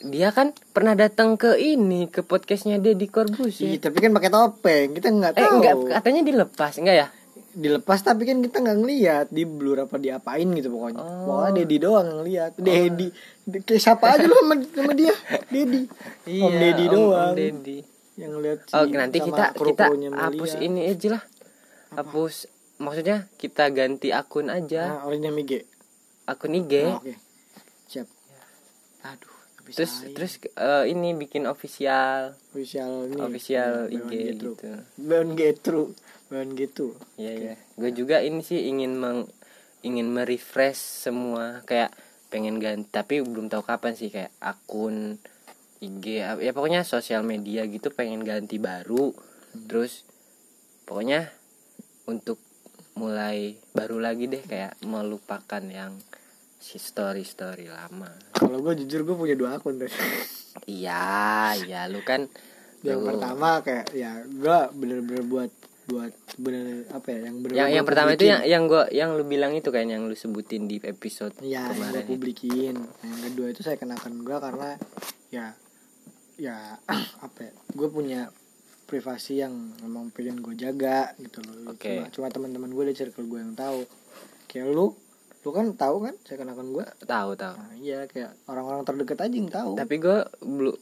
dia 0.00 0.28
kan 0.30 0.52
pernah 0.70 0.92
datang 0.92 1.40
ke 1.40 1.56
ini 1.56 2.06
ke 2.06 2.20
podcastnya 2.20 2.76
Deddy 2.76 3.08
Corbuzier. 3.08 3.72
Iya, 3.72 3.88
tapi 3.88 4.04
kan 4.04 4.12
pakai 4.12 4.28
topeng 4.28 4.88
kita 4.92 5.08
nggak 5.08 5.32
eh 5.32 5.40
tahu. 5.40 5.52
enggak 5.56 5.74
katanya 5.94 6.22
dilepas 6.22 6.72
enggak 6.76 6.96
ya? 6.98 7.08
Dilepas 7.54 8.02
tapi 8.02 8.26
kan 8.26 8.42
kita 8.42 8.60
nggak 8.60 8.78
ngelihat 8.80 9.26
di 9.30 9.44
blur 9.44 9.80
apa 9.80 9.96
diapain 9.96 10.44
gitu 10.52 10.68
pokoknya. 10.68 11.00
Oh. 11.00 11.24
pokoknya 11.24 11.52
Dedi 11.56 11.76
doang 11.78 12.04
yang 12.04 12.18
ngeliat. 12.20 12.50
Dedi 12.54 13.08
Di- 13.40 13.62
kayak 13.62 13.80
siapa 13.80 14.04
aja 14.10 14.24
lu 14.24 14.36
sama, 14.36 14.54
sama 14.66 14.92
dia? 14.92 15.14
Dedi 15.48 15.82
Om 16.26 16.52
Dedi 16.52 16.84
doang 16.86 17.32
Om 17.32 17.36
Deddy. 17.36 17.78
yang 18.14 18.30
ngeliat 18.30 18.58
si, 18.60 18.72
Oh, 18.72 18.84
nanti 18.86 19.18
sama 19.18 19.26
kita 19.26 19.44
kita 19.56 19.84
hapus 20.12 20.52
ini 20.58 20.80
aja 20.84 21.08
lah. 21.16 21.22
Hapus 21.94 22.34
maksudnya 22.76 23.24
kita 23.36 23.70
ganti 23.70 24.10
akun 24.10 24.50
aja, 24.50 25.00
nah, 25.00 25.06
orangnya 25.06 25.30
Mige. 25.30 25.64
Akun 26.24 26.52
IG. 26.52 26.72
Nah, 26.82 26.98
oke. 26.98 27.08
siap 27.08 27.23
aduh 29.04 29.34
terus 29.64 30.04
aja. 30.04 30.12
terus 30.12 30.32
eh, 30.44 30.84
ini 30.92 31.16
bikin 31.16 31.48
official. 31.48 32.36
Official 32.52 33.08
ini. 33.08 33.16
Official 33.16 33.88
Iya, 33.88 33.96
IG 33.96 34.12
gitu. 34.36 34.50
Beyond 35.00 35.32
Getru 35.40 35.84
Beyond 36.28 36.52
gitu 36.60 36.86
Iya 37.16 37.32
ya. 37.32 37.54
Gue 37.80 37.90
juga 37.96 38.20
ini 38.20 38.44
sih 38.44 38.68
ingin 38.68 39.00
meng 39.00 39.24
ingin 39.80 40.12
merefresh 40.12 41.08
semua. 41.08 41.64
Kayak 41.64 41.96
pengen 42.28 42.60
ganti 42.60 42.88
tapi 42.92 43.24
belum 43.24 43.48
tahu 43.48 43.64
kapan 43.64 43.96
sih. 43.96 44.12
Kayak 44.12 44.36
akun 44.40 45.16
IG 45.80 46.04
ya 46.20 46.52
pokoknya 46.52 46.84
sosial 46.84 47.24
media 47.24 47.64
gitu 47.64 47.88
pengen 47.88 48.20
ganti 48.20 48.60
baru. 48.60 49.16
Terus 49.64 50.04
pokoknya 50.84 51.32
untuk 52.04 52.36
mulai 53.00 53.56
baru 53.72 53.96
lagi 53.96 54.28
deh. 54.28 54.44
Kayak 54.44 54.76
melupakan 54.84 55.64
yang 55.64 55.96
si 56.64 56.80
story 56.80 57.28
story 57.28 57.68
lama. 57.68 58.08
Kalau 58.32 58.64
gue 58.64 58.72
jujur 58.80 59.04
gue 59.04 59.16
punya 59.20 59.36
dua 59.36 59.60
akun 59.60 59.76
tuh 59.76 59.92
iya 60.64 61.52
iya 61.60 61.90
lu 61.90 62.00
kan 62.00 62.24
yang 62.80 63.00
lu- 63.04 63.08
pertama 63.12 63.60
kayak 63.60 63.92
ya 63.92 64.22
gue 64.24 64.58
bener-bener 64.72 65.24
buat 65.28 65.52
buat 65.84 66.16
bener 66.40 66.88
apa 66.96 67.12
ya 67.12 67.28
yang 67.28 67.36
bener 67.44 67.54
yang 67.60 67.68
yang 67.68 67.84
pertama 67.84 68.16
itu 68.16 68.24
yang 68.24 68.40
yang 68.48 68.64
gua 68.64 68.88
yang 68.88 69.12
lu 69.12 69.24
bilang 69.28 69.52
itu 69.52 69.68
kan 69.68 69.84
yang 69.84 70.08
lu 70.08 70.16
sebutin 70.16 70.64
di 70.64 70.80
episode 70.80 71.36
ya 71.44 71.68
yang 71.68 71.76
gue 71.76 71.76
kemarin 71.76 72.04
publikin. 72.08 72.74
Yang 73.04 73.20
kedua 73.28 73.46
itu 73.52 73.60
saya 73.60 73.76
kenakan 73.76 74.24
gue 74.24 74.36
karena 74.40 74.70
ya 75.28 75.46
ya 76.40 76.80
apa 77.28 77.38
ya 77.44 77.52
gue 77.76 77.88
punya 77.92 78.32
privasi 78.88 79.44
yang 79.44 79.52
emang 79.84 80.08
pengen 80.08 80.40
gue 80.40 80.56
jaga 80.56 81.12
gitu 81.20 81.44
loh. 81.44 81.76
Oke. 81.76 82.00
cuma 82.00 82.08
cuma 82.08 82.26
teman-teman 82.32 82.72
gue 82.72 82.84
di 82.88 82.94
circle 82.96 83.28
gue 83.28 83.40
yang 83.44 83.52
tahu. 83.52 83.84
Kayak 84.48 84.72
lu 84.72 84.96
lu 85.44 85.50
kan 85.52 85.76
tahu 85.76 86.08
kan 86.08 86.14
saya 86.24 86.40
kenakan 86.40 86.72
gue 86.72 86.86
tahu 87.04 87.30
tahu. 87.36 87.54
Nah, 87.54 87.76
iya 87.76 88.08
kayak 88.08 88.32
orang-orang 88.48 88.82
terdekat 88.88 89.28
aja 89.28 89.36
yang 89.36 89.52
tahu. 89.52 89.76
Tapi 89.76 89.94
gua 90.00 90.24
belum 90.40 90.76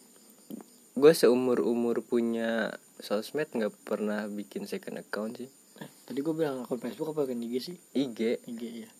gue 0.92 1.12
seumur 1.18 1.58
umur 1.66 2.04
punya 2.06 2.70
sosmed 3.02 3.50
nggak 3.50 3.74
pernah 3.82 4.30
bikin 4.30 4.70
second 4.70 5.02
account 5.02 5.42
sih. 5.42 5.50
Eh, 5.82 5.90
tadi 6.06 6.22
gue 6.22 6.30
bilang 6.30 6.62
akun 6.62 6.78
Facebook 6.78 7.10
apa 7.10 7.26
akun 7.26 7.42
IG 7.42 7.54
sih? 7.58 7.76
IG 7.98 8.46
IG 8.46 8.62
ya 8.86 8.90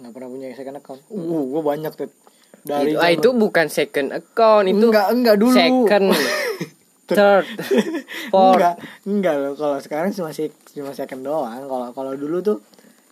nggak 0.00 0.12
pernah 0.16 0.28
punya 0.32 0.46
second 0.56 0.78
account. 0.80 1.00
Uh 1.12 1.42
gue 1.50 1.62
banyak 1.62 1.92
tuh 1.92 2.08
dari 2.60 2.92
itu, 2.92 3.00
ah, 3.00 3.10
itu 3.10 3.28
bukan 3.32 3.66
second 3.72 4.12
account 4.12 4.66
itu 4.68 4.86
enggak 4.86 5.06
enggak 5.10 5.36
dulu. 5.40 5.56
second. 5.56 6.04
Third. 7.10 7.42
Fourth. 8.30 8.54
enggak 8.62 8.74
enggak 9.02 9.34
loh. 9.34 9.52
Kalau 9.58 9.78
sekarang 9.82 10.14
cuma 10.14 10.30
sih 10.30 10.52
cuma 10.76 10.94
second 10.94 11.26
doang. 11.26 11.66
Kalau 11.66 11.88
kalau 11.90 12.12
dulu 12.14 12.38
tuh 12.38 12.58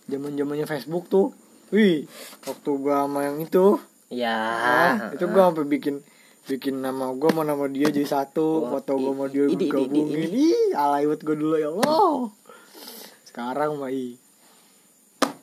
zaman 0.07 0.39
zamannya 0.39 0.65
Facebook 0.65 1.11
tuh 1.11 1.35
wih 1.69 2.05
waktu 2.41 2.69
gua 2.75 3.05
sama 3.05 3.19
yang 3.23 3.37
itu. 3.39 3.77
Ya 4.09 4.35
ah, 4.35 4.93
itu 5.13 5.25
gua 5.25 5.53
sampai 5.53 5.65
bikin 5.65 6.01
bikin 6.45 6.81
nama 6.81 7.13
gua 7.13 7.29
mau 7.31 7.45
nama 7.45 7.65
dia 7.65 7.93
jadi 7.93 8.03
satu 8.03 8.65
Wah, 8.65 8.81
foto 8.81 8.97
gua 8.97 9.13
mau 9.13 9.27
dia 9.27 9.45
ini, 9.45 9.53
ini, 9.55 9.69
gabungin 9.69 10.21
ih 10.27 10.73
alay 10.73 11.05
banget 11.05 11.21
gua 11.21 11.35
dulu 11.35 11.55
ya 11.55 11.69
Allah. 11.69 12.33
Sekarang 13.23 13.77
mah 13.77 13.89
ih 13.89 14.17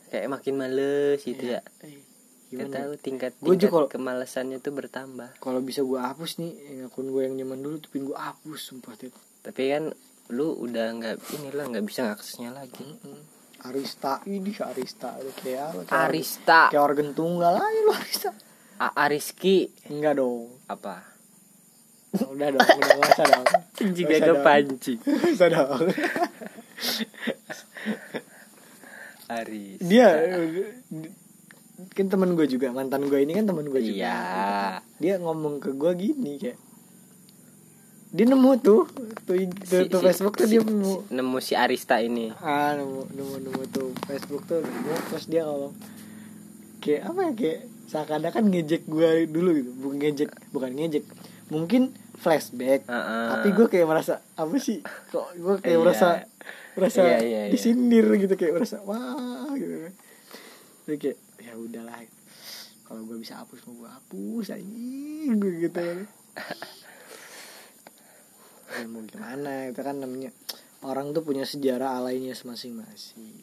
kayak 0.09 0.27
makin 0.29 0.55
males 0.57 1.20
gitu 1.20 1.55
ya. 1.55 1.62
Eh, 1.83 2.03
Gak 2.47 2.70
tahu 2.70 2.93
tingkat 2.97 3.33
Gua 3.39 3.53
juga 3.53 3.59
tingkat 3.59 3.70
kalau- 3.74 3.91
kemalasannya 3.91 4.59
tuh 4.59 4.70
bertambah. 4.70 5.35
Kalau 5.37 5.59
bisa 5.61 5.83
gua 5.83 6.11
hapus 6.11 6.39
nih 6.39 6.53
yang 6.79 6.87
akun 6.87 7.11
gua 7.11 7.27
yang 7.27 7.35
zaman 7.37 7.59
dulu 7.59 7.77
tuh 7.79 7.91
pin 7.91 8.03
gua 8.03 8.31
hapus 8.31 8.61
sumpah 8.64 8.95
tuh 8.95 9.11
tapi 9.43 9.70
kan 9.70 9.95
lu 10.27 10.59
udah 10.59 10.91
nggak 10.91 11.22
ini 11.39 11.55
lah 11.55 11.70
nggak 11.70 11.87
bisa 11.87 12.03
ngaksesnya 12.03 12.51
lagi 12.51 12.83
Arista 13.64 14.20
ini 14.28 14.52
Arista. 14.52 15.16
Kayak 15.40 15.88
Arista. 15.88 16.68
kayak 16.68 16.82
organ 16.84 17.16
tunggal 17.16 17.57
aja 17.57 17.80
lu 17.80 17.92
Arista. 17.96 18.30
A 18.76 18.92
Ariski. 19.09 19.72
Enggak 19.88 20.20
dong. 20.20 20.52
Apa? 20.68 21.16
Udah 22.16 22.48
dong 22.52 22.61
udah 22.64 22.94
nggak 22.96 23.12
usah 23.12 23.26
dong. 23.28 23.46
Anjing 23.76 24.07
pancing 24.40 24.98
Nggak 25.04 25.32
usah 25.32 25.48
dong. 25.52 25.80
Aris 29.26 29.82
dia 29.82 30.09
kan 31.92 32.07
teman 32.09 32.32
gue 32.38 32.46
juga 32.48 32.72
mantan 32.72 33.04
gue 33.04 33.20
ini 33.20 33.36
kan 33.36 33.44
teman 33.44 33.68
gue 33.68 33.80
juga. 33.84 33.96
Iya. 34.00 34.20
Dia 34.96 35.14
ngomong 35.20 35.61
ke 35.61 35.76
gue 35.76 35.92
gini 35.92 36.40
kayak 36.40 36.57
dia 38.17 38.25
nemu 38.25 38.51
tuh 38.59 38.89
tuh, 39.23 39.37
tuh, 39.37 39.37
Si- 39.62 39.87
tuh 39.87 40.01
si- 40.01 40.07
Facebook 40.07 40.35
tuh 40.35 40.47
si- 40.47 40.51
dia 40.51 40.61
nemu. 40.62 40.89
si- 40.89 41.12
nemu 41.12 41.37
si 41.39 41.53
Arista 41.55 42.01
ini. 42.01 42.33
Ah 42.35 42.73
nemu 42.73 43.05
nemu 43.11 43.35
nemu 43.43 43.62
tuh. 43.69 43.93
Facebook 44.03 44.43
tuh 44.45 44.59
nemu 44.59 44.93
terus 45.07 45.27
dia 45.27 45.45
ngomong 45.45 45.77
kayak 46.79 47.03
apa 47.05 47.21
ya 47.21 47.33
kayak 47.35 47.61
seakan-akan 47.87 48.45
ngejek 48.49 48.83
gue 48.85 49.09
dulu 49.27 49.51
gitu. 49.55 49.71
Bukan 49.77 49.97
ngejek 49.99 50.31
bukan 50.51 50.71
ngejek. 50.73 51.05
Mungkin 51.47 51.83
flashback. 52.17 52.83
Heeh. 52.85 53.27
tapi 53.29 53.49
gue 53.53 53.67
kayak 53.67 53.85
merasa 53.85 54.19
apa 54.33 54.57
sih? 54.57 54.81
Kok 54.81 55.37
gue 55.37 55.55
kayak 55.61 55.69
Iya. 55.71 55.83
merasa 55.83 56.07
merasa 56.73 57.01
Iya, 57.03 57.19
iya, 57.19 57.41
iya. 57.43 57.53
disindir 57.53 58.09
gitu 58.17 58.35
kayak 58.35 58.57
merasa 58.57 58.81
wah 58.81 59.53
gitu 59.53 59.77
kan. 59.83 59.93
Jadi 60.85 60.97
kayak 60.99 61.19
ya 61.39 61.53
udahlah 61.55 62.01
kalau 62.83 63.03
gue 63.03 63.19
bisa 63.19 63.37
hapus 63.37 63.61
mau 63.64 63.77
gue 63.77 63.91
hapus 63.91 64.47
anjing 64.53 65.37
gue 65.37 65.53
gitu 65.61 65.77
ya 65.77 65.95
mau 68.91 69.03
gimana 69.07 69.71
itu 69.71 69.81
kan 69.81 69.97
namanya 70.03 70.31
orang 70.85 71.14
tuh 71.14 71.23
punya 71.23 71.47
sejarah 71.47 71.99
alaynya 71.99 72.35
masing-masing. 72.37 73.43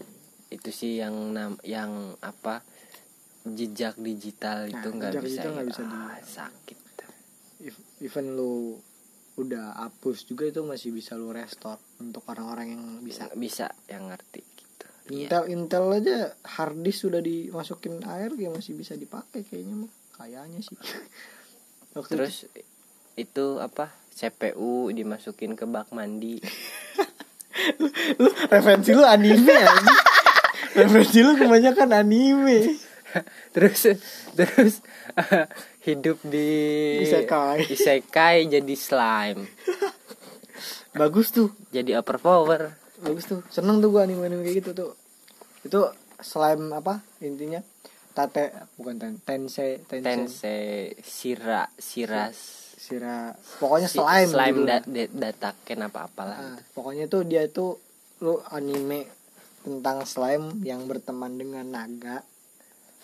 Itu 0.54 0.70
sih 0.70 1.02
yang 1.02 1.34
nam 1.34 1.58
yang 1.66 2.14
apa 2.22 2.62
jejak 3.44 4.00
digital 4.00 4.72
itu 4.72 4.88
Nah, 4.88 4.96
nggak 4.96 5.12
jejak 5.18 5.24
bisa, 5.24 5.32
digital 5.36 5.52
nggak 5.52 5.68
bisa 5.68 5.82
ah, 5.84 5.90
di- 5.90 6.28
sakit. 6.28 6.78
If- 7.64 7.86
even 8.04 8.36
lu 8.36 8.80
udah 9.34 9.82
hapus 9.82 10.30
juga 10.30 10.46
itu 10.46 10.62
masih 10.62 10.94
bisa 10.94 11.18
lu 11.18 11.34
restore 11.34 11.82
untuk 12.00 12.24
orang-orang 12.30 12.78
yang 12.78 12.84
bisa. 13.02 13.28
Bisa 13.34 13.68
yang 13.90 14.14
ngerti 14.14 14.46
gitu. 14.46 14.86
Iya. 15.10 15.28
Intel 15.28 15.44
Intel 15.50 15.86
aja 15.90 16.18
hard 16.46 16.86
disk 16.86 17.10
sudah 17.10 17.20
dimasukin 17.20 18.04
air 18.06 18.32
kayak 18.36 18.54
masih 18.54 18.78
bisa 18.78 18.94
dipakai 18.94 19.42
kayaknya 19.44 19.88
mah. 19.88 19.92
Kayaknya 20.14 20.60
sih. 20.62 20.78
Waktu 21.98 22.12
terus 22.14 22.36
itu 23.14 23.46
apa 23.62 23.94
CPU 24.14 24.94
dimasukin 24.94 25.58
ke 25.58 25.66
bak 25.66 25.90
mandi. 25.92 26.38
Itu- 27.54 27.94
lu 28.18 28.30
referensi 28.50 28.94
lu 28.94 29.06
anime 29.06 29.54
anjing. 29.54 30.00
referensi 30.74 31.20
lu 31.22 31.38
kebanyakan 31.38 31.90
anime. 31.94 32.82
Terus 33.54 33.94
terus 34.34 34.82
hidup 35.86 36.18
di 36.26 36.50
Isekai. 37.06 37.70
isekai 37.70 38.50
jadi 38.50 38.74
slime. 38.74 39.46
Bagus 40.98 41.30
tuh. 41.30 41.54
Jadi 41.70 41.94
overpower. 41.94 42.74
Bagus 43.06 43.30
tuh. 43.30 43.42
Seneng 43.54 43.82
tuh 43.82 43.94
gua 43.94 44.10
anime 44.10 44.26
anime 44.26 44.42
kayak 44.46 44.66
gitu 44.66 44.72
tuh. 44.74 44.92
Itu 45.62 45.94
slime 46.22 46.74
apa 46.74 47.06
intinya? 47.22 47.62
Tate 48.14 48.54
bukan 48.78 48.98
ten 48.98 49.18
tense 49.22 49.86
tense. 49.86 50.06
Tense 50.06 50.58
sira 51.02 51.70
siras 51.78 52.63
sira 52.84 53.32
pokoknya 53.64 53.88
slime 53.88 54.28
slime 54.28 54.58
gitu. 54.60 54.68
da, 54.68 54.76
lah. 54.76 54.82
da- 54.84 55.14
dataken 55.32 55.80
apa 55.88 56.00
apalah. 56.12 56.36
Ah, 56.36 56.44
gitu. 56.60 56.76
pokoknya 56.76 57.06
tuh 57.08 57.22
dia 57.24 57.48
tuh 57.48 57.80
lu 58.20 58.44
anime 58.52 59.08
tentang 59.64 60.04
slime 60.04 60.60
yang 60.68 60.84
berteman 60.84 61.40
dengan 61.40 61.64
naga 61.64 62.28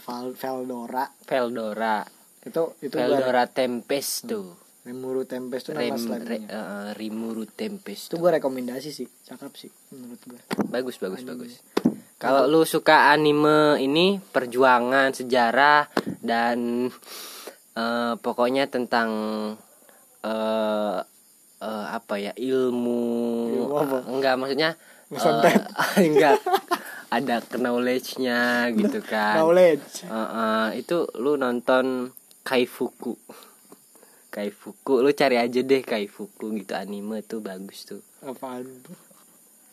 Val 0.04 0.36
Veldora. 0.36 1.08
Veldora. 1.24 2.04
Itu 2.44 2.76
itu 2.84 2.96
gua 2.96 3.08
Veldora 3.08 3.44
Tempest 3.48 4.28
tuh. 4.28 4.52
Rimuru 4.84 5.24
Tempest 5.28 5.72
tuh 5.72 5.74
nama 5.76 5.92
Rem, 5.92 6.00
slime 6.00 6.26
re, 6.28 6.38
eh, 6.44 6.90
Rimuru 6.96 7.44
Tempest 7.48 8.12
itu 8.12 8.16
gue 8.20 8.32
rekomendasi 8.36 8.90
sih. 8.92 9.08
Cakep 9.08 9.54
sih 9.56 9.72
menurut 9.96 10.20
gue 10.28 10.40
bagus 10.68 11.00
bagus 11.00 11.24
Anime. 11.24 11.32
bagus. 11.36 11.54
Kalau 12.20 12.52
lu 12.52 12.68
suka 12.68 13.16
anime 13.16 13.80
ini 13.80 14.20
perjuangan 14.20 15.16
sejarah 15.16 15.88
dan 16.20 16.92
eh, 17.76 18.14
pokoknya 18.20 18.68
tentang 18.68 19.10
eh 20.20 21.00
eh, 21.60 21.86
apa 21.90 22.16
ya 22.16 22.32
ilmu, 22.34 23.04
Ilmu 23.50 23.76
apa? 23.76 23.98
enggak 24.06 24.36
maksudnya 24.36 24.70
eh, 25.12 26.06
enggak. 26.10 26.38
Ada 27.10 27.42
knowledge-nya 27.58 28.70
gitu 28.72 29.02
kan. 29.02 29.42
knowledge. 29.42 30.06
Eh, 30.06 30.14
eh, 30.14 30.66
itu 30.78 31.10
lu 31.18 31.36
nonton 31.36 32.14
Kaifuku. 32.42 33.18
Kaifuku 34.30 35.02
lu 35.02 35.10
cari 35.12 35.36
aja 35.36 35.60
deh 35.60 35.82
Kaifuku 35.82 36.54
gitu 36.54 36.78
anime 36.78 37.26
tuh 37.26 37.42
bagus 37.42 37.84
tuh. 37.84 38.02
Apaan 38.22 38.62
tuh? 38.86 38.98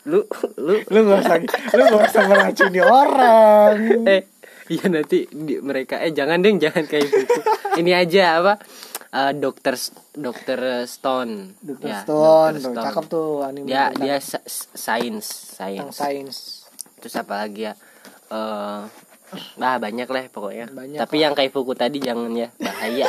Lu 0.08 0.24
lu. 0.56 0.80
Lu 0.86 0.98
gak 1.04 1.20
usah 1.20 1.38
lu 1.76 1.82
gak 1.84 2.02
usah 2.08 2.22
meracuni 2.24 2.80
orang. 3.04 3.76
Eh 4.08 4.22
iya 4.66 4.88
nanti 4.88 5.28
di- 5.28 5.60
mereka 5.60 6.00
eh 6.00 6.10
jangan 6.10 6.42
deh 6.42 6.50
jangan 6.58 6.82
gitu 6.88 7.38
ini 7.78 7.94
aja 7.94 8.42
apa 8.42 8.58
Eh, 9.16 9.32
dokter 9.32 9.74
dokter 10.12 10.84
Stone. 10.84 11.56
Dr. 11.64 11.88
Ya, 11.88 12.04
Stone 12.04 12.60
Dr. 12.60 12.64
tuh 12.68 12.84
cakep 12.84 13.04
tuh 13.08 13.28
anime 13.40 13.64
dia 13.64 13.88
tentang- 13.88 14.04
dia 14.04 14.16
sa- 14.20 14.44
sains 14.76 15.24
sains. 15.56 15.88
Sains. 15.96 16.36
Terus 17.00 17.14
apa 17.16 17.48
lagi 17.48 17.64
ya? 17.64 17.72
Eh 18.28 18.80
bah 19.56 19.74
banyak 19.80 20.04
lah 20.04 20.22
pokoknya. 20.28 20.68
Banyak 20.68 20.98
tapi 21.00 21.16
yang 21.24 21.32
kayak 21.32 21.48
Fuku 21.48 21.72
tadi 21.72 21.96
jangan 21.98 22.28
ya 22.36 22.52
bahaya. 22.60 23.08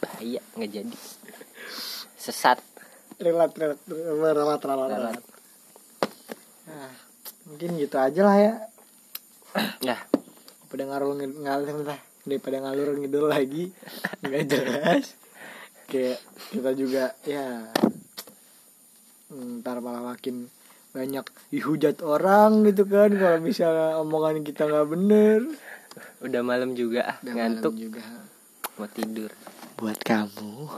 Bahaya 0.00 0.40
nggak 0.56 0.70
jadi. 0.72 0.96
Sesat. 2.16 2.58
Relat 3.20 3.52
relat 3.52 3.78
relat 3.86 4.34
relat 4.34 4.60
relat, 4.64 4.88
Relat. 4.90 5.22
Nah, 6.66 6.90
mungkin 7.46 7.70
gitu 7.76 7.96
aja 8.00 8.20
lah 8.24 8.36
ya. 8.40 8.52
Ya 9.84 9.96
pada 10.72 10.88
ngalur 10.88 11.20
ngalur 11.20 11.84
lah 11.84 12.00
daripada 12.26 12.62
ngalur 12.62 12.98
ngidul 12.98 13.26
lagi. 13.30 13.70
Nggak 14.22 14.44
jelas. 14.48 15.04
Kayak 15.90 16.20
kita 16.50 16.70
juga 16.72 17.04
ya 17.26 17.68
ntar 19.32 19.80
malah 19.80 20.12
makin 20.12 20.52
banyak 20.92 21.24
dihujat 21.48 22.04
orang 22.04 22.68
gitu 22.68 22.84
kan 22.84 23.08
kalau 23.16 23.40
misalnya 23.40 23.96
omongan 24.00 24.44
kita 24.44 24.68
nggak 24.68 24.88
bener. 24.88 25.40
Udah 26.24 26.40
malam 26.40 26.72
juga 26.72 27.16
ah, 27.16 27.16
Udah 27.20 27.32
ngantuk. 27.36 27.72
malam 27.76 27.84
juga. 27.84 28.02
Mau 28.80 28.88
tidur. 28.88 29.30
Buat 29.76 29.98
kamu 30.00 30.68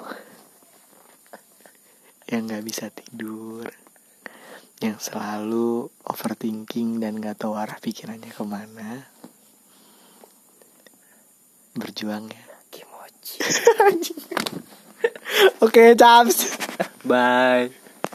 yang 2.25 2.49
nggak 2.49 2.65
bisa 2.65 2.89
tidur 2.89 3.69
yang 4.83 4.99
selalu 4.99 5.87
overthinking 6.09 6.99
dan 6.99 7.21
nggak 7.21 7.39
tahu 7.39 7.55
arah 7.55 7.79
pikirannya 7.79 8.33
ke 8.33 8.43
mana 8.43 9.07
berjuang 11.75 12.31
ya. 12.31 12.45
Kimochi. 12.71 13.39
Oke 15.65 15.95
caps 15.99 16.55
bye 17.05 17.71